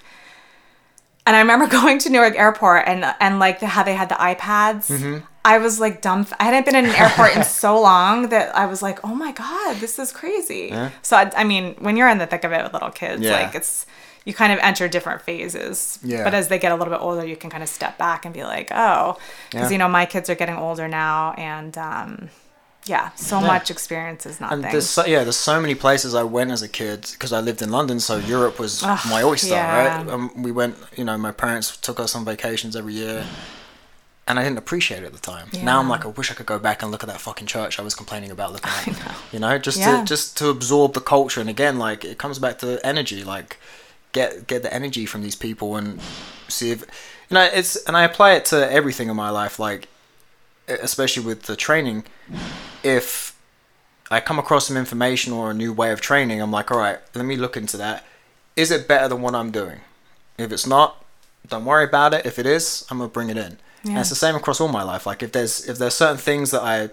And 1.27 1.37
I 1.37 1.41
remember 1.41 1.67
going 1.81 1.99
to 2.01 2.11
Newark 2.11 2.37
Airport 2.37 2.85
and 2.87 3.05
and 3.21 3.39
like 3.39 3.61
the, 3.61 3.67
how 3.67 3.83
they 3.83 3.95
had 3.95 4.09
the 4.09 4.15
iPads. 4.17 4.91
Mm-hmm. 4.91 5.19
I 5.43 5.57
was 5.59 5.81
like 5.81 6.03
dumb. 6.03 6.27
I 6.39 6.45
hadn't 6.45 6.67
been 6.67 6.77
in 6.77 6.85
an 6.85 6.95
airport 6.95 7.35
in 7.35 7.45
so 7.45 7.81
long 7.81 8.29
that 8.29 8.55
I 8.55 8.67
was 8.67 8.83
like, 8.83 9.03
oh 9.05 9.15
my 9.15 9.33
god, 9.33 9.77
this 9.77 9.99
is 9.99 10.13
crazy. 10.13 10.71
So 11.03 11.17
I, 11.17 11.31
I 11.35 11.45
mean, 11.45 11.77
when 11.79 11.97
you're 11.97 12.09
in 12.11 12.19
the 12.19 12.27
thick 12.27 12.45
of 12.45 12.53
it 12.53 12.63
with 12.63 12.75
little 12.75 12.91
kids, 12.91 13.23
Yeah. 13.23 13.33
like 13.41 13.55
it's 13.55 13.87
you 14.31 14.35
kind 14.43 14.53
of 14.55 14.59
enter 14.71 14.87
different 14.97 15.21
phases. 15.23 15.99
Yeah. 16.03 16.25
But 16.25 16.35
as 16.41 16.47
they 16.49 16.59
get 16.65 16.71
a 16.73 16.77
little 16.77 16.95
bit 16.97 17.03
older, 17.03 17.27
you 17.27 17.37
can 17.43 17.51
kind 17.51 17.63
of 17.63 17.69
step 17.69 17.95
back 17.99 18.25
and 18.25 18.33
be 18.33 18.45
like, 18.55 18.69
oh, 18.73 19.19
because 19.51 19.69
Yeah. 19.71 19.73
you 19.75 19.79
know 19.79 19.89
my 19.89 20.07
kids 20.07 20.31
are 20.31 20.35
getting 20.43 20.57
older 20.67 20.87
now, 20.89 21.33
and 21.53 21.77
um, 21.77 22.31
yeah, 22.87 23.11
so 23.17 23.41
Yeah. 23.41 23.47
much 23.55 23.67
experience 23.71 24.23
is 24.31 24.41
nothing. 24.41 24.65
and 24.65 24.73
there's 24.73 24.89
so, 24.89 25.05
yeah 25.05 25.23
there's 25.25 25.37
so 25.53 25.61
many 25.61 25.75
places 25.75 26.15
i 26.15 26.23
went 26.39 26.51
as 26.57 26.63
a 26.63 26.69
kid 26.81 26.99
because 27.13 27.31
i 27.39 27.41
lived 27.49 27.61
in 27.61 27.71
london 27.71 28.01
so 28.01 28.15
europe 28.17 28.57
was 28.59 28.83
Ugh, 28.83 28.99
my 29.15 29.23
oyster 29.23 29.55
yeah. 29.55 29.99
right 29.99 30.09
um, 30.15 30.25
we 30.47 30.51
went 30.61 30.75
you 30.97 31.05
know 31.05 31.17
my 31.19 31.31
parents 31.45 31.77
took 31.77 31.99
us 32.01 32.15
on 32.17 32.25
vacations 32.25 32.75
every 32.75 32.95
year 32.95 33.19
and 34.29 34.39
I 34.39 34.45
didn't 34.45 34.59
appreciate 34.59 35.03
it 35.03 35.07
at 35.07 35.13
the 35.13 35.19
time. 35.35 35.49
Now 35.71 35.81
I'm 35.81 35.89
like, 35.89 36.05
I 36.05 36.09
wish 36.09 36.31
I 36.31 36.35
could 36.35 36.47
go 36.47 36.59
back 36.61 36.83
and 36.83 36.93
look 36.93 37.03
at 37.03 37.09
that 37.09 37.21
fucking 37.21 37.49
church 37.49 37.81
I 37.81 37.83
was 37.83 37.97
complaining 37.97 38.31
about 38.31 38.53
looking 38.53 38.71
at. 39.07 39.17
You 39.33 39.41
know, 39.41 39.59
just 39.59 39.79
Yeah. 39.79 39.93
to 40.01 40.05
just 40.05 40.37
to 40.39 40.51
absorb 40.51 40.93
the 40.95 41.01
culture. 41.01 41.41
And 41.41 41.51
again, 41.51 41.79
like 41.81 42.05
it 42.05 42.17
comes 42.19 42.39
back 42.39 42.59
to 42.61 42.79
energy. 42.87 43.25
Like 43.25 43.57
get 44.13 44.47
get 44.47 44.63
the 44.63 44.73
energy 44.73 45.07
from 45.07 45.23
these 45.23 45.37
people 45.37 45.77
and 45.77 46.01
see 46.49 46.71
if 46.71 46.81
you 47.29 47.35
know 47.35 47.43
it's. 47.43 47.77
And 47.85 47.97
I 47.97 48.05
apply 48.05 48.33
it 48.33 48.45
to 48.47 48.71
everything 48.71 49.09
in 49.09 49.17
my 49.17 49.31
life. 49.31 49.59
Like 49.59 49.89
especially 50.69 51.25
with 51.25 51.43
the 51.43 51.57
training, 51.57 52.05
if 52.83 53.37
I 54.11 54.21
come 54.21 54.39
across 54.39 54.69
some 54.69 54.77
information 54.77 55.33
or 55.33 55.51
a 55.51 55.55
new 55.55 55.73
way 55.73 55.91
of 55.93 56.01
training, 56.01 56.41
I'm 56.41 56.51
like, 56.51 56.71
all 56.71 56.79
right, 56.79 56.99
let 57.15 57.25
me 57.25 57.37
look 57.37 57.57
into 57.57 57.77
that. 57.77 58.05
Is 58.57 58.71
it 58.71 58.89
better 58.89 59.09
than 59.09 59.23
what 59.23 59.35
I'm 59.35 59.51
doing? 59.51 59.81
If 60.39 60.53
it's 60.53 60.67
not, 60.67 61.05
don't 61.49 61.65
worry 61.65 61.85
about 61.85 62.15
it. 62.15 62.27
If 62.27 62.39
it 62.39 62.47
is, 62.47 62.87
I'm 62.91 62.99
gonna 62.99 63.09
bring 63.09 63.31
it 63.31 63.37
in. 63.37 63.59
And 63.85 63.99
it's 63.99 64.11
the 64.11 64.15
same 64.15 64.35
across 64.35 64.61
all 64.61 64.69
my 64.69 64.83
life. 64.83 65.07
Like 65.07 65.23
if 65.23 65.33
there's 65.33 65.67
if 65.69 65.79
there's 65.79 65.95
certain 65.95 66.19
things 66.19 66.51
that 66.51 66.63
I 66.63 66.91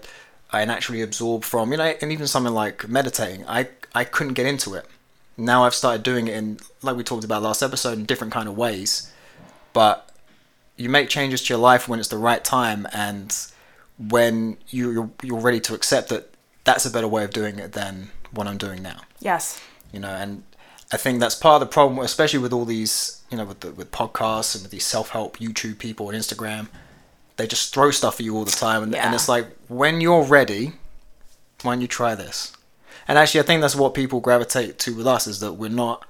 I 0.50 0.64
naturally 0.64 1.02
absorb 1.02 1.44
from, 1.44 1.70
you 1.70 1.76
know, 1.78 1.94
and 2.00 2.10
even 2.10 2.26
something 2.26 2.54
like 2.54 2.88
meditating, 2.88 3.44
I 3.46 3.68
I 3.94 4.04
couldn't 4.04 4.34
get 4.34 4.46
into 4.46 4.74
it. 4.74 4.86
Now 5.38 5.64
I've 5.64 5.74
started 5.74 6.02
doing 6.02 6.28
it 6.28 6.34
in 6.34 6.58
like 6.82 6.96
we 6.96 7.04
talked 7.04 7.24
about 7.24 7.42
last 7.42 7.62
episode 7.62 7.96
in 7.96 8.04
different 8.04 8.32
kind 8.32 8.48
of 8.48 8.56
ways. 8.56 9.10
But 9.72 10.08
you 10.78 10.88
make 10.88 11.08
changes 11.08 11.42
to 11.42 11.54
your 11.54 11.60
life 11.60 11.88
when 11.88 11.98
it's 11.98 12.08
the 12.08 12.18
right 12.18 12.42
time 12.42 12.86
and 12.92 13.36
when 13.98 14.56
you 14.68 14.90
you're, 14.90 15.10
you're 15.22 15.40
ready 15.40 15.60
to 15.60 15.74
accept 15.74 16.08
that 16.08 16.32
that's 16.64 16.86
a 16.86 16.90
better 16.90 17.08
way 17.08 17.24
of 17.24 17.30
doing 17.30 17.58
it 17.58 17.72
than 17.72 18.10
what 18.30 18.46
I'm 18.46 18.56
doing 18.56 18.82
now 18.82 19.00
yes. 19.20 19.60
you 19.92 19.98
know 20.00 20.08
and 20.08 20.44
i 20.92 20.96
think 20.96 21.18
that's 21.18 21.34
part 21.34 21.60
of 21.60 21.68
the 21.68 21.72
problem 21.72 21.98
especially 21.98 22.38
with 22.38 22.52
all 22.52 22.64
these 22.64 23.22
you 23.30 23.36
know 23.36 23.44
with 23.44 23.60
the, 23.60 23.72
with 23.72 23.90
podcasts 23.90 24.54
and 24.54 24.62
with 24.62 24.70
these 24.70 24.86
self-help 24.86 25.38
youtube 25.38 25.78
people 25.78 26.08
and 26.10 26.18
instagram 26.18 26.68
they 27.36 27.46
just 27.46 27.74
throw 27.74 27.90
stuff 27.90 28.20
at 28.20 28.24
you 28.26 28.36
all 28.36 28.44
the 28.44 28.50
time 28.50 28.82
and, 28.82 28.94
and 28.94 29.14
it's 29.14 29.28
like 29.28 29.46
when 29.68 30.00
you're 30.00 30.22
ready 30.22 30.72
why 31.62 31.72
don't 31.72 31.80
you 31.80 31.88
try 31.88 32.14
this 32.14 32.52
and 33.08 33.18
actually 33.18 33.40
i 33.40 33.42
think 33.42 33.60
that's 33.60 33.74
what 33.76 33.94
people 33.94 34.20
gravitate 34.20 34.78
to 34.78 34.94
with 34.94 35.06
us 35.06 35.26
is 35.26 35.40
that 35.40 35.54
we're 35.54 35.68
not 35.70 36.04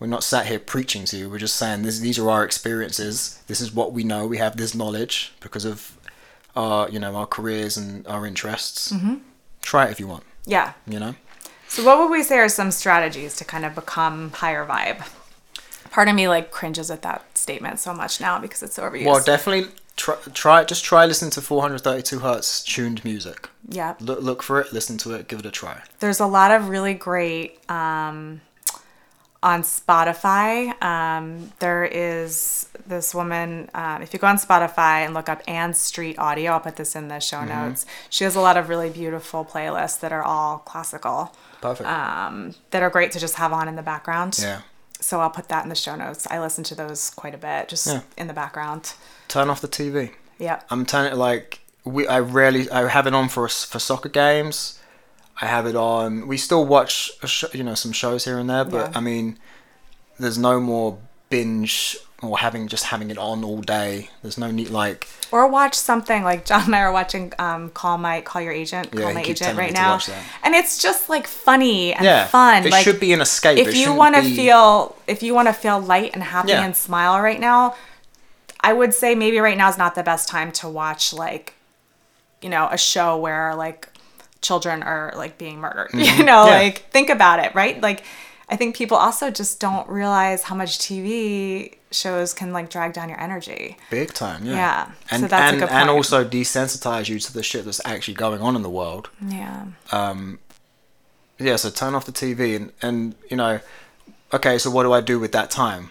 we're 0.00 0.06
not 0.06 0.24
sat 0.24 0.46
here 0.46 0.58
preaching 0.58 1.04
to 1.04 1.16
you 1.16 1.28
we're 1.30 1.38
just 1.38 1.56
saying 1.56 1.82
this, 1.82 1.98
these 2.00 2.18
are 2.18 2.30
our 2.30 2.44
experiences 2.44 3.40
this 3.46 3.60
is 3.60 3.72
what 3.72 3.92
we 3.92 4.02
know 4.04 4.26
we 4.26 4.38
have 4.38 4.56
this 4.56 4.74
knowledge 4.74 5.32
because 5.40 5.64
of 5.64 5.98
our 6.56 6.88
you 6.90 6.98
know 6.98 7.14
our 7.16 7.26
careers 7.26 7.76
and 7.76 8.06
our 8.06 8.26
interests 8.26 8.92
Mm-hmm. 8.92 9.16
try 9.62 9.86
it 9.86 9.90
if 9.90 10.00
you 10.00 10.06
want 10.06 10.24
Yeah. 10.46 10.72
you 10.86 10.98
know 11.00 11.14
So, 11.68 11.82
what 11.84 11.98
would 11.98 12.10
we 12.10 12.22
say 12.22 12.38
are 12.38 12.48
some 12.48 12.70
strategies 12.70 13.34
to 13.36 13.44
kind 13.44 13.64
of 13.64 13.74
become 13.74 14.30
higher 14.32 14.64
vibe? 14.64 15.02
part 15.90 16.08
of 16.08 16.14
me 16.14 16.26
like 16.28 16.50
cringes 16.50 16.90
at 16.90 17.02
that 17.02 17.22
statement 17.38 17.78
so 17.78 17.94
much 17.94 18.20
now 18.20 18.38
because 18.40 18.62
it's 18.64 18.74
so 18.74 18.82
overused. 18.82 19.04
Well, 19.06 19.22
definitely 19.22 19.70
try, 19.96 20.16
try 20.32 20.64
just 20.64 20.84
try 20.84 21.06
listening 21.06 21.30
to 21.32 21.40
432 21.40 22.18
hertz 22.20 22.62
tuned 22.64 23.04
music. 23.04 23.48
yeah. 23.68 23.94
Look 24.00 24.20
look 24.22 24.42
for 24.42 24.60
it, 24.60 24.72
listen 24.72 24.98
to 24.98 25.12
it, 25.14 25.28
give 25.28 25.38
it 25.40 25.46
a 25.46 25.50
try. 25.50 25.82
There's 26.00 26.20
a 26.20 26.26
lot 26.26 26.50
of 26.50 26.68
really 26.68 26.94
great 26.94 27.58
um, 27.70 28.40
on 29.42 29.62
Spotify. 29.62 30.82
Um, 30.82 31.52
there 31.58 31.84
is 31.84 32.68
this 32.86 33.14
woman. 33.14 33.68
Um, 33.74 34.02
if 34.02 34.12
you 34.12 34.18
go 34.18 34.26
on 34.26 34.36
Spotify 34.38 35.04
and 35.04 35.14
look 35.14 35.28
up 35.28 35.42
Ann 35.46 35.74
Street 35.74 36.18
Audio, 36.18 36.52
I'll 36.52 36.60
put 36.60 36.76
this 36.76 36.96
in 36.96 37.08
the 37.08 37.20
show 37.20 37.44
notes. 37.44 37.84
She 38.10 38.24
has 38.24 38.34
a 38.36 38.40
lot 38.40 38.56
of 38.56 38.68
really 38.68 38.90
beautiful 38.90 39.44
playlists 39.44 40.00
that 40.00 40.12
are 40.12 40.22
all 40.22 40.58
classical. 40.58 41.34
Perfect. 41.60 41.88
Um, 41.88 42.54
that 42.70 42.82
are 42.82 42.90
great 42.90 43.12
to 43.12 43.18
just 43.20 43.34
have 43.36 43.52
on 43.52 43.68
in 43.68 43.76
the 43.76 43.82
background. 43.82 44.38
yeah. 44.40 44.62
So 45.00 45.20
I'll 45.20 45.30
put 45.30 45.48
that 45.48 45.64
in 45.64 45.68
the 45.68 45.74
show 45.74 45.96
notes. 45.96 46.26
I 46.30 46.40
listen 46.40 46.64
to 46.64 46.74
those 46.74 47.10
quite 47.10 47.34
a 47.34 47.38
bit, 47.38 47.68
just 47.68 47.86
Yeah. 47.86 48.00
in 48.16 48.26
the 48.26 48.32
background. 48.32 48.94
Turn 49.28 49.50
off 49.50 49.60
the 49.60 49.68
TV. 49.68 50.10
Yeah. 50.38 50.60
I'm 50.70 50.84
turning 50.86 51.12
it 51.12 51.16
like 51.16 51.60
we. 51.84 52.06
I 52.06 52.20
rarely. 52.20 52.68
I 52.70 52.88
have 52.88 53.06
it 53.06 53.14
on 53.14 53.28
for 53.28 53.46
for 53.48 53.78
soccer 53.78 54.08
games. 54.08 54.78
I 55.40 55.46
have 55.46 55.66
it 55.66 55.74
on. 55.76 56.26
We 56.28 56.36
still 56.36 56.64
watch, 56.64 57.10
a 57.22 57.26
sh- 57.26 57.44
you 57.52 57.64
know, 57.64 57.74
some 57.74 57.90
shows 57.92 58.24
here 58.24 58.38
and 58.38 58.48
there, 58.48 58.64
but 58.64 58.90
Yeah. 58.90 58.98
I 58.98 59.00
mean, 59.00 59.36
there's 60.18 60.38
no 60.38 60.60
more 60.60 60.98
binge 61.28 61.96
or 62.22 62.38
having 62.38 62.68
just 62.68 62.84
having 62.84 63.10
it 63.10 63.18
on 63.18 63.42
all 63.42 63.60
day. 63.60 64.10
There's 64.22 64.38
no 64.38 64.50
need 64.52 64.70
like 64.70 65.08
Or 65.32 65.48
watch 65.48 65.74
something 65.74 66.22
like 66.22 66.44
John 66.44 66.66
and 66.66 66.76
I 66.76 66.80
are 66.82 66.92
watching 66.92 67.32
um, 67.40 67.70
Call 67.70 67.98
My 67.98 68.20
Call 68.20 68.42
Your 68.42 68.52
Agent, 68.52 68.90
Yeah, 68.92 69.00
Call 69.00 69.08
he 69.08 69.14
My 69.14 69.22
Agent 69.22 69.58
right 69.58 69.72
now. 69.72 69.94
watch 69.94 70.06
that. 70.06 70.22
And 70.44 70.54
it's 70.54 70.80
just 70.80 71.08
like 71.08 71.26
funny 71.26 71.92
and 71.92 72.04
yeah, 72.04 72.26
fun. 72.28 72.64
It 72.64 72.70
like 72.70 72.84
should 72.84 73.00
be 73.00 73.12
an 73.12 73.20
escape. 73.20 73.58
if 73.58 73.68
It 73.68 73.76
you 73.76 73.92
want 73.92 74.14
to 74.14 74.22
be- 74.22 74.36
feel 74.36 74.96
if 75.08 75.22
you 75.24 75.34
want 75.34 75.48
to 75.48 75.52
feel 75.52 75.80
light 75.80 76.12
and 76.14 76.22
happy 76.22 76.50
Yeah. 76.50 76.64
and 76.64 76.76
smile 76.76 77.20
right 77.20 77.40
now, 77.40 77.74
I 78.68 78.72
would 78.72 78.92
say 78.94 79.14
maybe 79.14 79.38
right 79.38 79.58
now 79.58 79.68
is 79.68 79.78
not 79.78 79.94
the 79.94 80.02
best 80.02 80.28
time 80.28 80.50
to 80.60 80.68
watch 80.68 81.12
like 81.12 81.54
you 82.42 82.50
know, 82.50 82.68
a 82.70 82.76
show 82.76 83.16
where 83.16 83.54
like 83.54 83.88
children 84.42 84.82
are 84.82 85.12
like 85.16 85.38
being 85.38 85.58
murdered. 85.60 85.90
You 85.94 86.24
know, 86.24 86.44
Mm-hmm. 86.44 86.48
Yeah. 86.52 86.58
like 86.64 86.78
think 86.90 87.08
about 87.10 87.38
it, 87.44 87.54
right? 87.54 87.80
Like 87.80 88.04
I 88.52 88.56
think 88.56 88.76
people 88.76 88.98
also 88.98 89.30
just 89.30 89.60
don't 89.60 89.88
realize 89.88 90.42
how 90.48 90.54
much 90.54 90.78
TV 90.78 91.76
shows 91.90 92.34
can 92.34 92.52
like 92.52 92.68
drag 92.68 92.92
down 92.92 93.08
your 93.08 93.20
energy. 93.20 93.78
big 93.90 94.12
time. 94.12 94.44
Yeah, 94.44 94.52
Yeah, 94.62 94.90
and 95.10 95.20
so 95.22 95.28
that's 95.28 95.40
a 95.40 95.54
and 95.54 95.60
good 95.60 95.70
and 95.70 95.88
also 95.90 96.24
desensitize 96.24 97.08
you 97.08 97.18
to 97.20 97.32
the 97.32 97.42
shit 97.42 97.64
that's 97.64 97.80
actually 97.86 98.14
going 98.14 98.40
on 98.42 98.54
in 98.56 98.62
the 98.62 98.70
world. 98.80 99.08
Yeah. 99.26 99.66
Um 99.92 100.38
yeah 101.38 101.56
so 101.56 101.68
turn 101.70 101.94
off 101.96 102.04
the 102.06 102.12
tv 102.12 102.54
and 102.56 102.72
and 102.80 103.14
you 103.30 103.36
know 103.36 103.58
okay 104.32 104.56
so 104.56 104.70
what 104.70 104.84
do 104.84 104.92
i 104.92 105.00
do 105.00 105.18
with 105.18 105.32
that 105.32 105.50
time 105.50 105.90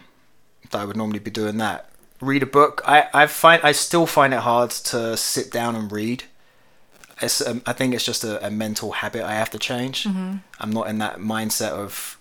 that 0.72 0.80
i 0.82 0.86
would 0.86 0.96
normally 0.96 1.20
be 1.20 1.30
doing 1.30 1.58
that 1.58 1.90
read 2.24 2.44
a 2.44 2.46
book 2.60 2.82
i 2.86 3.08
i 3.14 3.26
find 3.28 3.62
i 3.64 3.72
still 3.72 4.06
find 4.06 4.34
it 4.34 4.40
hard 4.40 4.70
to 4.70 5.16
sit 5.18 5.52
down 5.52 5.76
and 5.76 5.92
read 5.92 6.24
it's, 7.22 7.46
um, 7.48 7.62
i 7.66 7.74
think 7.74 7.94
it's 7.94 8.06
just 8.06 8.24
a, 8.24 8.46
a 8.46 8.50
mental 8.50 8.92
habit 8.94 9.24
i 9.24 9.34
have 9.34 9.50
to 9.50 9.60
change 9.60 10.04
Mm-hmm. 10.06 10.38
i'm 10.60 10.72
not 10.72 10.88
in 10.90 10.98
that 11.00 11.18
mindset 11.20 11.72
of 11.72 12.18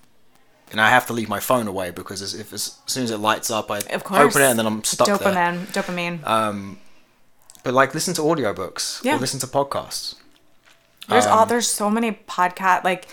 and 0.70 0.80
i 0.80 0.88
have 0.90 1.06
to 1.06 1.12
leave 1.12 1.28
my 1.28 1.40
phone 1.40 1.66
away 1.66 1.90
because 1.90 2.20
as, 2.22 2.34
if 2.34 2.52
as, 2.52 2.78
as 2.86 2.92
soon 2.92 3.04
as 3.04 3.10
it 3.10 3.18
lights 3.18 3.50
up 3.50 3.70
i 3.70 3.78
Of 3.78 4.04
open 4.10 4.42
it 4.42 4.50
and 4.50 4.58
then 4.58 4.66
i'm 4.66 4.84
stuck 4.84 5.06
there 5.06 5.16
dopamine. 5.18 5.66
Dopamine. 5.72 6.76
but 7.64 7.74
like 7.74 7.94
listen 7.94 8.14
to 8.14 8.22
audiobooks 8.22 9.02
Yeah. 9.04 9.16
or 9.16 9.18
listen 9.18 9.40
to 9.40 9.46
podcasts 9.46 10.16
There's 11.08 11.26
Um, 11.26 11.32
all 11.38 11.46
there's 11.46 11.68
so 11.68 11.90
many 11.90 12.12
podcast 12.12 12.84
like 12.84 13.06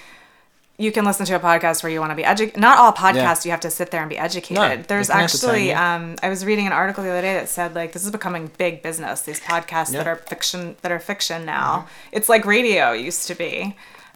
you 0.80 0.92
can 0.92 1.04
listen 1.06 1.26
to 1.26 1.36
a 1.36 1.40
podcast 1.40 1.84
where 1.84 1.92
you 1.92 2.00
want 2.00 2.12
to 2.12 2.16
be 2.16 2.24
educated. 2.24 2.60
Not 2.60 2.78
all 2.78 2.94
podcasts 2.94 3.44
you 3.46 3.52
have 3.52 3.60
to 3.60 3.70
sit 3.70 3.92
there 3.92 4.00
and 4.02 4.10
be 4.10 4.18
educated. 4.18 4.56
No, 4.56 4.82
there's 4.88 5.10
they 5.10 5.14
can 5.14 5.22
entertain 5.24 5.50
actually 5.50 5.74
um, 5.74 6.16
I 6.24 6.30
was 6.30 6.46
reading 6.46 6.66
an 6.68 6.72
article 6.74 7.04
the 7.04 7.10
other 7.12 7.22
day 7.22 7.34
that 7.36 7.50
said 7.50 7.76
like 7.76 7.92
this 7.92 8.06
is 8.06 8.12
becoming 8.12 8.50
big 8.58 8.82
business. 8.82 9.22
These 9.22 9.42
podcasts 9.42 9.92
that 9.92 9.94
Yeah. 9.94 10.00
Mm-hmm. 10.00 10.08
are 10.10 10.16
fiction 10.16 10.76
that 10.82 10.92
are 10.92 11.00
fiction 11.00 11.46
now. 11.46 11.88
It's 12.12 12.30
like 12.30 12.46
radio 12.46 12.94
used 12.94 13.28
to 13.28 13.36
be 13.36 13.76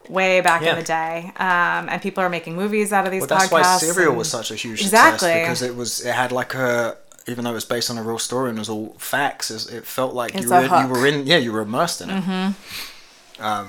way 0.10 0.42
back 0.42 0.62
Yeah. 0.62 0.72
in 0.72 0.76
the 0.78 0.84
day. 0.84 1.32
Um, 1.38 1.90
and 1.90 2.02
people 2.02 2.24
are 2.24 2.30
making 2.30 2.56
movies 2.56 2.92
out 2.94 3.06
of 3.06 3.12
these 3.12 3.22
Well, 3.22 3.40
that's 3.40 3.52
why 3.52 3.62
Serial 3.78 4.10
and- 4.10 4.18
was 4.18 4.30
such 4.30 4.50
a 4.52 4.56
huge 4.56 4.82
Exactly. 4.82 5.28
success 5.30 5.42
because 5.44 5.62
it 5.62 5.76
was 5.76 6.06
it 6.06 6.14
had 6.14 6.32
like 6.32 6.54
a 6.56 6.96
even 7.28 7.44
though 7.44 7.52
it 7.52 7.54
was 7.54 7.66
based 7.66 7.90
on 7.90 7.98
a 7.98 8.04
real 8.04 8.20
story 8.20 8.50
and 8.50 8.58
it 8.58 8.62
was 8.62 8.70
all 8.70 8.96
facts, 8.98 9.50
it 9.50 9.86
felt 9.86 10.14
like 10.14 10.36
It's 10.36 10.44
you 10.44 10.50
were, 10.50 10.62
you 10.82 10.88
were 10.88 11.08
in 11.08 11.26
yeah 11.28 11.38
you 11.38 11.52
were 11.54 11.62
immersed 11.62 12.02
in 12.02 12.10
it. 12.10 12.54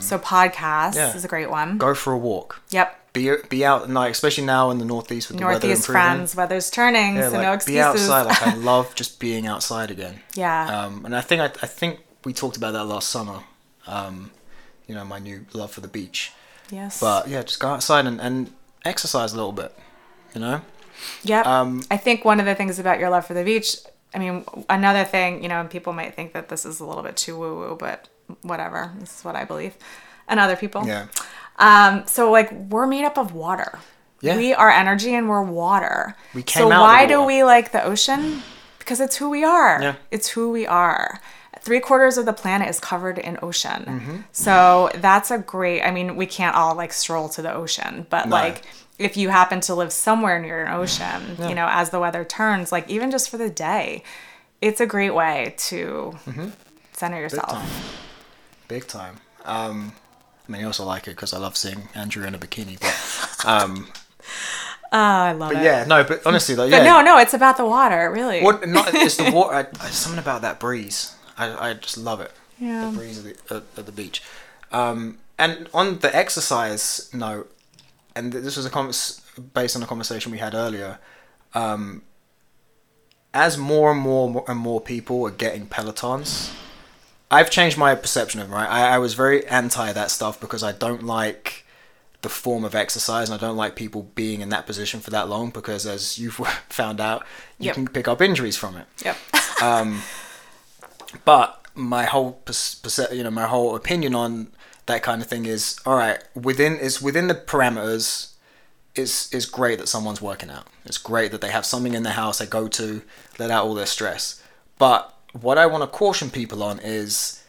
So 0.01 0.19
podcasts 0.19 0.95
Yeah. 0.97 1.15
is 1.15 1.25
a 1.25 1.29
great 1.29 1.51
one. 1.51 1.79
Go 1.79 1.95
for 1.95 2.13
a 2.13 2.19
walk. 2.19 2.61
Yep. 2.71 3.13
Be 3.13 3.31
be 3.49 3.65
out 3.65 3.83
at 3.83 3.89
night, 3.91 4.11
especially 4.11 4.45
now 4.45 4.71
in 4.71 4.79
the 4.79 4.85
northeast 4.85 5.29
with 5.29 5.39
the 5.39 5.45
weather 5.47 5.67
Northeast 5.69 5.89
improving. 5.89 6.03
friends, 6.17 6.35
weather's 6.37 6.69
turning, 6.71 7.15
Yeah, 7.17 7.29
so 7.31 7.37
like, 7.39 7.61
no 7.61 7.67
be 7.73 7.81
outside. 7.81 8.23
Like 8.27 8.43
I 8.47 8.55
love 8.73 8.95
just 8.97 9.21
being 9.21 9.47
outside 9.47 9.91
again. 9.93 10.21
yeah. 10.35 10.85
Um, 10.87 11.05
and 11.05 11.15
I 11.17 11.21
think 11.21 11.41
I, 11.41 11.47
I 11.47 11.69
think 11.69 12.01
we 12.25 12.33
talked 12.33 12.57
about 12.57 12.73
that 12.73 12.85
last 12.87 13.11
summer. 13.11 13.41
Um, 13.87 14.31
you 14.89 14.95
know, 14.95 15.05
my 15.05 15.19
new 15.21 15.47
love 15.53 15.71
for 15.71 15.81
the 15.81 15.89
beach. 15.89 16.33
yes. 16.71 16.99
But 17.01 17.29
yeah, 17.29 17.43
just 17.43 17.61
go 17.61 17.69
outside 17.69 18.07
and, 18.07 18.21
and 18.21 18.51
exercise 18.85 19.33
a 19.33 19.37
little 19.37 19.53
bit. 19.53 19.73
You 20.35 20.41
know. 20.41 20.61
Yep. 21.23 21.47
Um, 21.47 21.83
I 21.91 21.97
think 21.97 22.25
one 22.25 22.41
of 22.41 22.47
the 22.47 22.55
things 22.57 22.79
about 22.81 22.99
your 22.99 23.11
love 23.11 23.27
for 23.27 23.35
the 23.35 23.45
beach, 23.45 23.77
I 24.15 24.19
mean, 24.19 24.45
another 24.69 25.05
thing, 25.05 25.43
you 25.43 25.49
know, 25.49 25.61
and 25.61 25.71
people 25.71 25.93
might 25.93 26.15
think 26.15 26.33
that 26.33 26.49
this 26.49 26.65
is 26.67 26.81
a 26.81 26.85
little 26.85 27.03
bit 27.03 27.17
too 27.17 27.37
woo 27.39 27.55
woo, 27.57 27.77
but 27.79 28.09
whatever. 28.43 28.93
This 28.99 29.19
is 29.19 29.25
what 29.25 29.37
I 29.37 29.45
believe. 29.45 29.77
And 30.29 30.41
other 30.41 30.57
people. 30.57 30.87
Yeah. 30.87 31.07
Um, 31.59 32.05
so 32.07 32.31
like 32.31 32.51
we're 32.53 32.87
made 32.87 33.05
up 33.05 33.19
of 33.19 33.33
water. 33.35 33.79
Yeah. 34.21 34.37
We 34.37 34.55
are 34.55 34.71
energy 34.71 35.15
and 35.15 35.29
we're 35.29 35.43
water. 35.43 36.17
We 36.35 36.41
so 36.41 36.45
came 36.47 36.73
out 36.73 36.73
of 36.73 36.81
why 36.81 37.07
do 37.07 37.23
we 37.23 37.45
like 37.45 37.73
the 37.73 37.85
ocean? 37.85 38.43
Because 38.79 39.01
it's 39.01 39.17
who 39.17 39.29
we 39.31 39.45
are. 39.45 39.81
Yeah. 39.83 39.95
It's 40.11 40.29
who 40.29 40.51
we 40.51 40.67
are. 40.67 41.21
Three 41.61 41.81
quarters 41.81 42.19
of 42.19 42.27
the 42.27 42.33
planet 42.33 42.69
is 42.69 42.81
covered 42.81 43.19
in 43.19 43.39
ocean. 43.43 43.85
Mm-hmm. 43.85 44.17
So 44.33 44.91
that's 44.97 45.31
a 45.31 45.39
great 45.39 45.83
I 45.83 45.91
mean, 45.91 46.17
we 46.17 46.27
can't 46.27 46.57
all 46.57 46.75
like 46.75 46.93
stroll 46.93 47.29
to 47.31 47.43
the 47.43 47.53
ocean, 47.53 48.07
but 48.11 48.29
No. 48.29 48.37
like 48.37 48.63
if 48.99 49.17
you 49.17 49.29
happen 49.29 49.61
to 49.63 49.75
live 49.75 49.93
somewhere 49.93 50.39
near 50.39 50.65
an 50.65 50.73
ocean, 50.73 51.37
you 51.49 51.55
know, 51.55 51.67
as 51.71 51.91
the 51.91 51.99
weather 52.01 52.25
turns, 52.25 52.71
like 52.73 52.89
even 52.89 53.11
just 53.11 53.29
for 53.29 53.37
the 53.37 53.51
day, 53.51 54.03
it's 54.61 54.81
a 54.81 54.87
great 54.87 55.11
way 55.15 55.55
to 55.59 56.17
center 56.93 57.19
yourself. 57.21 57.63
Time. 58.83 59.15
Big 59.15 59.45
time. 59.45 59.71
Um, 59.71 59.93
I 60.49 60.53
mean, 60.53 60.63
I 60.63 60.65
also 60.65 60.85
like 60.85 61.07
it 61.07 61.11
because 61.11 61.33
I 61.33 61.39
love 61.39 61.57
seeing 61.57 61.89
Andrew 61.95 62.27
in 62.27 62.35
a 62.35 62.39
bikini. 62.39 62.79
But, 62.81 63.49
um, 63.49 63.89
Oh, 64.93 64.99
I 64.99 65.33
love 65.33 65.53
but 65.53 65.61
it. 65.63 65.65
yeah, 65.65 65.85
no, 65.87 66.05
but 66.05 66.23
honestly, 66.27 66.55
like, 66.55 66.71
But 66.71 66.79
yeah. 66.83 66.85
no, 66.85 67.01
no, 67.03 67.19
it's 67.19 67.35
about 67.35 67.57
the 67.57 67.65
water, 67.65 68.11
really. 68.11 68.43
What, 68.43 68.67
not, 68.69 68.95
it's 68.95 69.17
the 69.17 69.31
water. 69.35 69.55
I, 69.55 69.67
I, 69.85 69.89
something 69.91 70.19
about 70.19 70.43
that 70.43 70.61
breeze. 70.61 71.15
I, 71.37 71.71
I 71.71 71.75
just 71.75 71.97
love 71.99 72.21
it. 72.21 72.33
Yeah. 72.59 72.91
The 72.91 72.97
breeze 72.97 73.19
of 73.19 73.25
the, 73.25 73.57
at, 73.57 73.63
at 73.77 73.87
the 73.87 73.93
beach. 73.93 74.23
Um, 74.71 75.19
and 75.39 75.69
on 75.75 75.99
the 75.99 76.15
exercise 76.15 77.11
note, 77.13 77.51
and 78.15 78.33
this 78.33 78.57
was 78.57 78.67
a 78.67 78.71
convers- 78.71 79.21
based 79.53 79.75
on 79.77 79.83
a 79.83 79.87
conversation 79.87 80.31
we 80.31 80.39
had 80.39 80.55
earlier. 80.55 80.99
Um, 81.55 82.03
as 83.33 83.59
more 83.59 83.91
and 83.91 84.01
more 84.01 84.45
and 84.47 84.59
more 84.59 84.81
people 84.81 85.27
are 85.27 85.31
getting 85.33 85.67
pelotons, 85.67 86.53
I've 87.35 87.51
changed 87.51 87.77
my 87.77 87.95
perception 87.95 88.41
of 88.41 88.49
them. 88.49 88.55
Right, 88.55 88.69
I, 88.69 88.95
I 88.95 88.99
was 88.99 89.15
very 89.15 89.47
anti 89.47 89.93
that 89.93 90.11
stuff 90.11 90.41
because 90.41 90.63
I 90.63 90.73
don't 90.73 91.03
like 91.03 91.67
the 92.23 92.29
form 92.31 92.65
of 92.65 92.75
exercise, 92.75 93.29
and 93.29 93.39
I 93.39 93.47
don't 93.47 93.57
like 93.57 93.77
people 93.77 94.11
being 94.15 94.41
in 94.41 94.49
that 94.49 94.67
position 94.67 95.01
for 95.01 95.11
that 95.11 95.29
long 95.29 95.51
because, 95.51 95.85
as 95.87 96.19
you've 96.19 96.35
found 96.69 97.01
out, 97.01 97.23
you 97.59 97.67
Yep. 97.67 97.75
can 97.75 97.89
pick 97.89 98.09
up 98.09 98.23
injuries 98.23 98.57
from 98.57 98.77
it. 98.77 98.87
Yep. 99.05 99.17
Um, 99.63 100.03
but 101.25 101.65
my 101.75 102.05
whole 102.05 102.41
perce- 102.45 102.75
perce- 102.75 103.13
you 103.13 103.23
know 103.23 103.31
my 103.31 103.47
whole 103.47 103.77
opinion 103.77 104.15
on 104.15 104.49
that 104.87 105.03
kind 105.03 105.23
of 105.23 105.29
thing 105.29 105.47
is 105.47 105.79
all 105.87 105.95
right 105.97 106.23
within 106.35 106.77
is 106.77 107.01
within 107.01 107.29
the 107.29 107.35
parameters. 107.35 108.33
It's, 108.97 109.33
it's 109.35 109.47
great 109.47 109.79
that 109.79 109.89
someone's 109.89 110.21
working 110.23 110.51
out. 110.51 110.67
It's 110.85 110.99
great 110.99 111.31
that 111.33 111.41
they 111.41 111.51
have 111.51 111.65
something 111.67 111.95
in 111.95 112.03
their 112.05 112.13
house 112.13 112.39
they 112.39 112.47
go 112.47 112.69
to, 112.69 113.03
let 113.39 113.51
out 113.51 113.65
all 113.65 113.75
their 113.75 113.87
stress. 113.87 114.41
But 114.79 115.13
what 115.41 115.59
I 115.59 115.67
want 115.67 115.83
to 115.83 115.87
caution 115.87 116.31
people 116.31 116.63
on 116.63 116.79
is 116.79 117.43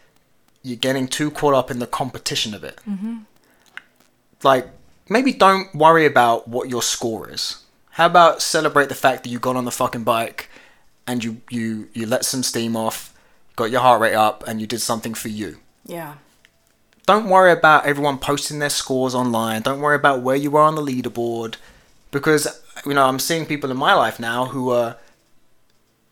you're 0.64 0.76
getting 0.78 1.08
too 1.08 1.30
caught 1.32 1.54
up 1.54 1.70
in 1.70 1.80
the 1.80 1.88
competition 1.88 2.54
of 2.54 2.64
it. 2.64 2.80
Mm-hmm. 2.90 3.20
Like, 4.44 4.68
maybe 5.10 5.32
don't 5.32 5.74
worry 5.74 6.06
about 6.06 6.48
what 6.48 6.70
your 6.70 6.82
score 6.82 7.30
is. 7.30 7.64
How 7.92 8.08
about 8.08 8.42
celebrate 8.42 8.90
the 8.90 8.96
fact 8.96 9.24
that 9.24 9.30
you 9.30 9.40
got 9.40 9.56
on 9.56 9.66
the 9.66 9.72
fucking 9.72 10.04
bike 10.04 10.50
and 11.08 11.24
you, 11.24 11.42
you, 11.50 11.88
you 11.94 12.06
let 12.06 12.26
some 12.26 12.44
steam 12.44 12.76
off, 12.76 13.14
got 13.56 13.72
your 13.72 13.82
heart 13.82 14.02
rate 14.02 14.16
up, 14.16 14.44
and 14.48 14.60
you 14.60 14.68
did 14.68 14.82
something 14.82 15.14
for 15.14 15.30
you? 15.30 15.60
Yeah. 15.86 16.16
don't 17.06 17.30
worry 17.30 17.52
about 17.52 17.86
everyone 17.86 18.18
posting 18.18 18.60
their 18.60 18.70
scores 18.70 19.14
online. 19.14 19.62
Don't 19.62 19.80
worry 19.80 19.96
about 19.96 20.22
where 20.22 20.36
you 20.36 20.56
are 20.58 20.64
on 20.64 20.76
the 20.76 20.82
leaderboard. 20.82 21.56
Because, 22.12 22.62
you 22.86 22.94
know, 22.94 23.06
I'm 23.06 23.20
seeing 23.20 23.46
people 23.46 23.70
in 23.70 23.78
my 23.78 23.94
life 23.94 24.20
now 24.20 24.46
who 24.46 24.72
are 24.72 24.98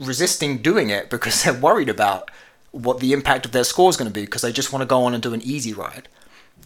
resisting 0.04 0.58
doing 0.58 0.90
it 0.90 1.10
because 1.10 1.44
they're 1.44 1.54
worried 1.54 1.90
about 1.90 2.30
what 2.72 3.00
the 3.00 3.14
impact 3.14 3.46
of 3.46 3.52
their 3.52 3.64
score 3.64 3.90
is 3.90 3.98
going 3.98 4.10
to 4.10 4.14
be 4.14 4.26
because 4.26 4.42
they 4.42 4.52
just 4.52 4.74
want 4.74 4.82
to 4.82 4.88
go 4.88 5.04
on 5.04 5.14
and 5.14 5.22
do 5.22 5.34
an 5.34 5.42
easy 5.42 5.74
ride. 5.74 6.08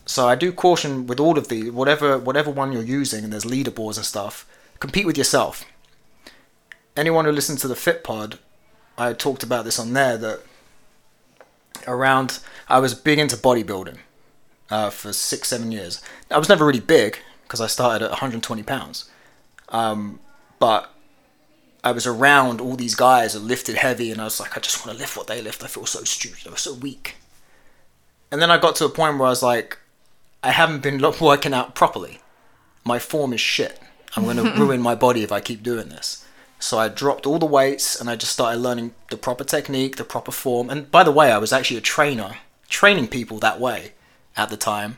So 0.06 0.28
I 0.28 0.36
do 0.36 0.54
caution 0.54 1.06
with 1.06 1.20
all 1.20 1.38
of 1.38 1.50
these, 1.50 1.70
whatever 1.72 2.18
whatever 2.18 2.50
one 2.50 2.72
you're 2.72 2.82
using, 2.82 3.24
and 3.24 3.34
there's 3.34 3.44
leaderboards 3.44 3.98
and 3.98 4.06
stuff. 4.06 4.48
Compete 4.80 5.06
with 5.06 5.18
yourself. 5.18 5.66
anyone 6.96 7.26
who 7.26 7.32
listens 7.32 7.62
to 7.62 7.68
the 7.68 7.76
Fit 7.76 8.04
Pod, 8.04 8.40
I 8.98 9.14
talked 9.14 9.44
about 9.44 9.66
this 9.66 9.80
on 9.80 9.94
there 9.94 10.18
that 10.18 10.40
around 11.86 12.40
I 12.68 12.80
was 12.80 12.94
big 12.94 13.20
into 13.20 13.36
bodybuilding 13.36 13.98
uh, 14.70 14.90
for 14.90 15.12
six 15.12 15.50
seven 15.50 15.72
years. 15.72 16.02
I 16.32 16.38
was 16.38 16.50
never 16.50 16.66
really 16.66 16.80
big 16.80 17.20
because 17.44 17.60
I 17.62 17.68
started 17.68 18.06
at 18.06 18.12
120 18.12 18.64
pounds, 18.64 19.10
um, 19.70 20.20
but 20.60 20.94
I 21.88 21.92
was 21.94 22.06
around 22.06 22.60
all 22.60 22.76
these 22.76 22.96
guys 22.96 23.32
that 23.32 23.40
lifted 23.40 23.78
heavy, 23.78 24.12
and 24.12 24.20
I 24.20 24.26
was 24.26 24.42
like, 24.42 24.58
I 24.58 24.60
just 24.60 24.86
want 24.86 24.98
to 24.98 25.02
lift 25.02 25.16
what 25.16 25.28
they 25.28 25.42
lift. 25.42 25.64
I 25.64 25.68
feel 25.68 25.86
so 25.86 26.04
stupid. 26.04 26.46
I 26.46 26.50
was 26.50 26.60
so 26.60 26.74
weak. 26.74 27.16
And 28.30 28.42
then 28.42 28.52
I 28.52 28.58
got 28.58 28.76
to 28.76 28.86
a 28.86 28.90
point 28.90 29.18
where 29.18 29.28
I 29.28 29.30
was 29.30 29.42
like, 29.42 29.78
I 30.44 30.52
haven't 30.52 30.84
been 30.84 31.02
working 31.22 31.54
out 31.54 31.76
properly. 31.76 32.20
My 32.84 33.00
form 33.00 33.32
is 33.32 33.40
shit. 33.40 33.80
I'm 34.18 34.26
going 34.26 34.36
to 34.44 34.52
ruin 34.60 34.82
my 34.82 34.96
body 34.96 35.24
if 35.24 35.32
I 35.32 35.40
keep 35.40 35.64
doing 35.64 35.88
this. 35.88 36.26
So 36.60 36.78
I 36.78 36.90
dropped 36.90 37.26
all 37.26 37.40
the 37.40 37.46
weights 37.46 37.98
and 37.98 38.10
I 38.10 38.18
just 38.18 38.34
started 38.34 38.60
learning 38.60 38.94
the 39.10 39.16
proper 39.16 39.46
technique, 39.46 39.96
the 39.96 40.04
proper 40.04 40.34
form. 40.34 40.70
And 40.70 40.92
by 40.92 41.06
the 41.06 41.12
way, 41.12 41.32
I 41.32 41.38
was 41.38 41.54
actually 41.54 41.78
a 41.78 41.82
trainer, 41.82 42.36
training 42.68 43.08
people 43.08 43.40
that 43.40 43.62
way 43.62 43.94
at 44.36 44.50
the 44.50 44.58
time. 44.58 44.98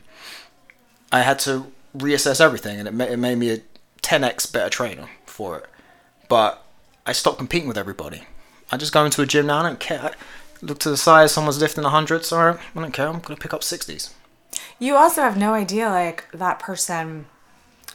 I 1.12 1.20
had 1.20 1.38
to 1.40 1.70
reassess 1.96 2.40
everything 2.40 2.80
and 2.80 2.88
it, 2.88 2.94
ma- 2.94 3.04
it 3.04 3.18
made 3.18 3.38
me 3.38 3.50
a 3.50 3.58
10x 4.02 4.52
better 4.52 4.70
trainer 4.70 5.08
for 5.24 5.58
it. 5.58 5.66
But 6.28 6.64
I 7.06 7.12
stop 7.12 7.38
competing 7.38 7.68
with 7.68 7.78
everybody. 7.78 8.22
I 8.70 8.76
just 8.76 8.92
go 8.92 9.04
into 9.04 9.22
a 9.22 9.26
gym 9.26 9.46
now. 9.46 9.58
I 9.60 9.62
don't 9.64 9.80
care. 9.80 10.00
I 10.04 10.12
look 10.62 10.78
to 10.80 10.90
the 10.90 10.96
side. 10.96 11.30
Someone's 11.30 11.60
lifting 11.60 11.84
hundreds. 11.84 12.32
All 12.32 12.44
right, 12.46 12.58
I 12.74 12.80
don't 12.80 12.92
care. 12.92 13.08
I'm 13.08 13.20
gonna 13.20 13.38
pick 13.38 13.52
up 13.54 13.64
sixties. 13.64 14.14
You 14.78 14.96
also 14.96 15.22
have 15.22 15.36
no 15.36 15.54
idea, 15.54 15.88
like, 15.88 16.24
that 16.32 16.58
person, 16.58 17.26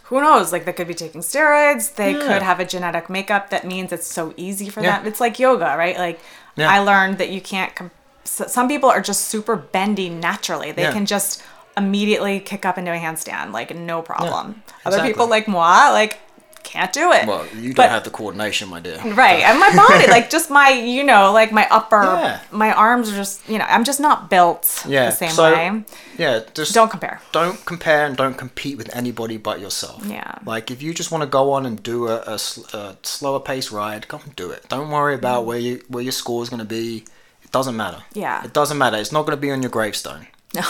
who 0.04 0.22
knows, 0.22 0.52
like, 0.52 0.66
they 0.66 0.74
could 0.74 0.88
be 0.88 0.94
taking 0.94 1.22
steroids, 1.22 1.96
they 1.96 2.14
Yeah. 2.14 2.20
could 2.28 2.42
have 2.44 2.60
a 2.60 2.66
genetic 2.66 3.10
makeup 3.10 3.50
that 3.50 3.66
means 3.66 3.92
it's 3.92 4.08
so 4.08 4.34
easy 4.38 4.70
for 4.70 4.82
Yeah. 4.82 4.98
them. 5.00 5.08
It's 5.08 5.20
like 5.20 5.40
yoga, 5.40 5.76
right? 5.78 5.98
Like, 5.98 6.20
Yeah. 6.56 6.70
I 6.72 6.80
learned 6.80 7.18
that 7.18 7.30
you 7.30 7.42
can't, 7.42 7.76
com- 7.76 7.92
s- 8.24 8.52
some 8.54 8.68
people 8.68 8.90
are 8.90 9.02
just 9.02 9.26
super 9.26 9.56
bendy 9.56 10.10
naturally. 10.10 10.72
They 10.72 10.92
can 10.92 11.06
just 11.06 11.42
immediately 11.76 12.40
kick 12.40 12.66
up 12.66 12.78
into 12.78 12.92
a 12.92 12.98
handstand, 12.98 13.52
like, 13.52 13.76
no 13.76 14.02
problem. 14.02 14.64
Other 14.86 14.98
exactly. 14.98 15.10
people, 15.14 15.28
like 15.28 15.48
moi, 15.48 15.90
like, 15.92 16.20
can't 16.66 16.92
do 16.92 17.12
it. 17.12 17.26
Well, 17.28 17.46
you 17.56 17.70
don't 17.74 17.76
But- 17.86 17.90
have 17.92 18.04
the 18.04 18.10
coordination, 18.10 18.68
my 18.70 18.80
dear. 18.82 19.00
Right. 19.24 19.42
And 19.48 19.60
my 19.60 19.72
body, 19.76 20.08
like 20.16 20.30
just 20.30 20.50
my, 20.50 20.70
you 20.70 21.04
know, 21.04 21.32
like 21.32 21.52
my 21.52 21.68
upper, 21.70 22.04
Yeah. 22.04 22.40
my 22.52 22.74
arms 22.74 23.10
are 23.12 23.16
just, 23.16 23.48
you 23.48 23.58
know, 23.60 23.66
I'm 23.70 23.84
just 23.84 24.00
not 24.00 24.30
built 24.30 24.84
Yeah. 24.88 25.10
the 25.12 25.16
same 25.16 25.30
so, 25.32 25.44
way. 25.54 25.84
Yeah. 26.18 26.40
Just 26.54 26.74
Don't 26.74 26.90
compare. 26.90 27.22
don't 27.32 27.64
compare 27.66 28.06
and 28.08 28.18
don't 28.18 28.38
compete 28.38 28.78
with 28.78 28.90
anybody 28.96 29.38
but 29.38 29.60
yourself. 29.60 30.04
Yeah. 30.06 30.34
Like 30.46 30.72
if 30.72 30.82
you 30.82 30.94
just 30.94 31.12
want 31.12 31.22
to 31.22 31.30
go 31.40 31.52
on 31.54 31.66
and 31.66 31.82
do 31.82 32.08
a, 32.08 32.18
a 32.36 32.40
a 32.74 32.98
slower 33.04 33.40
pace 33.40 33.72
ride, 33.72 34.08
come 34.08 34.22
and 34.26 34.36
do 34.36 34.50
it. 34.52 34.68
Don't 34.70 34.90
worry 34.90 35.16
about 35.16 35.44
mm. 35.44 35.48
where 35.48 35.60
you 35.60 35.74
where 35.88 36.04
your 36.04 36.12
score 36.22 36.42
is 36.44 36.50
going 36.50 36.60
to 36.68 36.74
be. 36.82 37.06
It 37.44 37.52
doesn't 37.52 37.76
matter. 37.78 38.02
Yeah. 38.14 38.44
It 38.44 38.54
doesn't 38.54 38.78
matter. 38.78 38.98
It's 38.98 39.12
not 39.12 39.26
going 39.26 39.38
to 39.38 39.42
be 39.48 39.52
on 39.52 39.62
your 39.62 39.72
gravestone. 39.72 40.28
No. 40.54 40.68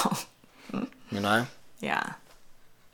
You 1.11 1.19
know 1.21 1.47
Yeah. 1.79 2.13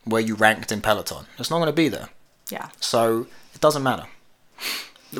where 0.04 0.20
you 0.22 0.34
ranked 0.36 0.70
in 0.72 0.80
peloton. 0.80 1.26
It's 1.38 1.50
not 1.50 1.58
going 1.58 1.66
to 1.74 1.82
be 1.84 1.88
there. 1.88 2.08
Yeah. 2.52 2.68
So 2.80 3.26
it 3.54 3.60
doesn't 3.60 3.82
matter. 3.82 4.06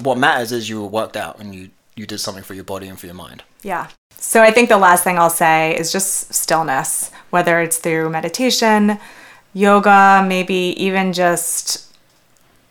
What 0.01 0.19
matters 0.19 0.53
is 0.53 0.69
you 0.69 0.81
were 0.83 0.89
worked 0.89 1.17
out 1.17 1.39
and 1.41 1.55
you 1.55 1.71
you 1.97 2.07
did 2.07 2.19
something 2.19 2.45
for 2.45 2.55
your 2.55 2.65
body 2.65 2.89
and 2.89 2.99
for 2.99 3.07
your 3.07 3.15
mind. 3.15 3.43
Yeah. 3.63 3.89
So 4.17 4.43
I 4.43 4.51
think 4.51 4.69
the 4.69 4.79
last 4.79 5.05
thing 5.05 5.19
I'll 5.19 5.31
say 5.31 5.77
is 5.77 5.93
just 5.93 6.33
stillness, 6.33 7.11
whether 7.31 7.61
it's 7.61 7.79
through 7.79 8.09
meditation, 8.09 8.99
yoga, 9.53 10.25
maybe 10.27 10.75
even 10.79 11.13
just 11.13 11.93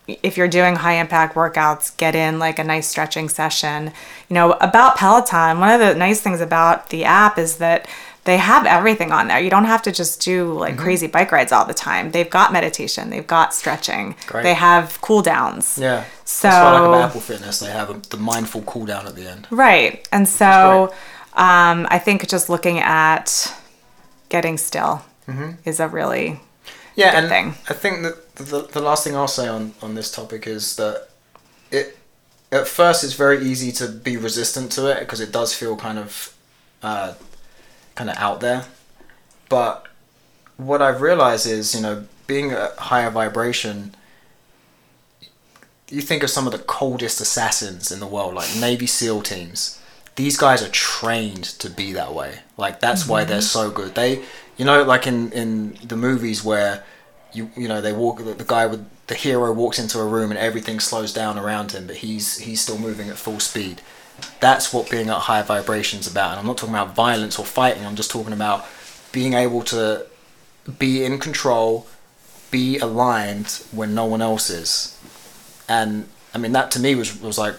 if 0.08 0.38
you're 0.38 0.48
doing 0.48 0.78
high 0.78 0.94
impact 0.94 1.36
workouts, 1.36 1.96
get 1.98 2.16
in 2.16 2.40
like 2.40 2.58
a 2.58 2.64
nice 2.64 2.88
stretching 2.88 3.30
session. 3.30 3.92
You 4.30 4.34
know, 4.34 4.54
about 4.54 4.98
Peloton, 4.98 5.60
one 5.60 5.70
of 5.70 5.80
the 5.80 5.96
nice 5.96 6.22
things 6.22 6.42
about 6.42 6.90
the 6.90 7.04
app 7.04 7.38
is 7.38 7.58
that 7.58 7.88
they 8.24 8.38
have 8.38 8.66
everything 8.68 9.12
on 9.12 9.28
there. 9.28 9.40
You 9.40 9.50
don't 9.50 9.66
have 9.66 9.82
to 9.84 9.92
just 9.92 10.22
do 10.22 10.54
like 10.54 10.74
Mm-hmm. 10.76 10.84
crazy 10.84 11.08
bike 11.08 11.32
rides 11.32 11.52
all 11.52 11.66
the 11.66 11.74
time. 11.74 12.12
They've 12.12 12.30
got 12.30 12.54
meditation, 12.54 13.10
they've 13.10 13.26
got 13.26 13.54
stretching, 13.54 14.16
Great. 14.28 14.44
they 14.44 14.54
have 14.54 15.00
cool 15.02 15.22
downs. 15.22 15.78
Yeah. 15.78 16.06
So 16.26 16.48
That's 16.48 16.64
why 16.64 16.70
I 16.70 16.80
like 16.80 16.88
about 16.90 17.10
Apple 17.10 17.22
Fitness. 17.22 17.60
They 17.60 17.72
have 17.72 17.90
a, 17.90 17.94
the 18.10 18.18
mindful 18.18 18.62
cool 18.64 18.86
down 18.86 19.08
at 19.08 19.16
the 19.16 19.28
end. 19.28 19.48
Right. 19.50 20.08
And 20.12 20.28
so 20.30 20.94
um, 21.34 21.88
I 21.90 21.98
think 22.00 22.28
just 22.30 22.50
looking 22.50 22.80
at 22.80 23.54
getting 24.30 24.58
still 24.58 25.02
is 25.66 25.80
a 25.80 25.88
really 25.88 26.40
Yeah, 26.96 27.12
good 27.12 27.18
and 27.24 27.30
thing. 27.30 27.48
I 27.70 27.74
think 27.74 28.04
that 28.04 28.36
the, 28.36 28.62
the 28.64 28.82
last 28.82 29.04
thing 29.04 29.16
I'll 29.16 29.28
say 29.28 29.48
on, 29.48 29.74
on 29.82 29.96
this 29.96 30.12
topic 30.12 30.46
is 30.46 30.76
that 30.76 31.08
it 31.72 31.98
at 32.52 32.68
first 32.68 33.04
it's 33.06 33.14
very 33.14 33.40
easy 33.46 33.72
to 33.72 33.88
be 33.88 34.18
resistant 34.18 34.72
to 34.74 34.88
it 34.92 35.00
because 35.00 35.22
it 35.22 35.32
does 35.32 35.54
feel 35.54 35.76
kind 35.78 35.98
of 35.98 36.36
uh, 36.84 37.14
kind 37.96 38.10
of 38.10 38.18
out 38.18 38.42
there. 38.42 38.66
But 39.50 39.88
what 40.58 40.82
I've 40.82 41.02
realized 41.02 41.48
is, 41.48 41.76
you 41.76 41.82
know, 41.82 42.06
being 42.28 42.54
a 42.54 42.72
higher 42.78 43.10
vibration, 43.10 43.96
you 45.90 46.02
think 46.02 46.24
of 46.24 46.30
some 46.30 46.46
of 46.46 46.54
the 46.54 46.60
coldest 46.60 47.20
assassins 47.20 47.92
in 47.92 48.00
the 48.00 48.08
world, 48.08 48.34
like 48.34 48.56
Navy 48.56 48.88
SEAL 48.88 49.24
teams. 49.24 49.80
These 50.16 50.38
guys 50.38 50.64
are 50.64 50.70
trained 50.70 51.44
to 51.44 51.70
be 51.70 51.94
that 51.94 52.14
way. 52.14 52.40
Like 52.58 52.80
that's 52.80 53.08
why 53.08 53.24
they're 53.24 53.38
mm-hmm. 53.38 53.70
so 53.70 53.72
good. 53.72 53.96
They, 53.96 54.24
you 54.58 54.66
know, 54.66 54.84
like 54.84 55.08
in 55.08 55.32
in 55.32 55.78
the 55.84 55.98
movies 55.98 56.44
where 56.44 56.84
you 57.34 57.50
you 57.56 57.68
know 57.68 57.82
they 57.82 57.94
walk 57.94 58.20
the, 58.20 58.34
the 58.34 58.44
guy 58.44 58.66
with 58.66 58.86
the 59.08 59.16
hero 59.16 59.52
walks 59.52 59.80
into 59.80 60.00
a 60.00 60.06
room 60.06 60.32
and 60.32 60.40
everything 60.40 60.80
slows 60.80 61.14
down 61.14 61.38
around 61.38 61.72
him, 61.72 61.88
but 61.88 61.98
he's 61.98 62.38
he's 62.38 62.62
still 62.62 62.78
moving 62.78 63.10
at 63.10 63.18
full 63.18 63.40
speed. 63.40 63.82
That's 64.40 64.74
what 64.74 64.90
being 64.90 65.10
at 65.10 65.18
higher 65.18 65.44
vibrations 65.44 66.10
about. 66.10 66.32
And 66.32 66.40
I'm 66.40 66.48
not 66.48 66.58
talking 66.58 66.74
about 66.76 66.96
violence 66.96 67.38
or 67.38 67.46
fighting. 67.46 67.86
I'm 67.86 67.96
just 67.96 68.12
talking 68.12 68.34
about 68.34 68.66
being 69.12 69.34
able 69.34 69.62
to 69.64 70.06
be 70.80 71.04
in 71.04 71.20
control, 71.20 71.88
be 72.50 72.78
aligned 72.80 73.64
when 73.72 73.94
no 73.94 74.06
one 74.06 74.22
else 74.22 74.50
is. 74.50 74.98
And 75.68 76.08
I 76.34 76.38
mean 76.38 76.52
that 76.54 76.72
to 76.72 76.80
me 76.80 76.96
was 76.96 77.20
was 77.22 77.38
like, 77.38 77.56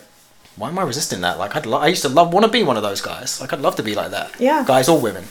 why 0.57 0.69
am 0.69 0.79
I 0.79 0.83
resisting 0.83 1.21
that? 1.23 1.39
Like 1.39 1.57
I'd 1.57 1.67
lo- 1.67 1.79
I 1.79 1.89
used 1.89 2.03
to 2.03 2.09
love 2.09 2.33
want 2.33 2.45
to 2.47 2.53
be 2.53 2.63
one 2.63 2.77
of 2.77 2.83
those 2.83 3.01
guys. 3.01 3.41
Like 3.41 3.53
I'd 3.53 3.61
love 3.61 3.77
to 3.77 3.83
be 3.83 3.95
like 3.95 4.11
that. 4.11 4.39
Yeah. 4.41 4.65
Guys 4.67 4.89
or 4.89 5.01
women, 5.01 5.25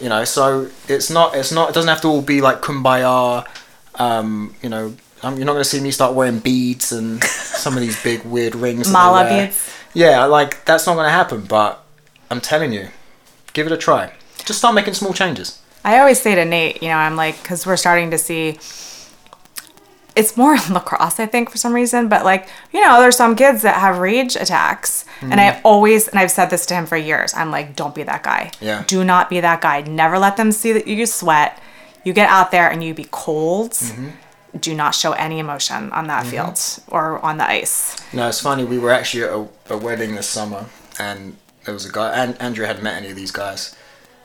you 0.00 0.08
know. 0.08 0.24
So 0.24 0.68
it's 0.88 1.10
not 1.10 1.34
it's 1.34 1.52
not 1.52 1.70
it 1.70 1.74
doesn't 1.74 1.88
have 1.88 2.00
to 2.02 2.08
all 2.08 2.22
be 2.22 2.40
like 2.40 2.60
kumbaya. 2.60 3.46
Um, 3.94 4.54
you 4.62 4.68
know, 4.68 4.94
um, 5.22 5.36
you're 5.36 5.46
not 5.46 5.52
gonna 5.52 5.64
see 5.64 5.80
me 5.80 5.90
start 5.90 6.14
wearing 6.14 6.38
beads 6.38 6.92
and 6.92 7.22
some 7.24 7.74
of 7.74 7.80
these 7.80 8.00
big 8.02 8.24
weird 8.24 8.54
rings. 8.54 8.90
Mala 8.90 9.28
beads. 9.28 9.74
Yeah, 9.94 10.24
like 10.24 10.64
that's 10.64 10.86
not 10.86 10.94
gonna 10.96 11.10
happen. 11.10 11.42
But 11.42 11.82
I'm 12.30 12.40
telling 12.40 12.72
you, 12.72 12.88
give 13.52 13.66
it 13.66 13.72
a 13.72 13.76
try. 13.76 14.12
Just 14.44 14.58
start 14.60 14.74
making 14.74 14.94
small 14.94 15.12
changes. 15.12 15.60
I 15.84 15.98
always 15.98 16.20
say 16.20 16.34
to 16.34 16.44
Nate, 16.44 16.82
you 16.82 16.88
know, 16.88 16.96
I'm 16.96 17.16
like, 17.16 17.40
because 17.42 17.66
we're 17.66 17.76
starting 17.76 18.10
to 18.10 18.18
see 18.18 18.58
it's 20.16 20.36
more 20.36 20.56
lacrosse, 20.70 21.20
I 21.20 21.26
think, 21.26 21.50
for 21.50 21.58
some 21.58 21.72
reason. 21.72 22.08
But 22.08 22.24
like, 22.24 22.48
you 22.72 22.80
know, 22.80 23.00
there's 23.00 23.16
some 23.16 23.36
kids 23.36 23.62
that 23.62 23.76
have 23.76 23.98
rage 23.98 24.36
attacks. 24.36 25.04
And 25.20 25.32
Mm-hmm. 25.32 25.40
I 25.40 25.60
always, 25.62 26.08
and 26.08 26.18
I've 26.18 26.30
said 26.30 26.46
this 26.50 26.66
to 26.66 26.74
him 26.74 26.86
for 26.86 26.96
years, 26.96 27.32
I'm 27.34 27.50
like, 27.50 27.76
don't 27.76 27.94
be 27.94 28.02
that 28.04 28.22
guy. 28.22 28.50
Yeah. 28.60 28.84
Do 28.86 29.04
not 29.04 29.28
be 29.30 29.40
that 29.40 29.60
guy. 29.60 29.82
Never 29.82 30.18
let 30.18 30.36
them 30.36 30.50
see 30.52 30.72
that 30.72 30.86
you 30.86 31.06
sweat. 31.06 31.60
You 32.04 32.12
get 32.12 32.28
out 32.28 32.50
there 32.50 32.70
and 32.70 32.82
you 32.82 32.94
be 32.94 33.06
cold. 33.10 33.72
Mm-hmm. 33.72 34.08
Do 34.58 34.74
not 34.74 34.94
show 34.94 35.12
any 35.12 35.38
emotion 35.38 35.92
on 35.92 36.06
that 36.06 36.26
field 36.26 36.58
or 36.88 37.18
on 37.24 37.36
the 37.38 37.48
ice. 37.48 37.96
No, 38.14 38.28
it's 38.28 38.40
funny. 38.40 38.64
We 38.64 38.78
were 38.78 38.90
actually 38.92 39.24
at 39.24 39.30
a, 39.30 39.48
a 39.74 39.76
wedding 39.76 40.14
this 40.14 40.26
summer, 40.28 40.66
and 40.98 41.36
there 41.64 41.74
was 41.74 41.84
a 41.84 41.92
guy. 41.92 42.14
And 42.14 42.40
Andrew 42.40 42.64
hadn't 42.64 42.82
met 42.82 42.96
any 42.96 43.10
of 43.10 43.16
these 43.16 43.30
guys 43.30 43.76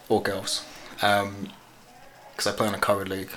or 0.09 0.21
girls, 0.21 0.63
because 0.95 2.47
I 2.47 2.51
play 2.51 2.67
in 2.67 2.73
a 2.73 2.79
co-ed 2.79 3.09
league. 3.09 3.29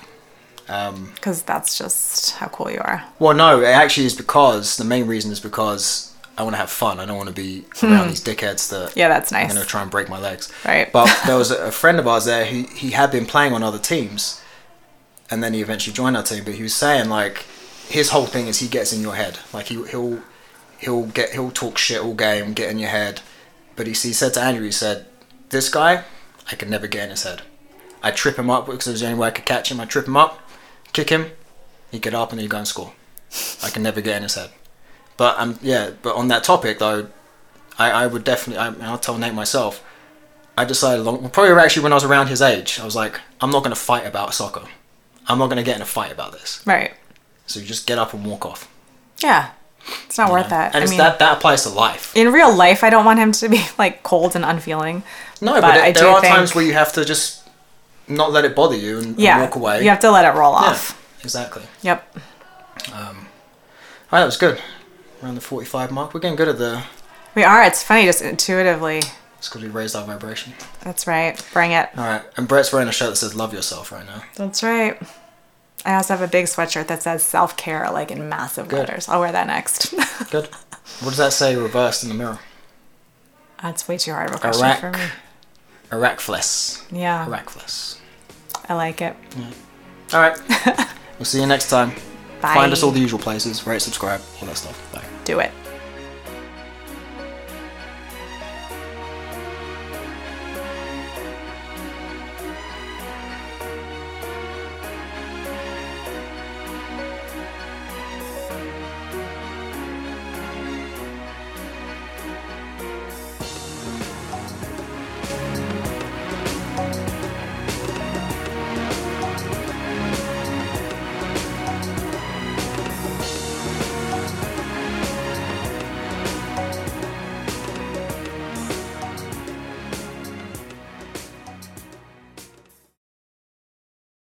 Um, 0.68 1.12
Because 1.14 1.42
that's 1.42 1.78
just 1.78 2.32
how 2.32 2.46
cool 2.48 2.70
you 2.70 2.78
are. 2.80 3.04
well, 3.20 3.34
no, 3.34 3.60
it 3.60 3.66
actually 3.66 4.06
is 4.06 4.14
because 4.14 4.76
the 4.76 4.84
main 4.84 5.06
reason 5.06 5.30
is 5.30 5.38
because 5.38 6.12
I 6.36 6.42
want 6.42 6.54
to 6.54 6.58
have 6.58 6.70
fun. 6.70 6.98
I 6.98 7.06
don't 7.06 7.16
want 7.16 7.28
to 7.28 7.34
be 7.34 7.64
around 7.82 8.08
these 8.08 8.22
dickheads 8.22 8.68
that 8.70 8.92
Hmm. 8.92 8.98
Yeah, 8.98 9.08
that's 9.08 9.30
nice. 9.32 9.48
I'm 9.50 9.54
going 9.54 9.62
to 9.64 9.68
try 9.70 9.82
and 9.82 9.90
break 9.90 10.08
my 10.08 10.18
legs. 10.18 10.52
Right. 10.64 10.92
But 10.92 11.08
there 11.26 11.36
was 11.36 11.50
a, 11.52 11.66
a 11.68 11.70
friend 11.70 11.98
of 12.00 12.06
ours 12.08 12.24
there 12.24 12.44
who 12.46 12.62
he 12.74 12.90
had 12.90 13.10
been 13.12 13.26
playing 13.26 13.52
on 13.52 13.62
other 13.62 13.78
teams, 13.78 14.40
and 15.30 15.42
then 15.42 15.54
he 15.54 15.60
eventually 15.60 15.94
joined 15.94 16.16
our 16.16 16.22
team. 16.22 16.44
But 16.44 16.54
he 16.54 16.62
was 16.62 16.74
saying 16.74 17.08
like 17.08 17.44
his 17.88 18.10
whole 18.10 18.26
thing 18.26 18.46
is 18.46 18.58
he 18.58 18.68
gets 18.68 18.92
in 18.92 19.02
your 19.02 19.14
head. 19.14 19.38
Like 19.52 19.66
he 19.66 19.84
he'll 19.86 20.22
he'll 20.78 21.06
get 21.06 21.30
he'll 21.30 21.50
talk 21.50 21.78
shit 21.78 22.02
all 22.02 22.14
game, 22.14 22.52
get 22.52 22.70
in 22.70 22.78
your 22.78 22.90
head. 22.90 23.20
But 23.74 23.86
he, 23.86 23.92
he 23.92 24.12
said 24.12 24.34
to 24.34 24.40
Andrew, 24.40 24.64
he 24.64 24.72
said, 24.72 25.06
"This 25.50 25.68
guy, 25.68 26.04
I 26.50 26.54
could 26.54 26.70
never 26.70 26.86
get 26.86 27.04
in 27.04 27.10
his 27.10 27.24
head. 27.24 27.42
I 28.02 28.10
trip 28.10 28.38
him 28.38 28.50
up 28.50 28.66
because 28.66 28.86
was 28.86 29.00
the 29.00 29.06
only 29.06 29.18
way 29.18 29.28
I 29.28 29.32
could 29.32 29.44
catch 29.44 29.70
him. 29.70 29.80
I 29.80 29.84
trip 29.84 30.06
him 30.06 30.16
up, 30.16 30.38
kick 30.92 31.10
him, 31.10 31.32
he'd 31.90 32.02
get 32.02 32.14
up 32.14 32.30
and 32.32 32.40
he'd 32.40 32.50
go 32.50 32.58
and 32.58 32.68
score. 32.68 32.92
I 33.62 33.70
can 33.70 33.82
never 33.82 34.00
get 34.00 34.16
in 34.16 34.22
his 34.22 34.34
head. 34.34 34.50
But 35.16 35.38
um, 35.38 35.58
yeah. 35.62 35.90
But 36.02 36.16
on 36.16 36.28
that 36.28 36.44
topic 36.44 36.78
though, 36.78 37.08
I, 37.78 37.90
I 37.90 38.06
would 38.06 38.24
definitely. 38.24 38.58
I, 38.58 38.90
I'll 38.90 38.98
tell 38.98 39.18
Nate 39.18 39.34
myself. 39.34 39.82
I 40.58 40.64
decided 40.64 41.02
long, 41.02 41.28
probably 41.30 41.52
actually 41.62 41.82
when 41.82 41.92
I 41.92 41.96
was 41.96 42.04
around 42.04 42.28
his 42.28 42.40
age, 42.40 42.80
I 42.80 42.84
was 42.84 42.96
like, 42.96 43.20
I'm 43.42 43.50
not 43.50 43.62
going 43.62 43.74
to 43.74 43.80
fight 43.80 44.06
about 44.06 44.32
soccer. 44.32 44.62
I'm 45.28 45.38
not 45.38 45.46
going 45.46 45.56
to 45.58 45.62
get 45.62 45.76
in 45.76 45.82
a 45.82 45.86
fight 45.86 46.12
about 46.12 46.32
this. 46.32 46.62
Right. 46.66 46.92
So 47.46 47.60
you 47.60 47.66
just 47.66 47.86
get 47.86 47.98
up 47.98 48.12
and 48.14 48.24
walk 48.26 48.44
off. 48.46 48.70
Yeah. 49.22 49.50
It's 50.06 50.18
not 50.18 50.32
worth 50.32 50.48
that. 50.50 50.74
And 50.74 50.82
I 50.82 50.82
it's 50.82 50.90
mean, 50.90 50.98
that 50.98 51.18
that 51.20 51.36
applies 51.36 51.62
to 51.62 51.68
life. 51.68 52.16
in 52.16 52.32
real 52.32 52.52
life, 52.54 52.82
I 52.82 52.90
don't 52.90 53.04
want 53.04 53.18
him 53.20 53.30
to 53.32 53.48
be 53.48 53.64
like 53.78 54.02
cold 54.02 54.34
and 54.34 54.44
unfeeling. 54.44 55.02
No, 55.40 55.54
but 55.54 55.60
but, 55.60 55.72
there- 55.74 55.82
I 55.84 55.92
there 55.92 56.08
are 56.08 56.20
think- 56.20 56.34
times 56.34 56.54
where 56.54 56.64
you 56.64 56.72
have 56.72 56.92
to 56.94 57.04
just 57.04 57.48
not 58.08 58.32
let 58.32 58.44
it 58.44 58.54
bother 58.56 58.76
you 58.76 58.98
and, 58.98 59.18
and 59.18 59.40
walk 59.42 59.54
away. 59.56 59.82
you 59.82 59.90
have 59.90 60.00
to 60.00 60.10
let 60.10 60.24
it 60.24 60.36
roll 60.38 60.52
Yeah, 60.52 60.68
off. 60.70 61.18
exactly. 61.24 61.62
Yep. 61.82 62.18
Um, 62.92 62.92
All 62.92 63.12
right, 64.12 64.20
that 64.20 64.24
was 64.26 64.36
good. 64.36 64.60
Around 65.22 65.34
the 65.36 65.40
45 65.40 65.90
mark. 65.90 66.14
We're 66.14 66.20
getting 66.20 66.36
good 66.36 66.48
at 66.48 66.58
the. 66.58 66.82
We 67.34 67.42
are. 67.44 67.62
It's 67.64 67.82
funny, 67.82 68.04
just 68.06 68.22
intuitively. 68.22 69.02
It's 69.38 69.48
because 69.48 69.62
we 69.62 69.68
raised 69.68 69.94
our 69.94 70.04
vibration. 70.04 70.54
That's 70.80 71.06
right. 71.06 71.42
Bring 71.52 71.72
it. 71.72 71.88
All 71.96 72.04
right, 72.04 72.22
and 72.36 72.48
Brett's 72.48 72.72
wearing 72.72 72.88
a 72.88 72.92
shirt 72.92 73.10
that 73.10 73.16
says 73.16 73.34
"Love 73.34 73.52
Yourself" 73.52 73.92
right 73.92 74.06
now. 74.06 74.22
That's 74.34 74.62
right. 74.62 75.00
I 75.84 75.94
also 75.94 76.16
have 76.16 76.22
a 76.26 76.30
big 76.30 76.46
sweatshirt 76.46 76.88
that 76.88 77.02
says 77.02 77.22
self 77.22 77.56
care, 77.56 77.88
like 77.90 78.10
in 78.10 78.28
massive 78.28 78.68
Good. 78.68 78.80
letters. 78.80 79.08
I'll 79.08 79.20
wear 79.20 79.32
that 79.32 79.46
next. 79.46 79.90
Good. 80.30 80.48
What 81.00 81.10
does 81.10 81.18
that 81.18 81.32
say 81.32 81.54
reversed 81.56 82.02
in 82.02 82.08
the 82.08 82.14
mirror? 82.14 82.38
That's 83.62 83.86
way 83.86 83.98
too 83.98 84.12
hard 84.12 84.30
of 84.30 84.36
a 84.36 84.38
question 84.38 84.64
Iraq. 84.64 84.80
for 84.80 84.90
me. 84.92 85.04
Iraqfless. 85.90 86.84
Yeah, 86.90 87.26
Iraqfless. 87.26 87.98
I 88.68 88.74
like 88.74 89.00
it. 89.00 89.14
Yeah. 89.36 89.50
All 90.12 90.20
right. 90.20 90.88
we'll 91.18 91.24
see 91.24 91.40
you 91.40 91.46
next 91.46 91.68
time. 91.70 91.90
Bye. 92.40 92.54
Find 92.54 92.72
us 92.72 92.82
all 92.82 92.90
the 92.90 93.00
usual 93.00 93.20
places. 93.20 93.66
Rate, 93.66 93.80
subscribe, 93.82 94.20
all 94.40 94.48
that 94.48 94.56
stuff. 94.56 94.92
Bye. 94.92 95.04
Do 95.24 95.40
it. 95.40 95.52